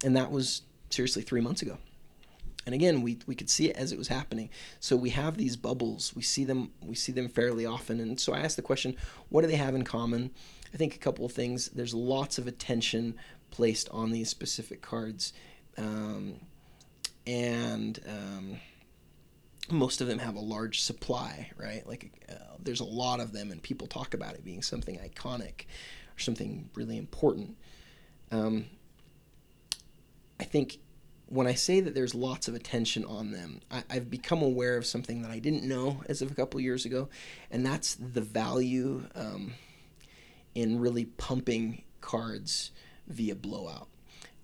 and 0.04 0.16
that 0.16 0.30
was 0.30 0.62
seriously 0.90 1.22
three 1.22 1.40
months 1.40 1.62
ago. 1.62 1.78
And 2.66 2.74
again, 2.74 3.02
we, 3.02 3.18
we 3.26 3.34
could 3.34 3.50
see 3.50 3.68
it 3.68 3.76
as 3.76 3.92
it 3.92 3.98
was 3.98 4.08
happening. 4.08 4.50
So 4.80 4.96
we 4.96 5.10
have 5.10 5.36
these 5.36 5.56
bubbles. 5.56 6.14
We 6.14 6.22
see 6.22 6.44
them 6.44 6.70
we 6.82 6.94
see 6.94 7.12
them 7.12 7.28
fairly 7.28 7.66
often. 7.66 8.00
And 8.00 8.18
so 8.18 8.32
I 8.32 8.40
asked 8.40 8.56
the 8.56 8.62
question, 8.62 8.96
what 9.28 9.42
do 9.42 9.48
they 9.48 9.56
have 9.56 9.74
in 9.74 9.84
common? 9.84 10.30
I 10.72 10.76
think 10.76 10.94
a 10.94 10.98
couple 10.98 11.24
of 11.24 11.32
things. 11.32 11.68
There's 11.68 11.94
lots 11.94 12.38
of 12.38 12.46
attention 12.46 13.16
placed 13.50 13.88
on 13.90 14.10
these 14.10 14.28
specific 14.28 14.82
cards. 14.82 15.32
Um, 15.76 16.40
and 17.26 18.00
um, 18.08 18.60
most 19.70 20.00
of 20.00 20.06
them 20.06 20.18
have 20.18 20.34
a 20.34 20.40
large 20.40 20.82
supply, 20.82 21.50
right? 21.56 21.86
Like 21.86 22.12
uh, 22.28 22.56
there's 22.62 22.80
a 22.80 22.84
lot 22.84 23.20
of 23.20 23.32
them, 23.32 23.50
and 23.50 23.62
people 23.62 23.86
talk 23.86 24.14
about 24.14 24.34
it 24.34 24.44
being 24.44 24.62
something 24.62 24.98
iconic 24.98 25.66
or 26.16 26.18
something 26.18 26.68
really 26.74 26.98
important. 26.98 27.56
Um, 28.30 28.66
I 30.38 30.44
think 30.44 30.78
when 31.35 31.49
I 31.49 31.55
say 31.55 31.80
that 31.80 31.95
there's 31.95 32.14
lots 32.14 32.47
of 32.47 32.55
attention 32.55 33.05
on 33.05 33.32
them, 33.32 33.61
I, 33.68 33.82
have 33.91 34.09
become 34.09 34.41
aware 34.41 34.76
of 34.76 34.87
something 34.87 35.22
that 35.22 35.32
I 35.32 35.41
didn't 35.41 35.64
know 35.64 36.03
as 36.09 36.22
of 36.22 36.30
a 36.30 36.35
couple 36.35 36.61
years 36.61 36.85
ago, 36.85 37.09
and 37.51 37.66
that's 37.66 37.97
the 37.97 38.20
value 38.20 39.07
um, 39.16 39.55
in 40.55 40.78
really 40.78 41.07
pumping 41.07 41.82
cards 42.01 42.70
via 43.09 43.35
blowout. 43.35 43.89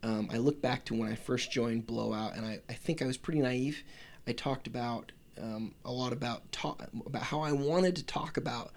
Um, 0.02 0.28
I 0.32 0.38
look 0.38 0.60
back 0.60 0.84
to 0.86 0.94
when 0.94 1.10
I 1.10 1.14
first 1.14 1.52
joined 1.52 1.86
Blowout, 1.86 2.34
and 2.34 2.44
I, 2.44 2.60
I 2.68 2.72
think 2.72 3.02
I 3.02 3.06
was 3.06 3.18
pretty 3.18 3.40
naive. 3.40 3.84
I 4.26 4.32
talked 4.32 4.66
about 4.66 5.12
um, 5.40 5.74
a 5.84 5.92
lot 5.92 6.12
about 6.12 6.50
talk, 6.52 6.82
about 7.06 7.22
how 7.22 7.40
I 7.40 7.52
wanted 7.52 7.96
to 7.96 8.04
talk 8.04 8.36
about 8.36 8.72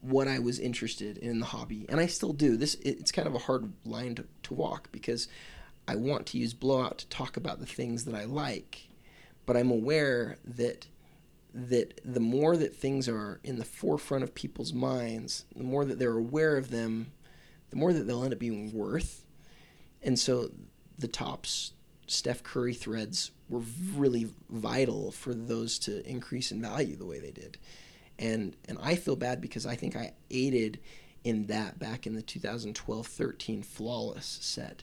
what 0.00 0.28
I 0.28 0.38
was 0.38 0.58
interested 0.58 1.16
in 1.16 1.38
the 1.40 1.46
hobby, 1.46 1.86
and 1.88 2.00
I 2.00 2.06
still 2.06 2.32
do. 2.32 2.56
This 2.56 2.74
it's 2.74 3.12
kind 3.12 3.28
of 3.28 3.34
a 3.34 3.38
hard 3.38 3.72
line 3.84 4.16
to, 4.16 4.24
to 4.44 4.54
walk 4.54 4.90
because 4.90 5.28
I 5.86 5.96
want 5.96 6.26
to 6.26 6.38
use 6.38 6.54
Blowout 6.54 6.98
to 6.98 7.08
talk 7.08 7.36
about 7.36 7.60
the 7.60 7.66
things 7.66 8.04
that 8.04 8.14
I 8.14 8.24
like, 8.24 8.88
but 9.46 9.56
I'm 9.56 9.70
aware 9.70 10.38
that 10.44 10.86
that 11.56 12.00
the 12.04 12.20
more 12.20 12.56
that 12.56 12.74
things 12.74 13.08
are 13.08 13.38
in 13.44 13.58
the 13.58 13.64
forefront 13.64 14.24
of 14.24 14.34
people's 14.34 14.72
minds, 14.72 15.44
the 15.54 15.62
more 15.62 15.84
that 15.84 16.00
they're 16.00 16.18
aware 16.18 16.56
of 16.56 16.70
them, 16.70 17.12
the 17.70 17.76
more 17.76 17.92
that 17.92 18.08
they'll 18.08 18.24
end 18.24 18.32
up 18.32 18.40
being 18.40 18.72
worth 18.72 19.24
and 20.04 20.18
so 20.18 20.50
the 20.98 21.08
Topps 21.08 21.72
Steph 22.06 22.42
Curry 22.42 22.74
threads 22.74 23.30
were 23.48 23.62
really 23.94 24.28
vital 24.50 25.10
for 25.10 25.34
those 25.34 25.78
to 25.80 26.06
increase 26.08 26.52
in 26.52 26.60
value 26.60 26.94
the 26.94 27.06
way 27.06 27.18
they 27.18 27.30
did. 27.30 27.56
And 28.18 28.54
and 28.68 28.78
I 28.80 28.94
feel 28.94 29.16
bad 29.16 29.40
because 29.40 29.66
I 29.66 29.74
think 29.74 29.96
I 29.96 30.12
aided 30.30 30.78
in 31.24 31.46
that 31.46 31.78
back 31.78 32.06
in 32.06 32.14
the 32.14 32.22
2012-13 32.22 33.64
flawless 33.64 34.38
set. 34.42 34.82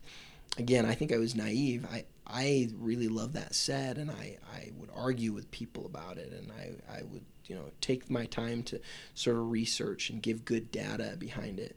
Again, 0.58 0.86
I 0.86 0.96
think 0.96 1.12
I 1.12 1.18
was 1.18 1.36
naive. 1.36 1.86
I 1.92 2.06
I 2.28 2.70
really 2.78 3.10
love 3.10 3.34
that 3.34 3.54
set 3.54 3.98
and 3.98 4.10
I, 4.10 4.38
I 4.56 4.72
would 4.78 4.90
argue 4.96 5.34
with 5.34 5.52
people 5.52 5.86
about 5.86 6.18
it 6.18 6.32
and 6.32 6.50
I, 6.50 7.00
I 7.00 7.02
would, 7.04 7.26
you 7.46 7.56
know, 7.56 7.72
take 7.82 8.10
my 8.10 8.26
time 8.26 8.64
to 8.64 8.80
sort 9.16 9.36
of 9.36 9.52
research 9.52 10.10
and 10.10 10.22
give 10.22 10.46
good 10.46 10.72
data 10.72 11.18
behind 11.20 11.60
it 11.60 11.76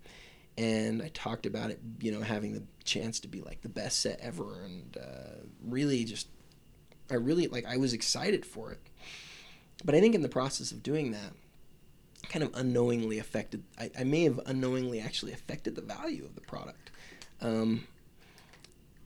and 0.56 1.02
I 1.02 1.08
talked 1.08 1.46
about 1.46 1.70
it, 1.70 1.80
you 2.00 2.12
know, 2.12 2.20
having 2.20 2.52
the 2.52 2.62
chance 2.84 3.20
to 3.20 3.28
be 3.28 3.40
like 3.40 3.62
the 3.62 3.68
best 3.68 4.00
set 4.00 4.20
ever, 4.20 4.62
and 4.64 4.96
uh, 4.96 5.42
really 5.64 6.04
just, 6.04 6.28
I 7.10 7.14
really 7.14 7.48
like, 7.48 7.66
I 7.66 7.76
was 7.76 7.92
excited 7.92 8.46
for 8.46 8.70
it. 8.70 8.80
But 9.84 9.94
I 9.94 10.00
think 10.00 10.14
in 10.14 10.22
the 10.22 10.28
process 10.28 10.70
of 10.70 10.82
doing 10.82 11.10
that, 11.10 11.32
kind 12.28 12.42
of 12.42 12.54
unknowingly 12.54 13.18
affected. 13.18 13.64
I, 13.78 13.90
I 13.98 14.04
may 14.04 14.24
have 14.24 14.40
unknowingly 14.46 15.00
actually 15.00 15.32
affected 15.32 15.74
the 15.74 15.82
value 15.82 16.24
of 16.24 16.34
the 16.34 16.40
product. 16.40 16.90
Um, 17.40 17.86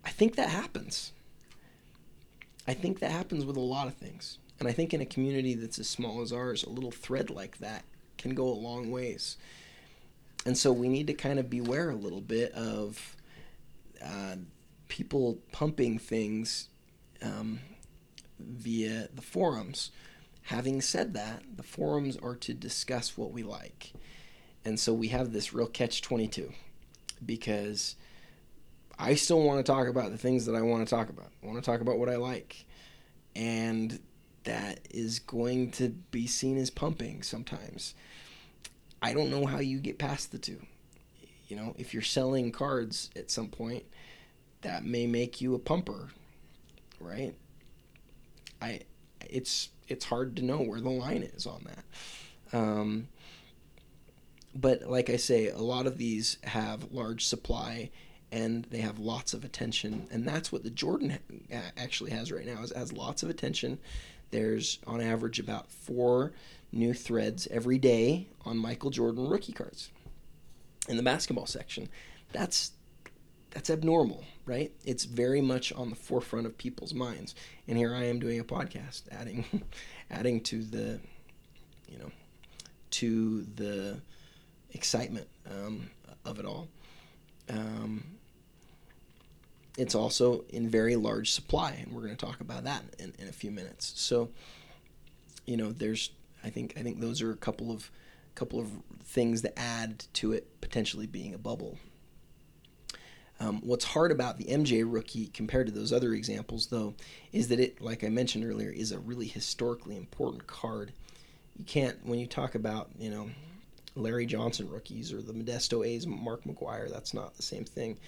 I 0.09 0.11
think 0.11 0.35
that 0.37 0.49
happens. 0.49 1.13
I 2.67 2.75
think 2.75 2.99
that 2.99 3.13
happens 3.13 3.45
with 3.45 3.57
a 3.57 3.61
lot 3.61 3.87
of 3.87 3.95
things, 3.95 4.39
and 4.59 4.69
I 4.69 4.73
think 4.73 4.93
in 4.93 5.01
a 5.01 5.07
community 5.07 5.55
that's 5.55 5.79
as 5.79 5.89
small 5.89 6.21
as 6.21 6.33
ours, 6.33 6.65
a 6.65 6.71
little 6.71 6.91
thread 6.91 7.31
like 7.31 7.59
that 7.59 7.85
can 8.19 8.35
go 8.35 8.49
a 8.49 8.51
long 8.51 8.91
ways 8.91 9.37
and 10.49 10.57
so 10.57 10.73
we 10.73 10.89
need 10.89 11.07
to 11.09 11.15
kind 11.15 11.39
of 11.39 11.51
beware 11.51 11.91
a 11.91 11.95
little 11.95 12.21
bit 12.21 12.53
of 12.53 13.17
uh, 14.03 14.37
people 14.89 15.39
pumping 15.53 15.99
things 15.99 16.69
um, 17.23 17.61
via 18.39 19.09
the 19.15 19.23
forums. 19.23 19.91
Having 20.43 20.81
said 20.81 21.13
that, 21.15 21.43
the 21.57 21.63
forums 21.63 22.17
are 22.17 22.37
to 22.37 22.55
discuss 22.55 23.19
what 23.19 23.33
we 23.33 23.43
like. 23.43 23.93
And 24.65 24.81
so 24.81 24.95
we 24.95 25.09
have 25.09 25.33
this 25.33 25.53
real 25.53 25.67
catch 25.67 26.01
22 26.01 26.53
because 27.25 27.97
I 28.99 29.15
still 29.15 29.43
want 29.43 29.65
to 29.65 29.73
talk 29.73 29.87
about 29.87 30.11
the 30.11 30.19
things 30.19 30.47
that 30.47 30.55
I 30.55 30.63
want 30.63 30.87
to 30.87 30.95
talk 30.95 31.09
about. 31.09 31.31
I 31.43 31.47
want 31.47 31.63
to 31.63 31.71
talk 31.71 31.81
about 31.81 31.99
what 31.99 32.09
I 32.09 32.17
like. 32.17 32.67
And 33.37 34.01
that 34.45 34.81
is 34.91 35.21
going 35.21 35.71
to 35.73 35.91
be 36.11 36.27
seen 36.27 36.59
as 36.59 36.71
pumping 36.71 37.23
sometimes. 37.23 37.95
I 39.01 39.13
don't 39.13 39.31
know 39.31 39.47
how 39.47 39.59
you 39.59 39.79
get 39.79 39.99
past 39.99 40.33
the 40.33 40.39
two. 40.39 40.61
You 41.47 41.57
know, 41.57 41.75
if 41.79 41.95
you're 41.95 42.03
selling 42.03 42.51
cards 42.51 43.11
at 43.15 43.31
some 43.31 43.49
point, 43.49 43.85
that 44.63 44.85
may 44.85 45.07
make 45.07 45.41
you 45.41 45.55
a 45.55 45.59
pumper, 45.59 46.09
right? 47.01 47.35
I 48.61 48.81
it's 49.21 49.69
it's 49.87 50.05
hard 50.07 50.37
to 50.37 50.45
know 50.45 50.59
where 50.59 50.81
the 50.81 50.91
line 50.91 51.23
is 51.23 51.47
on 51.47 51.65
that. 51.65 52.59
Um, 52.59 53.09
but 54.55 54.83
like 54.83 55.11
I 55.11 55.17
say, 55.17 55.49
a 55.49 55.59
lot 55.59 55.87
of 55.87 55.99
these 55.99 56.39
have 56.45 56.93
large 56.93 57.25
supply 57.25 57.91
and 58.31 58.65
they 58.71 58.81
have 58.81 58.99
lots 58.99 59.33
of 59.35 59.45
attention, 59.45 60.07
and 60.11 60.27
that's 60.27 60.53
what 60.53 60.63
the 60.63 60.71
Jordan 60.71 61.19
actually 61.77 62.11
has 62.11 62.31
right 62.31 62.47
now. 62.47 62.63
Is 62.63 62.73
has 62.73 62.93
lots 62.93 63.23
of 63.23 63.31
attention. 63.31 63.79
There's 64.31 64.79
on 64.87 65.01
average 65.01 65.39
about 65.39 65.71
four 65.71 66.33
new 66.71 66.93
threads 66.93 67.49
every 67.51 67.79
day 67.79 68.29
on 68.45 68.59
Michael 68.59 68.91
Jordan 68.91 69.27
rookie 69.29 69.53
cards 69.53 69.91
in 70.89 70.97
the 70.97 71.03
basketball 71.03 71.47
section. 71.47 71.89
That's 72.33 72.73
that's 73.51 73.71
abnormal, 73.71 74.25
right? 74.45 74.73
It's 74.85 75.05
very 75.05 75.41
much 75.41 75.73
on 75.73 75.91
the 75.91 75.97
forefront 75.97 76.47
of 76.47 76.59
people's 76.59 76.93
minds. 76.93 77.35
And 77.67 77.79
here 77.79 77.95
I 77.95 78.05
am 78.05 78.21
doing 78.21 78.39
a 78.41 78.45
podcast, 78.45 79.03
adding 79.11 79.45
adding 80.11 80.41
to 80.43 80.63
the 80.63 81.01
you 81.89 81.99
know 81.99 82.11
to 82.91 83.43
the 83.55 84.01
excitement 84.73 85.29
um, 85.51 85.91
of 86.25 86.39
it 86.39 86.45
all. 86.45 86.69
Um, 87.49 88.18
it's 89.79 89.95
also 89.95 90.45
in 90.51 90.69
very 90.69 90.97
large 90.97 91.31
supply, 91.31 91.71
and 91.73 91.93
we're 91.93 92.03
going 92.03 92.17
to 92.17 92.27
talk 92.27 92.41
about 92.41 92.65
that 92.65 92.83
in, 92.99 93.15
in 93.19 93.29
a 93.29 93.33
few 93.33 93.51
minutes. 93.51 93.93
So, 93.97 94.29
you 95.47 95.57
know, 95.57 95.73
there's 95.73 96.11
I 96.45 96.51
think 96.51 96.75
I 96.77 96.83
think 96.83 97.01
those 97.01 97.23
are 97.23 97.31
a 97.31 97.37
couple 97.37 97.71
of 97.71 97.91
couple 98.35 98.61
of 98.61 98.71
things 99.05 99.43
that 99.43 99.59
add 99.59 100.05
to 100.15 100.33
it 100.33 100.61
potentially 100.61 101.07
being 101.07 101.33
a 101.33 101.39
bubble. 101.39 101.79
Um, 103.41 103.61
what's 103.63 103.85
hard 103.85 104.11
about 104.11 104.37
the 104.37 104.45
MJ 104.45 104.85
rookie 104.85 105.29
compared 105.29 105.67
to 105.69 105.73
those 105.73 105.93
other 105.93 106.13
examples, 106.13 106.67
though, 106.67 106.95
is 107.33 107.49
that 107.49 107.61
it, 107.61 107.81
like 107.81 108.03
I 108.03 108.09
mentioned 108.09 108.45
earlier, 108.45 108.71
is 108.71 108.91
a 108.91 108.99
really 108.99 109.27
historically 109.27 109.97
important 109.97 110.47
card. 110.49 110.93
You 111.57 111.65
can't, 111.65 112.05
when 112.05 112.19
you 112.19 112.27
talk 112.27 112.57
about, 112.57 112.91
you 112.99 113.11
know, 113.11 113.31
Larry 113.95 114.27
Johnson 114.27 114.69
rookies 114.69 115.13
or 115.13 115.23
the 115.23 115.33
Modesto 115.33 115.87
A's 115.87 116.07
Mark 116.07 116.43
McGwire, 116.45 116.91
that's 116.91 117.15
not 117.15 117.37
the 117.37 117.43
same 117.43 117.65
thing. 117.65 117.99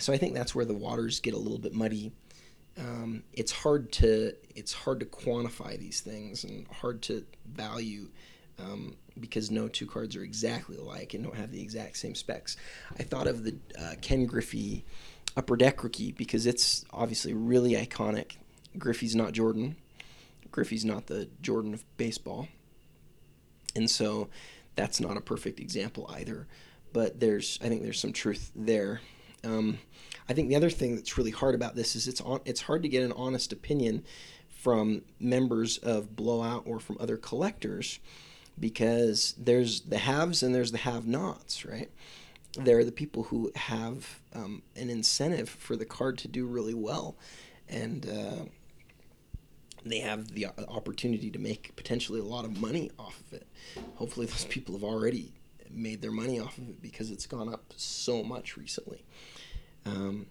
So 0.00 0.12
I 0.12 0.18
think 0.18 0.34
that's 0.34 0.54
where 0.54 0.64
the 0.64 0.74
waters 0.74 1.20
get 1.20 1.34
a 1.34 1.38
little 1.38 1.58
bit 1.58 1.74
muddy 1.74 2.12
um, 2.78 3.22
it's 3.32 3.52
hard 3.52 3.92
to 3.92 4.34
it's 4.54 4.72
hard 4.72 5.00
to 5.00 5.06
quantify 5.06 5.78
these 5.78 6.00
things 6.00 6.44
and 6.44 6.66
hard 6.68 7.02
to 7.02 7.24
value 7.46 8.08
um, 8.58 8.96
because 9.18 9.50
no 9.50 9.68
two 9.68 9.86
cards 9.86 10.16
are 10.16 10.22
exactly 10.22 10.76
alike 10.76 11.14
and 11.14 11.24
don't 11.24 11.36
have 11.36 11.50
the 11.50 11.60
exact 11.60 11.96
same 11.96 12.14
specs. 12.14 12.56
I 12.98 13.02
thought 13.02 13.26
of 13.26 13.44
the 13.44 13.56
uh, 13.78 13.94
Ken 14.00 14.26
Griffey 14.26 14.84
Upper 15.36 15.56
Deck 15.56 15.82
rookie 15.82 16.12
because 16.12 16.46
it's 16.46 16.84
obviously 16.92 17.34
really 17.34 17.72
iconic. 17.72 18.36
Griffey's 18.78 19.16
not 19.16 19.32
Jordan. 19.32 19.76
Griffey's 20.50 20.84
not 20.84 21.06
the 21.06 21.28
Jordan 21.42 21.74
of 21.74 21.84
baseball, 21.96 22.48
and 23.76 23.90
so 23.90 24.28
that's 24.74 25.00
not 25.00 25.16
a 25.16 25.20
perfect 25.20 25.60
example 25.60 26.10
either. 26.14 26.46
But 26.92 27.20
there's 27.20 27.58
I 27.62 27.68
think 27.68 27.82
there's 27.82 28.00
some 28.00 28.12
truth 28.12 28.50
there. 28.54 29.00
Um, 29.44 29.78
I 30.28 30.32
think 30.32 30.48
the 30.48 30.56
other 30.56 30.70
thing 30.70 30.94
that's 30.94 31.18
really 31.18 31.30
hard 31.30 31.54
about 31.54 31.74
this 31.74 31.96
is 31.96 32.06
it's 32.06 32.20
on, 32.20 32.40
it's 32.44 32.62
hard 32.62 32.82
to 32.82 32.88
get 32.88 33.02
an 33.02 33.12
honest 33.12 33.52
opinion 33.52 34.04
from 34.48 35.02
members 35.18 35.78
of 35.78 36.14
Blowout 36.14 36.62
or 36.66 36.78
from 36.78 36.98
other 37.00 37.16
collectors 37.16 37.98
because 38.58 39.34
there's 39.38 39.80
the 39.80 39.98
haves 39.98 40.42
and 40.42 40.54
there's 40.54 40.70
the 40.70 40.78
have-nots, 40.78 41.64
right? 41.64 41.90
There 42.58 42.78
are 42.78 42.84
the 42.84 42.92
people 42.92 43.24
who 43.24 43.50
have 43.56 44.20
um, 44.34 44.62
an 44.76 44.90
incentive 44.90 45.48
for 45.48 45.76
the 45.76 45.86
card 45.86 46.18
to 46.18 46.28
do 46.28 46.46
really 46.46 46.74
well, 46.74 47.16
and 47.68 48.06
uh, 48.06 48.44
they 49.84 50.00
have 50.00 50.34
the 50.34 50.48
opportunity 50.68 51.30
to 51.30 51.38
make 51.38 51.74
potentially 51.76 52.20
a 52.20 52.24
lot 52.24 52.44
of 52.44 52.60
money 52.60 52.90
off 52.98 53.20
of 53.20 53.32
it. 53.32 53.46
Hopefully, 53.94 54.26
those 54.26 54.44
people 54.44 54.74
have 54.74 54.84
already 54.84 55.32
made 55.72 56.02
their 56.02 56.10
money 56.10 56.40
off 56.40 56.58
of 56.58 56.68
it 56.68 56.82
because 56.82 57.10
it's 57.10 57.26
gone 57.26 57.52
up 57.52 57.72
so 57.76 58.22
much 58.22 58.56
recently. 58.56 59.04
Um, 59.86 60.26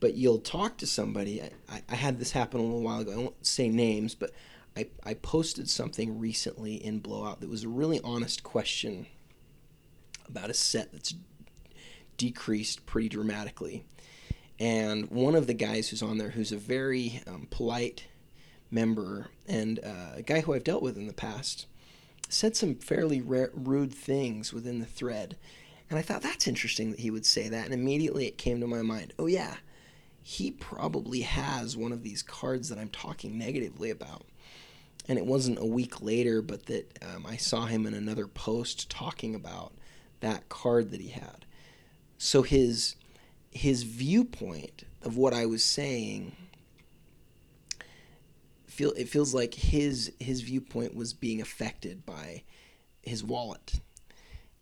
but 0.00 0.14
you'll 0.14 0.38
talk 0.38 0.76
to 0.78 0.86
somebody. 0.86 1.42
I, 1.42 1.82
I, 1.88 1.94
had 1.94 2.18
this 2.18 2.32
happen 2.32 2.60
a 2.60 2.62
little 2.62 2.82
while 2.82 3.00
ago. 3.00 3.12
I 3.12 3.16
won't 3.16 3.46
say 3.46 3.68
names, 3.68 4.14
but 4.14 4.32
I, 4.76 4.88
I 5.04 5.14
posted 5.14 5.70
something 5.70 6.18
recently 6.18 6.74
in 6.74 6.98
Blowout 6.98 7.40
that 7.40 7.48
was 7.48 7.64
a 7.64 7.68
really 7.68 8.00
honest 8.02 8.42
question 8.42 9.06
about 10.28 10.50
a 10.50 10.54
set 10.54 10.92
that's 10.92 11.14
decreased 12.16 12.84
pretty 12.86 13.08
dramatically. 13.08 13.84
And 14.58 15.10
one 15.10 15.34
of 15.34 15.46
the 15.46 15.54
guys 15.54 15.88
who's 15.88 16.02
on 16.02 16.18
there, 16.18 16.30
who's 16.30 16.52
a 16.52 16.56
very 16.56 17.22
um, 17.26 17.48
polite 17.50 18.06
member 18.70 19.30
and 19.46 19.78
uh, 19.78 20.16
a 20.16 20.22
guy 20.22 20.40
who 20.40 20.54
I've 20.54 20.64
dealt 20.64 20.82
with 20.82 20.96
in 20.96 21.06
the 21.06 21.12
past, 21.12 21.66
said 22.28 22.56
some 22.56 22.74
fairly 22.74 23.20
rude 23.20 23.92
things 23.92 24.52
within 24.52 24.80
the 24.80 24.86
thread. 24.86 25.36
And 25.90 25.98
I 25.98 26.02
thought 26.02 26.22
that's 26.22 26.48
interesting 26.48 26.90
that 26.90 27.00
he 27.00 27.10
would 27.10 27.26
say 27.26 27.48
that. 27.48 27.64
And 27.64 27.74
immediately 27.74 28.26
it 28.26 28.38
came 28.38 28.60
to 28.60 28.66
my 28.66 28.82
mind 28.82 29.12
oh, 29.18 29.26
yeah, 29.26 29.56
he 30.22 30.50
probably 30.50 31.20
has 31.20 31.76
one 31.76 31.92
of 31.92 32.02
these 32.02 32.22
cards 32.22 32.68
that 32.68 32.78
I'm 32.78 32.88
talking 32.88 33.38
negatively 33.38 33.90
about. 33.90 34.24
And 35.06 35.18
it 35.18 35.26
wasn't 35.26 35.58
a 35.58 35.66
week 35.66 36.00
later, 36.00 36.40
but 36.40 36.66
that 36.66 36.98
um, 37.02 37.26
I 37.26 37.36
saw 37.36 37.66
him 37.66 37.84
in 37.84 37.92
another 37.92 38.26
post 38.26 38.88
talking 38.88 39.34
about 39.34 39.74
that 40.20 40.48
card 40.48 40.90
that 40.92 41.00
he 41.00 41.10
had. 41.10 41.44
So 42.16 42.42
his 42.42 42.96
his 43.50 43.84
viewpoint 43.84 44.84
of 45.02 45.16
what 45.16 45.32
I 45.32 45.46
was 45.46 45.62
saying 45.62 46.34
feel 48.74 48.92
it 48.92 49.08
feels 49.08 49.32
like 49.32 49.54
his 49.54 50.12
his 50.18 50.40
viewpoint 50.42 50.94
was 50.94 51.12
being 51.12 51.40
affected 51.40 52.04
by 52.04 52.42
his 53.02 53.22
wallet. 53.22 53.80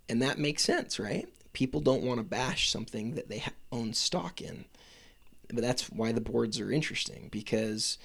And 0.09 0.21
that 0.21 0.39
makes 0.39 0.63
sense, 0.63 0.99
right? 0.99 1.29
People 1.53 1.81
don't 1.81 2.03
want 2.03 2.19
to 2.19 2.25
bash 2.25 2.71
something 2.71 3.15
that 3.15 3.29
they 3.29 3.43
own 3.71 3.95
stock 3.95 4.41
in. 4.41 4.65
But 5.49 5.63
that's 5.63 5.91
why 5.91 6.13
the 6.13 6.21
boards 6.21 6.61
are 6.61 6.73
interesting 6.73 7.29
because 7.31 7.99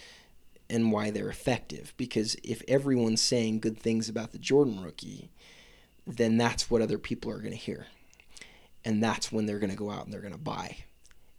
and 0.69 0.91
why 0.91 1.11
they're 1.11 1.29
effective 1.29 1.93
because 1.95 2.35
if 2.43 2.61
everyone's 2.67 3.21
saying 3.21 3.59
good 3.59 3.79
things 3.79 4.09
about 4.09 4.31
the 4.31 4.37
Jordan 4.37 4.83
rookie, 4.83 5.29
then 6.05 6.37
that's 6.37 6.69
what 6.69 6.81
other 6.81 6.97
people 6.97 7.31
are 7.31 7.39
going 7.39 7.51
to 7.51 7.57
hear. 7.57 7.87
And 8.83 9.01
that's 9.01 9.31
when 9.31 9.45
they're 9.45 9.59
going 9.59 9.69
to 9.71 9.77
go 9.77 9.91
out 9.91 10.05
and 10.05 10.13
they're 10.13 10.21
going 10.21 10.33
to 10.33 10.39
buy. 10.39 10.77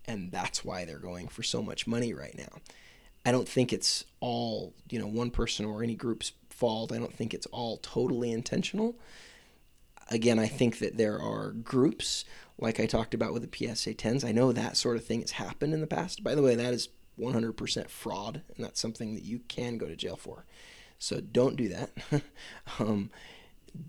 And 0.07 0.33
that's 0.33 0.65
why 0.65 0.85
they're 0.85 0.99
going 0.99 1.29
for 1.29 1.43
so 1.43 1.63
much 1.63 1.87
money 1.87 2.15
right 2.15 2.37
now. 2.37 2.61
I 3.29 3.31
don't 3.31 3.47
think 3.47 3.75
it's 3.75 4.07
all, 4.21 4.73
you 4.89 4.99
know, 4.99 5.07
one 5.07 5.31
person 5.31 5.67
or 5.67 5.83
any 5.83 5.95
group's 5.95 6.33
fault. 6.49 6.93
I 6.93 6.97
don't 6.97 7.13
think 7.13 7.35
it's 7.35 7.45
all 7.49 7.77
totally 7.77 8.33
intentional. 8.33 8.97
Again, 10.11 10.39
I 10.39 10.47
think 10.47 10.79
that 10.79 10.97
there 10.97 11.21
are 11.21 11.51
groups, 11.51 12.25
like 12.57 12.81
I 12.81 12.87
talked 12.87 13.13
about 13.13 13.35
with 13.35 13.43
the 13.43 13.55
PSA 13.55 13.93
10s. 13.93 14.25
I 14.25 14.33
know 14.33 14.51
that 14.53 14.79
sort 14.79 14.97
of 14.97 15.05
thing 15.05 15.21
has 15.21 15.33
happened 15.33 15.75
in 15.75 15.83
the 15.83 15.87
past. 15.87 16.25
By 16.25 16.35
the 16.35 16.41
way, 16.41 16.55
that 16.55 16.73
is 16.73 16.89
100% 17.21 17.91
fraud, 17.91 18.41
and 18.57 18.65
that's 18.65 18.81
something 18.81 19.15
that 19.15 19.25
you 19.25 19.41
can 19.41 19.77
go 19.77 19.89
to 19.89 19.95
jail 19.95 20.17
for. 20.17 20.47
So 20.99 21.21
don't 21.21 21.57
do 21.57 21.69
that. 21.69 21.91
um, 22.79 23.11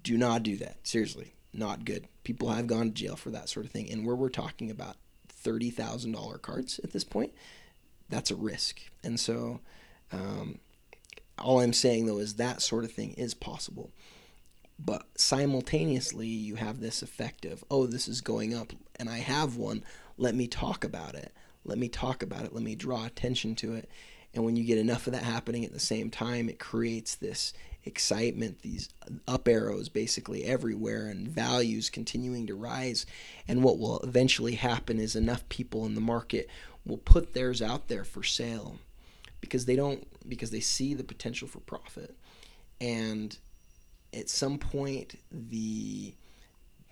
do 0.03 0.17
not 0.17 0.43
do 0.43 0.57
that. 0.57 0.85
Seriously, 0.85 1.33
not 1.53 1.85
good. 1.85 2.09
People 2.25 2.49
have 2.49 2.67
gone 2.67 2.87
to 2.87 2.93
jail 2.93 3.15
for 3.15 3.31
that 3.31 3.47
sort 3.47 3.65
of 3.65 3.71
thing. 3.71 3.89
And 3.89 4.05
where 4.05 4.17
we're 4.17 4.27
talking 4.27 4.69
about 4.69 4.97
$30,000 5.45 6.41
cards 6.41 6.81
at 6.83 6.91
this 6.91 7.05
point, 7.05 7.31
that's 8.10 8.32
a 8.32 8.36
risk. 8.36 8.82
And 9.03 9.20
so, 9.20 9.60
um, 10.12 10.60
all 11.38 11.62
I'm 11.62 11.74
saying 11.74 12.05
though 12.05 12.20
is 12.20 12.36
that 12.36 12.62
sort 12.62 12.84
of 12.84 12.91
thing 12.91 13.14
is 13.14 13.34
possible. 13.34 13.91
But 14.78 15.05
simultaneously, 15.16 16.28
you 16.28 16.55
have 16.55 16.80
this 16.80 17.01
effect 17.01 17.45
of, 17.45 17.64
oh, 17.70 17.86
this 17.86 18.07
is 18.07 18.22
going 18.22 18.53
up 18.53 18.72
and 18.97 19.10
I 19.10 19.18
have 19.18 19.57
one. 19.57 19.84
Let 20.18 20.36
me 20.36 20.47
talk 20.47 20.84
about 20.84 21.16
it. 21.16 21.34
Let 21.66 21.78
me 21.78 21.89
talk 21.89 22.24
about 22.24 22.45
it. 22.45 22.53
Let 22.53 22.64
me 22.64 22.76
draw 22.76 23.05
attention 23.05 23.55
to 23.55 23.74
it. 23.74 23.89
And 24.34 24.45
when 24.45 24.55
you 24.55 24.64
get 24.64 24.78
enough 24.78 25.07
of 25.07 25.14
that 25.14 25.24
happening 25.24 25.66
at 25.66 25.74
the 25.74 25.80
same 25.80 26.10
time, 26.10 26.49
it 26.49 26.60
creates 26.60 27.16
this 27.16 27.51
excitement, 27.84 28.62
these 28.62 28.89
up 29.28 29.47
arrows 29.47 29.89
basically 29.89 30.43
everywhere, 30.43 31.07
and 31.07 31.28
values 31.28 31.89
continuing 31.89 32.45
to 32.47 32.55
rise. 32.55 33.05
And 33.47 33.64
what 33.64 33.80
will 33.80 33.99
eventually 33.99 34.55
happen 34.55 34.99
is 34.99 35.16
enough 35.16 35.47
people 35.49 35.86
in 35.86 35.95
the 35.95 36.01
market 36.01 36.47
will 36.89 36.97
put 36.97 37.33
theirs 37.33 37.61
out 37.61 37.87
there 37.87 38.03
for 38.03 38.23
sale 38.23 38.79
because 39.39 39.65
they 39.65 39.75
don't 39.75 40.05
because 40.27 40.51
they 40.51 40.59
see 40.59 40.93
the 40.93 41.03
potential 41.03 41.47
for 41.47 41.59
profit. 41.59 42.15
And 42.81 43.37
at 44.13 44.29
some 44.29 44.57
point, 44.57 45.15
the 45.31 46.13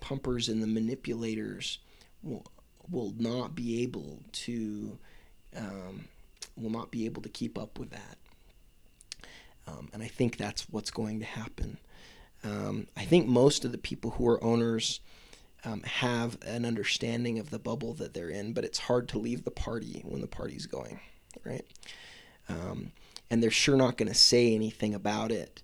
pumpers 0.00 0.48
and 0.48 0.62
the 0.62 0.66
manipulators 0.66 1.78
will 2.22 2.46
will 2.90 3.12
not 3.18 3.54
be 3.54 3.82
able 3.82 4.22
to 4.32 4.98
um, 5.56 6.04
will 6.56 6.70
not 6.70 6.90
be 6.90 7.04
able 7.04 7.22
to 7.22 7.28
keep 7.28 7.58
up 7.58 7.78
with 7.78 7.90
that. 7.90 8.18
Um, 9.66 9.88
and 9.92 10.02
I 10.02 10.08
think 10.08 10.36
that's 10.36 10.68
what's 10.70 10.90
going 10.90 11.18
to 11.20 11.26
happen. 11.26 11.78
Um, 12.44 12.86
I 12.96 13.04
think 13.04 13.26
most 13.26 13.64
of 13.64 13.72
the 13.72 13.78
people 13.78 14.12
who 14.12 14.26
are 14.28 14.42
owners 14.42 15.00
um, 15.64 15.82
have 15.82 16.38
an 16.42 16.64
understanding 16.64 17.38
of 17.38 17.50
the 17.50 17.58
bubble 17.58 17.94
that 17.94 18.14
they're 18.14 18.28
in, 18.28 18.52
but 18.52 18.64
it's 18.64 18.78
hard 18.78 19.08
to 19.10 19.18
leave 19.18 19.44
the 19.44 19.50
party 19.50 20.02
when 20.04 20.20
the 20.20 20.26
party's 20.28 20.66
going, 20.66 21.00
right? 21.44 21.64
Um, 22.48 22.92
and 23.30 23.42
they're 23.42 23.50
sure 23.50 23.76
not 23.76 23.96
going 23.96 24.08
to 24.08 24.14
say 24.14 24.54
anything 24.54 24.94
about 24.94 25.30
it 25.30 25.62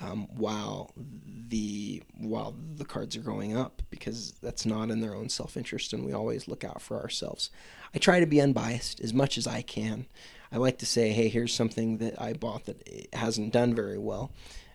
um, 0.00 0.28
while 0.36 0.92
the 0.96 2.02
while 2.18 2.54
the 2.76 2.84
cards 2.84 3.16
are 3.16 3.20
going 3.22 3.56
up 3.56 3.82
because 3.90 4.32
that's 4.42 4.66
not 4.66 4.90
in 4.90 5.00
their 5.00 5.14
own 5.14 5.28
self 5.28 5.56
interest, 5.56 5.92
and 5.92 6.04
we 6.04 6.12
always 6.12 6.48
look 6.48 6.64
out 6.64 6.82
for 6.82 7.00
ourselves. 7.00 7.50
I 7.94 7.98
try 7.98 8.20
to 8.20 8.26
be 8.26 8.40
unbiased 8.40 9.00
as 9.00 9.14
much 9.14 9.38
as 9.38 9.46
I 9.46 9.62
can. 9.62 10.06
I 10.50 10.56
like 10.56 10.78
to 10.78 10.86
say, 10.86 11.10
hey, 11.12 11.28
here's 11.28 11.54
something 11.54 11.98
that 11.98 12.20
I 12.20 12.32
bought 12.34 12.66
that 12.66 13.08
hasn't 13.12 13.52
done 13.52 13.74
very 13.74 13.98
well. 13.98 14.32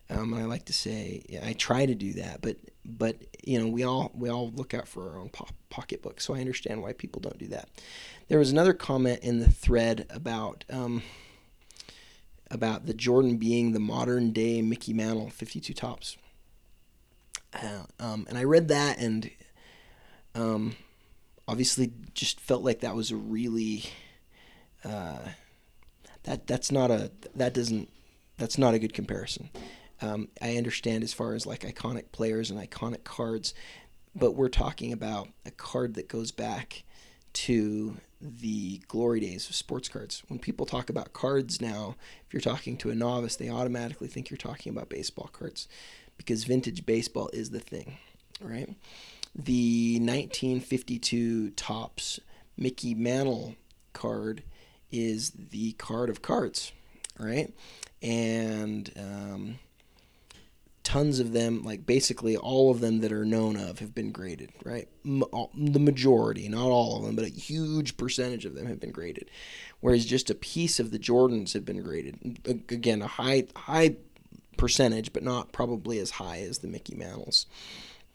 Um, 0.10 0.34
and 0.34 0.42
I 0.42 0.46
like 0.46 0.66
to 0.66 0.74
say, 0.74 1.24
yeah, 1.28 1.46
I 1.46 1.54
try 1.54 1.86
to 1.86 1.94
do 1.94 2.14
that, 2.14 2.42
but 2.42 2.58
but 2.88 3.18
you 3.44 3.60
know, 3.60 3.68
we 3.68 3.84
all 3.84 4.12
we 4.16 4.30
all 4.30 4.52
look 4.52 4.74
out 4.74 4.88
for 4.88 5.12
our 5.12 5.20
own 5.20 5.30
po- 5.30 5.48
pocketbook, 5.70 6.22
so 6.22 6.34
I 6.34 6.40
understand 6.40 6.82
why 6.82 6.94
people 6.94 7.22
don't 7.22 7.38
do 7.38 7.48
that. 7.48 7.70
There 8.28 8.40
was 8.40 8.52
another 8.52 8.74
comment 8.74 9.20
in 9.22 9.40
the 9.40 9.52
thread 9.52 10.06
about 10.10 10.64
um, 10.70 11.04
about 12.50 12.86
the 12.86 12.94
Jordan 12.94 13.38
being 13.38 13.74
the 13.74 13.80
modern 13.80 14.32
day 14.32 14.62
Mickey 14.62 14.94
Mantle 14.94 15.30
52 15.30 15.74
Topps 15.74 16.18
uh, 17.54 17.84
um, 18.00 18.26
and 18.30 18.38
I 18.38 18.44
read 18.44 18.68
that 18.70 19.00
and 19.00 19.30
um, 20.36 20.76
obviously 21.48 21.92
just 22.14 22.40
felt 22.40 22.64
like 22.64 22.82
that 22.82 22.96
was 22.96 23.12
a 23.12 23.16
really 23.16 23.84
uh, 24.84 25.20
that 26.24 26.48
that's 26.48 26.72
not 26.72 26.92
a 26.92 27.12
that 27.36 27.54
doesn't 27.54 27.90
that's 28.38 28.58
not 28.58 28.74
a 28.74 28.80
good 28.80 28.94
comparison. 28.94 29.50
Um, 30.02 30.30
I 30.42 30.58
understand 30.58 31.04
as 31.04 31.14
far 31.14 31.34
as 31.34 31.46
like 31.46 31.62
iconic 31.62 32.12
players 32.12 32.52
and 32.52 32.60
iconic 32.60 33.04
cards, 33.04 33.54
but 34.16 34.32
we're 34.36 34.50
talking 34.50 34.94
about 34.94 35.30
a 35.46 35.52
card 35.52 35.96
that 35.96 36.08
goes 36.08 36.32
back 36.32 36.84
to 37.34 37.98
the 38.20 38.82
glory 38.88 39.20
days 39.20 39.48
of 39.50 39.56
sports 39.56 39.90
cards. 39.90 40.24
When 40.28 40.40
people 40.40 40.66
talk 40.66 40.90
about 40.90 41.14
cards 41.14 41.62
now, 41.62 41.96
if 42.26 42.34
you're 42.34 42.42
talking 42.42 42.78
to 42.78 42.90
a 42.90 42.96
novice, 42.96 43.36
they 43.36 43.50
automatically 43.50 44.08
think 44.08 44.30
you're 44.30 44.38
talking 44.38 44.72
about 44.72 44.90
baseball 44.90 45.30
cards 45.32 45.68
because 46.18 46.44
vintage 46.44 46.86
baseball 46.86 47.30
is 47.32 47.52
the 47.52 47.60
thing, 47.60 47.98
right? 48.42 48.70
The 49.36 50.00
1952 50.00 51.52
Topps 51.52 52.20
Mickey 52.58 52.96
Mantle 52.96 53.56
card 53.94 54.44
is 54.92 55.32
the 55.32 55.74
card 55.74 56.10
of 56.10 56.22
cards, 56.24 56.72
right? 57.20 57.54
And 58.02 58.92
um, 58.98 59.60
tons 60.88 61.20
of 61.20 61.34
them, 61.34 61.64
like 61.64 61.86
basically 61.86 62.38
all 62.38 62.72
of 62.72 62.80
them 62.80 63.02
that 63.02 63.12
are 63.12 63.26
known 63.26 63.58
of, 63.58 63.80
have 63.80 63.94
been 63.94 64.14
graded, 64.14 64.52
right? 64.64 64.88
The 65.04 65.80
majority, 65.80 66.48
not 66.48 66.66
all 66.66 66.96
of 66.96 67.04
them, 67.04 67.14
but 67.14 67.26
a 67.26 67.30
huge 67.30 67.98
percentage 67.98 68.46
of 68.46 68.56
them 68.56 68.68
have 68.68 68.80
been 68.80 68.94
graded. 68.94 69.30
Whereas 69.82 70.06
just 70.06 70.30
a 70.30 70.36
piece 70.36 70.80
of 70.80 70.92
the 70.92 70.98
Jordans 70.98 71.52
have 71.52 71.66
been 71.66 71.84
graded. 71.84 72.40
Again, 72.70 73.02
a 73.02 73.08
high 73.08 73.48
high 73.54 73.98
percentage, 74.56 75.12
but 75.12 75.24
not 75.24 75.52
probably 75.52 76.00
as 76.00 76.12
high 76.12 76.40
as 76.40 76.60
the 76.60 76.70
Mickey 76.70 76.96
Mantles. 76.96 77.48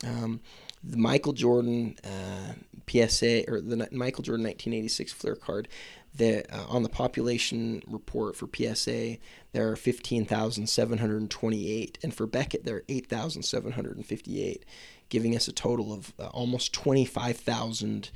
Um, 0.03 0.41
the 0.83 0.97
Michael 0.97 1.35
Jordan 1.35 1.97
uh, 2.03 2.55
PSA 2.89 3.51
or 3.51 3.61
the 3.61 3.87
Michael 3.93 4.23
Jordan 4.23 4.47
1986 4.47 5.13
Fleer 5.13 5.37
card 5.37 5.69
that 6.17 6.53
uh, 6.53 6.65
on 6.69 6.83
the 6.83 6.89
population 6.89 7.83
report 7.87 8.35
for 8.37 8.49
PSA 8.55 9.17
there 9.53 9.71
are 9.71 9.77
15,728 9.77 11.99
and 12.03 12.15
for 12.15 12.27
Beckett 12.27 12.65
there 12.65 12.77
are 12.77 12.85
8,758 12.89 14.65
giving 15.09 15.37
us 15.37 15.47
a 15.47 15.53
total 15.53 15.93
of 15.93 16.15
uh, 16.19 16.27
almost 16.29 16.73
25,000 16.73 18.11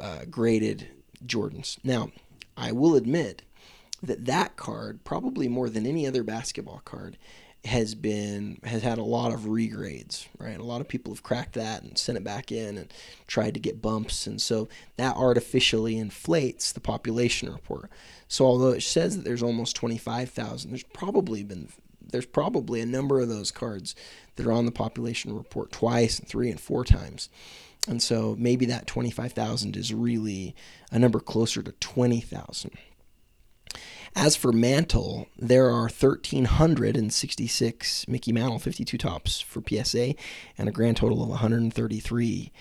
uh, 0.00 0.20
graded 0.30 0.88
Jordans. 1.26 1.78
Now, 1.84 2.10
I 2.56 2.72
will 2.72 2.94
admit 2.94 3.42
that 4.02 4.24
that 4.24 4.56
card, 4.56 5.04
probably 5.04 5.48
more 5.48 5.68
than 5.68 5.86
any 5.86 6.06
other 6.06 6.22
basketball 6.22 6.80
card, 6.84 7.18
has 7.64 7.94
been 7.94 8.58
has 8.64 8.82
had 8.82 8.98
a 8.98 9.02
lot 9.02 9.32
of 9.32 9.40
regrades, 9.42 10.26
right? 10.38 10.58
A 10.58 10.64
lot 10.64 10.80
of 10.80 10.88
people 10.88 11.12
have 11.12 11.22
cracked 11.22 11.54
that 11.54 11.82
and 11.82 11.96
sent 11.96 12.18
it 12.18 12.24
back 12.24 12.52
in 12.52 12.76
and 12.76 12.92
tried 13.26 13.54
to 13.54 13.60
get 13.60 13.80
bumps, 13.80 14.26
and 14.26 14.40
so 14.40 14.68
that 14.96 15.16
artificially 15.16 15.98
inflates 15.98 16.72
the 16.72 16.80
population 16.80 17.50
report. 17.50 17.90
So 18.28 18.44
although 18.44 18.70
it 18.70 18.82
says 18.82 19.16
that 19.16 19.24
there's 19.24 19.42
almost 19.42 19.76
25,000, 19.76 20.70
there's 20.70 20.82
probably 20.82 21.42
been 21.42 21.68
there's 22.12 22.26
probably 22.26 22.80
a 22.80 22.86
number 22.86 23.18
of 23.20 23.28
those 23.28 23.50
cards 23.50 23.94
that 24.36 24.46
are 24.46 24.52
on 24.52 24.66
the 24.66 24.72
population 24.72 25.34
report 25.34 25.72
twice 25.72 26.18
and 26.18 26.28
three 26.28 26.50
and 26.50 26.60
four 26.60 26.84
times. 26.84 27.28
And 27.88 28.02
so 28.02 28.36
maybe 28.38 28.66
that 28.66 28.86
25,000 28.86 29.76
is 29.76 29.92
really 29.92 30.54
a 30.90 30.98
number 30.98 31.20
closer 31.20 31.62
to 31.62 31.72
20,000. 31.72 32.70
As 34.16 34.36
for 34.36 34.52
Mantle, 34.52 35.26
there 35.36 35.70
are 35.70 35.88
1,366 35.88 38.08
Mickey 38.08 38.32
Mantle 38.32 38.60
52 38.60 38.96
Topps 38.96 39.40
for 39.40 39.60
PSA 39.68 40.14
and 40.56 40.68
a 40.68 40.72
grand 40.72 40.98
total 40.98 41.20
of 41.22 41.30
133 41.30 42.52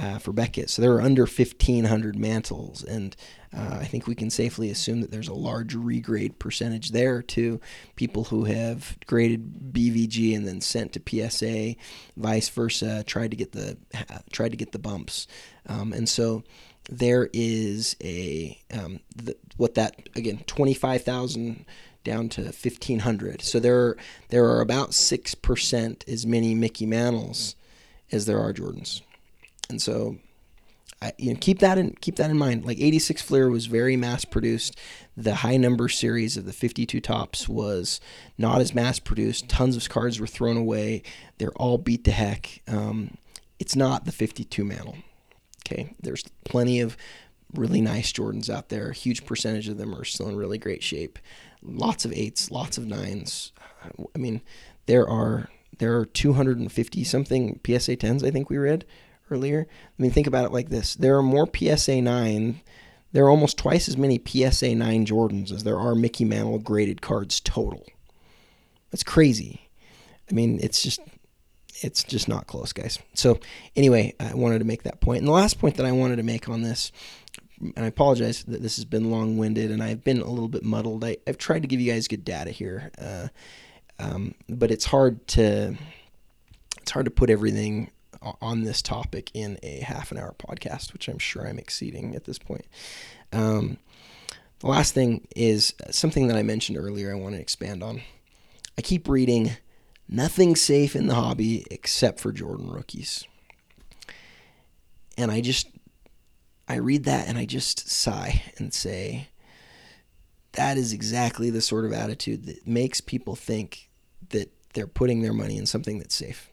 uh, 0.00 0.18
for 0.18 0.32
Beckett. 0.32 0.70
So 0.70 0.82
there 0.82 0.92
are 0.94 1.02
under 1.02 1.22
1,500 1.22 2.18
mantles, 2.18 2.82
and 2.82 3.14
uh, 3.56 3.78
I 3.80 3.84
think 3.84 4.06
we 4.06 4.14
can 4.14 4.30
safely 4.30 4.70
assume 4.70 5.00
that 5.02 5.10
there's 5.10 5.28
a 5.28 5.34
large 5.34 5.74
regrade 5.74 6.38
percentage 6.38 6.90
there 6.90 7.22
to 7.22 7.60
people 7.96 8.24
who 8.24 8.44
have 8.44 8.96
graded 9.06 9.72
BVG 9.72 10.34
and 10.34 10.48
then 10.48 10.60
sent 10.60 10.94
to 10.94 11.28
PSA, 11.28 11.76
vice 12.16 12.48
versa, 12.48 13.04
tried 13.06 13.30
to 13.30 13.36
get 13.36 13.52
the 13.52 13.76
tried 14.32 14.50
to 14.50 14.56
get 14.56 14.72
the 14.72 14.78
bumps, 14.78 15.26
um, 15.68 15.92
and 15.92 16.08
so 16.08 16.42
there 16.90 17.28
is 17.32 17.96
a 18.02 18.58
um, 18.72 19.00
the, 19.16 19.36
what 19.56 19.74
that 19.74 20.08
again 20.14 20.42
25,000 20.46 21.64
down 22.04 22.28
to 22.28 22.42
1500 22.42 23.40
so 23.40 23.58
there 23.58 23.78
are, 23.78 23.96
there 24.28 24.44
are 24.44 24.60
about 24.60 24.90
6% 24.90 26.08
as 26.08 26.26
many 26.26 26.54
Mickey 26.54 26.84
Mantles 26.84 27.56
as 28.12 28.26
there 28.26 28.38
are 28.38 28.52
Jordans. 28.52 29.02
And 29.68 29.80
so 29.80 30.16
I, 31.02 31.12
you 31.18 31.32
know 31.32 31.38
keep 31.40 31.58
that 31.58 31.78
in 31.78 31.94
keep 32.00 32.16
that 32.16 32.30
in 32.30 32.38
mind. 32.38 32.64
Like 32.64 32.78
86 32.78 33.22
Fleer 33.22 33.50
was 33.50 33.66
very 33.66 33.96
mass 33.96 34.24
produced 34.24 34.78
the 35.16 35.36
high 35.36 35.56
number 35.56 35.88
series 35.88 36.36
of 36.36 36.44
the 36.44 36.52
52 36.52 37.00
Topps 37.00 37.48
was 37.48 38.00
not 38.38 38.60
as 38.60 38.74
mass 38.74 38.98
produced 38.98 39.48
tons 39.48 39.76
of 39.76 39.88
cards 39.88 40.20
were 40.20 40.26
thrown 40.26 40.56
away. 40.56 41.02
They're 41.38 41.52
all 41.52 41.78
beat 41.78 42.04
to 42.04 42.12
heck. 42.12 42.62
Um, 42.68 43.16
it's 43.58 43.76
not 43.76 44.04
the 44.04 44.12
52 44.12 44.64
mantle 44.64 44.96
Okay, 45.66 45.94
there's 46.00 46.24
plenty 46.44 46.80
of 46.80 46.96
really 47.54 47.80
nice 47.80 48.12
Jordans 48.12 48.50
out 48.50 48.68
there. 48.68 48.90
A 48.90 48.94
huge 48.94 49.24
percentage 49.24 49.68
of 49.68 49.78
them 49.78 49.94
are 49.94 50.04
still 50.04 50.28
in 50.28 50.36
really 50.36 50.58
great 50.58 50.82
shape. 50.82 51.18
Lots 51.62 52.04
of 52.04 52.12
eights, 52.12 52.50
lots 52.50 52.76
of 52.76 52.86
nines. 52.86 53.52
I 54.14 54.18
mean, 54.18 54.42
there 54.86 55.08
are 55.08 55.48
there 55.78 55.96
are 55.96 56.04
250 56.06 57.04
something 57.04 57.60
PSA 57.66 57.96
10s 57.96 58.24
I 58.24 58.30
think 58.30 58.48
we 58.48 58.58
read 58.58 58.84
earlier. 59.30 59.66
I 59.70 60.02
mean, 60.02 60.10
think 60.10 60.26
about 60.26 60.44
it 60.44 60.52
like 60.52 60.68
this: 60.68 60.94
there 60.94 61.16
are 61.16 61.22
more 61.22 61.48
PSA 61.52 62.02
9. 62.02 62.60
There 63.12 63.24
are 63.24 63.30
almost 63.30 63.58
twice 63.58 63.88
as 63.88 63.96
many 63.96 64.20
PSA 64.24 64.74
9 64.74 65.06
Jordans 65.06 65.52
as 65.52 65.62
there 65.64 65.78
are 65.78 65.94
Mickey 65.94 66.24
Mantle 66.24 66.58
graded 66.58 67.00
cards 67.00 67.40
total. 67.40 67.86
That's 68.90 69.04
crazy. 69.04 69.70
I 70.28 70.34
mean, 70.34 70.58
it's 70.62 70.82
just 70.82 71.00
it's 71.82 72.04
just 72.04 72.28
not 72.28 72.46
close, 72.46 72.72
guys. 72.72 72.98
So 73.14 73.38
anyway, 73.76 74.14
I 74.20 74.34
wanted 74.34 74.60
to 74.60 74.64
make 74.64 74.84
that 74.84 75.00
point. 75.00 75.18
And 75.18 75.28
the 75.28 75.32
last 75.32 75.58
point 75.58 75.76
that 75.76 75.86
I 75.86 75.92
wanted 75.92 76.16
to 76.16 76.22
make 76.22 76.48
on 76.48 76.62
this, 76.62 76.92
and 77.60 77.84
I 77.84 77.86
apologize 77.86 78.44
that 78.44 78.62
this 78.62 78.76
has 78.76 78.84
been 78.84 79.10
long-winded 79.10 79.70
and 79.70 79.82
I've 79.82 80.04
been 80.04 80.20
a 80.20 80.30
little 80.30 80.48
bit 80.48 80.64
muddled. 80.64 81.04
I, 81.04 81.16
have 81.26 81.38
tried 81.38 81.62
to 81.62 81.68
give 81.68 81.80
you 81.80 81.92
guys 81.92 82.08
good 82.08 82.24
data 82.24 82.50
here, 82.50 82.90
uh, 82.98 83.28
um, 83.98 84.34
but 84.48 84.70
it's 84.70 84.84
hard 84.84 85.26
to 85.28 85.76
it's 86.80 86.90
hard 86.90 87.06
to 87.06 87.10
put 87.10 87.30
everything 87.30 87.90
on 88.40 88.64
this 88.64 88.82
topic 88.82 89.30
in 89.34 89.58
a 89.62 89.80
half 89.80 90.10
an 90.10 90.18
hour 90.18 90.34
podcast, 90.38 90.92
which 90.92 91.08
I'm 91.08 91.18
sure 91.18 91.46
I'm 91.46 91.58
exceeding 91.58 92.14
at 92.14 92.24
this 92.24 92.38
point. 92.38 92.64
Um, 93.32 93.78
the 94.60 94.68
last 94.68 94.94
thing 94.94 95.26
is 95.36 95.74
something 95.90 96.28
that 96.28 96.36
I 96.36 96.42
mentioned 96.42 96.78
earlier. 96.78 97.12
I 97.12 97.16
want 97.16 97.34
to 97.34 97.40
expand 97.40 97.82
on. 97.82 98.02
I 98.78 98.82
keep 98.82 99.08
reading 99.08 99.52
Nothing 100.08 100.54
safe 100.54 100.94
in 100.94 101.06
the 101.06 101.14
hobby 101.14 101.66
except 101.70 102.20
for 102.20 102.32
Jordan 102.32 102.70
rookies. 102.70 103.24
And 105.16 105.30
I 105.30 105.40
just, 105.40 105.68
I 106.68 106.76
read 106.76 107.04
that 107.04 107.28
and 107.28 107.38
I 107.38 107.46
just 107.46 107.88
sigh 107.88 108.42
and 108.58 108.72
say, 108.72 109.28
that 110.52 110.76
is 110.76 110.92
exactly 110.92 111.50
the 111.50 111.60
sort 111.60 111.84
of 111.84 111.92
attitude 111.92 112.46
that 112.46 112.66
makes 112.66 113.00
people 113.00 113.34
think 113.34 113.88
that 114.30 114.50
they're 114.74 114.86
putting 114.86 115.22
their 115.22 115.32
money 115.32 115.56
in 115.56 115.66
something 115.66 115.98
that's 115.98 116.14
safe. 116.14 116.50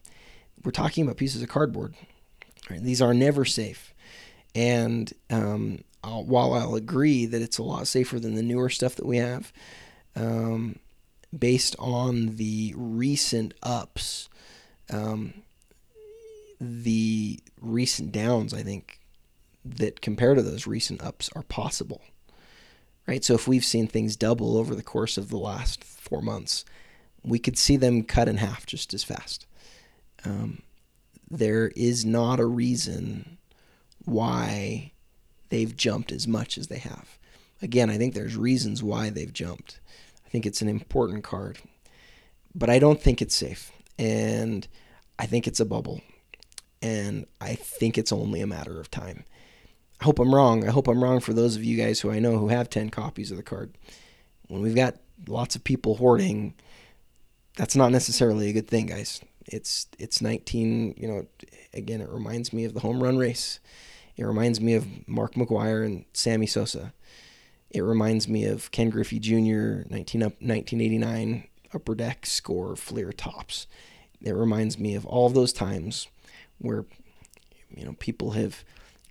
We're 0.63 0.71
talking 0.71 1.03
about 1.03 1.17
pieces 1.17 1.41
of 1.41 1.49
cardboard. 1.49 1.95
Right? 2.69 2.81
These 2.81 3.01
are 3.01 3.13
never 3.13 3.45
safe. 3.45 3.93
And 4.55 5.11
um, 5.29 5.83
I'll, 6.03 6.23
while 6.23 6.53
I'll 6.53 6.75
agree 6.75 7.25
that 7.25 7.41
it's 7.41 7.57
a 7.57 7.63
lot 7.63 7.87
safer 7.87 8.19
than 8.19 8.35
the 8.35 8.43
newer 8.43 8.69
stuff 8.69 8.95
that 8.95 9.05
we 9.05 9.17
have, 9.17 9.51
um, 10.15 10.77
based 11.37 11.75
on 11.79 12.35
the 12.35 12.73
recent 12.75 13.53
ups, 13.63 14.29
um, 14.89 15.33
the 16.59 17.39
recent 17.59 18.11
downs, 18.11 18.53
I 18.53 18.63
think, 18.63 18.99
that 19.63 20.01
compared 20.01 20.37
to 20.37 20.43
those 20.43 20.67
recent 20.67 21.01
ups 21.03 21.29
are 21.35 21.43
possible. 21.43 22.01
Right? 23.07 23.23
So 23.23 23.33
if 23.33 23.47
we've 23.47 23.65
seen 23.65 23.87
things 23.87 24.15
double 24.15 24.57
over 24.57 24.75
the 24.75 24.83
course 24.83 25.17
of 25.17 25.29
the 25.29 25.37
last 25.37 25.83
four 25.83 26.21
months, 26.21 26.65
we 27.23 27.39
could 27.39 27.57
see 27.57 27.77
them 27.77 28.03
cut 28.03 28.27
in 28.27 28.37
half 28.37 28.65
just 28.65 28.93
as 28.93 29.03
fast. 29.03 29.45
Um, 30.23 30.61
there 31.29 31.71
is 31.75 32.05
not 32.05 32.39
a 32.39 32.45
reason 32.45 33.37
why 34.05 34.91
they've 35.49 35.75
jumped 35.75 36.11
as 36.11 36.27
much 36.27 36.57
as 36.57 36.67
they 36.67 36.79
have. 36.79 37.17
Again, 37.61 37.89
I 37.89 37.97
think 37.97 38.13
there's 38.13 38.35
reasons 38.35 38.83
why 38.83 39.09
they've 39.09 39.31
jumped 39.31 39.79
think 40.31 40.45
it's 40.45 40.61
an 40.61 40.69
important 40.69 41.23
card, 41.23 41.59
but 42.55 42.69
I 42.69 42.79
don't 42.79 43.01
think 43.01 43.21
it's 43.21 43.35
safe. 43.35 43.71
And 43.99 44.67
I 45.19 45.25
think 45.25 45.45
it's 45.47 45.59
a 45.59 45.65
bubble. 45.65 46.01
And 46.81 47.27
I 47.39 47.55
think 47.55 47.97
it's 47.97 48.11
only 48.11 48.41
a 48.41 48.47
matter 48.47 48.79
of 48.79 48.89
time. 48.89 49.25
I 49.99 50.05
hope 50.05 50.17
I'm 50.17 50.33
wrong. 50.33 50.67
I 50.67 50.71
hope 50.71 50.87
I'm 50.87 51.03
wrong 51.03 51.19
for 51.19 51.33
those 51.33 51.55
of 51.55 51.63
you 51.63 51.77
guys 51.77 51.99
who 51.99 52.09
I 52.09 52.19
know 52.19 52.37
who 52.37 52.47
have 52.47 52.69
10 52.69 52.89
copies 52.89 53.29
of 53.29 53.37
the 53.37 53.43
card. 53.43 53.75
When 54.47 54.61
we've 54.61 54.75
got 54.75 54.95
lots 55.27 55.55
of 55.55 55.63
people 55.63 55.95
hoarding, 55.95 56.55
that's 57.55 57.75
not 57.75 57.91
necessarily 57.91 58.49
a 58.49 58.53
good 58.53 58.67
thing, 58.67 58.87
guys. 58.87 59.21
It's 59.45 59.87
it's 59.99 60.21
19, 60.21 60.95
you 60.97 61.07
know, 61.07 61.27
again, 61.73 62.01
it 62.01 62.09
reminds 62.09 62.51
me 62.51 62.65
of 62.65 62.73
the 62.73 62.79
home 62.79 63.03
run 63.03 63.17
race. 63.17 63.59
It 64.17 64.23
reminds 64.23 64.59
me 64.59 64.73
of 64.73 64.87
Mark 65.07 65.35
McGwire 65.35 65.85
and 65.85 66.05
Sammy 66.13 66.47
Sosa. 66.47 66.93
It 67.73 67.81
reminds 67.81 68.27
me 68.27 68.45
of 68.45 68.69
Ken 68.71 68.89
Griffey 68.89 69.19
Jr. 69.19 69.87
19 69.89 70.23
up, 70.23 70.33
1989 70.41 71.47
upper 71.73 71.95
deck 71.95 72.25
score 72.25 72.75
Fleer 72.75 73.13
Topps. 73.13 73.65
It 74.21 74.33
reminds 74.33 74.77
me 74.77 74.93
of 74.95 75.05
all 75.05 75.25
of 75.25 75.33
those 75.33 75.53
times 75.53 76.07
where 76.59 76.85
you 77.69 77.85
know 77.85 77.95
people 77.99 78.31
have 78.31 78.63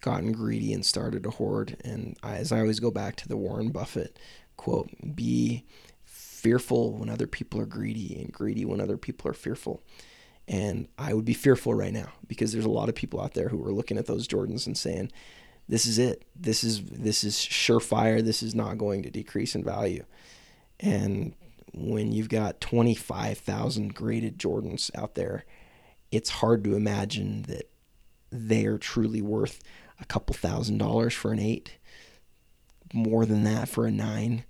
gotten 0.03 0.33
greedy 0.33 0.73
and 0.73 0.85
started 0.85 1.23
to 1.23 1.31
hoard. 1.31 1.79
And 1.83 2.17
as 2.23 2.53
I 2.53 2.61
always 2.61 2.81
go 2.81 2.91
back 2.91 3.17
to 3.17 3.29
the 3.29 3.37
Warren 3.37 3.71
Buffett 3.71 4.19
quote: 4.57 4.91
"Be 5.15 5.65
fearful 6.05 6.93
when 6.93 7.09
other 7.09 7.27
people 7.27 7.61
are 7.61 7.67
greedy, 7.67 8.21
and 8.21 8.33
greedy 8.33 8.67
when 8.67 8.81
other 8.81 8.99
people 8.99 9.31
are 9.31 9.35
fearful." 9.35 9.83
And 10.47 10.89
I 10.99 11.15
would 11.15 11.25
be 11.25 11.33
fearful 11.33 11.75
right 11.75 11.93
now 11.93 12.13
because 12.27 12.53
there's 12.53 12.65
a 12.65 12.71
lot 12.71 12.89
of 12.89 12.95
people 12.95 13.21
out 13.21 13.35
there 13.35 13.49
who 13.49 13.65
are 13.65 13.73
looking 13.73 13.97
at 13.97 14.07
those 14.07 14.27
Jordans 14.27 14.67
and 14.67 14.77
saying, 14.77 15.13
this 15.71 15.87
is 15.87 15.99
it. 15.99 16.25
This 16.35 16.65
is 16.65 16.85
this 16.85 17.23
is 17.23 17.37
surefire. 17.37 18.23
This 18.23 18.43
is 18.43 18.57
not 18.57 18.77
going 18.77 19.05
to 19.05 19.11
decrease 19.11 19.55
in 19.55 19.63
value. 19.63 20.05
And 20.81 21.35
when 21.73 22.11
you've 22.11 22.29
got 22.29 22.61
25,000 22.61 23.95
graded 23.95 24.37
Jordans 24.37 24.91
out 24.97 25.15
there, 25.15 25.45
it's 26.11 26.31
hard 26.31 26.65
to 26.65 26.75
imagine 26.75 27.43
that 27.43 27.71
they 28.33 28.67
are 28.67 28.79
truly 28.79 29.23
worth 29.23 29.63
a 30.01 30.05
couple 30.05 30.35
thousand 30.35 30.79
dollars 30.79 31.15
for 31.15 31.33
an 31.33 31.39
8, 31.39 31.77
more 32.93 33.25
than 33.25 33.45
that 33.45 33.69
for 33.69 33.87
a 33.87 33.93
9, 33.93 34.45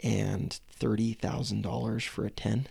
and 0.00 0.60
$30,000 0.78 2.06
for 2.06 2.26
a 2.26 2.30
10. 2.30 2.68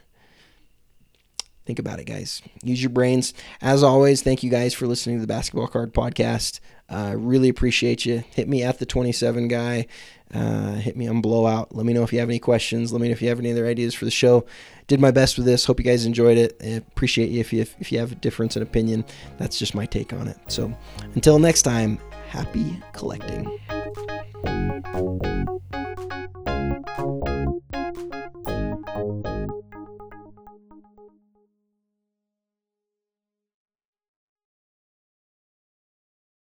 Think 1.65 1.79
about 1.79 1.99
it, 1.99 2.05
guys. 2.05 2.41
Use 2.63 2.81
your 2.81 2.91
brains. 2.91 3.33
As 3.61 3.83
always, 3.83 4.21
thank 4.21 4.43
you 4.43 4.49
guys 4.49 4.73
for 4.73 4.87
listening 4.87 5.17
to 5.17 5.21
the 5.21 5.27
Basketball 5.27 5.67
Card 5.67 5.93
Podcast. 5.93 6.59
Uh, 6.89 7.13
really 7.17 7.49
appreciate 7.49 8.05
you. 8.05 8.23
Hit 8.31 8.47
me 8.47 8.63
at 8.63 8.79
the 8.79 8.85
27 8.85 9.47
guy. 9.47 9.87
Uh, 10.33 10.73
hit 10.73 10.97
me 10.97 11.07
on 11.07 11.21
blowout. 11.21 11.73
Let 11.75 11.85
me 11.85 11.93
know 11.93 12.03
if 12.03 12.11
you 12.11 12.19
have 12.19 12.29
any 12.29 12.39
questions. 12.39 12.91
Let 12.91 13.01
me 13.01 13.07
know 13.07 13.13
if 13.13 13.21
you 13.21 13.29
have 13.29 13.39
any 13.39 13.51
other 13.51 13.65
ideas 13.65 13.93
for 13.93 14.05
the 14.05 14.11
show. 14.11 14.45
Did 14.87 14.99
my 14.99 15.11
best 15.11 15.37
with 15.37 15.45
this. 15.45 15.65
Hope 15.65 15.79
you 15.79 15.85
guys 15.85 16.05
enjoyed 16.05 16.37
it. 16.37 16.57
I 16.61 16.67
appreciate 16.67 17.29
you 17.29 17.39
if 17.39 17.51
you 17.53 17.61
if 17.79 17.91
you 17.91 17.99
have 17.99 18.11
a 18.11 18.15
difference 18.15 18.55
in 18.55 18.63
opinion. 18.63 19.05
That's 19.37 19.57
just 19.59 19.75
my 19.75 19.85
take 19.85 20.13
on 20.13 20.27
it. 20.27 20.37
So 20.47 20.73
until 21.13 21.39
next 21.39 21.63
time, 21.63 21.99
happy 22.29 22.81
collecting. 22.93 23.47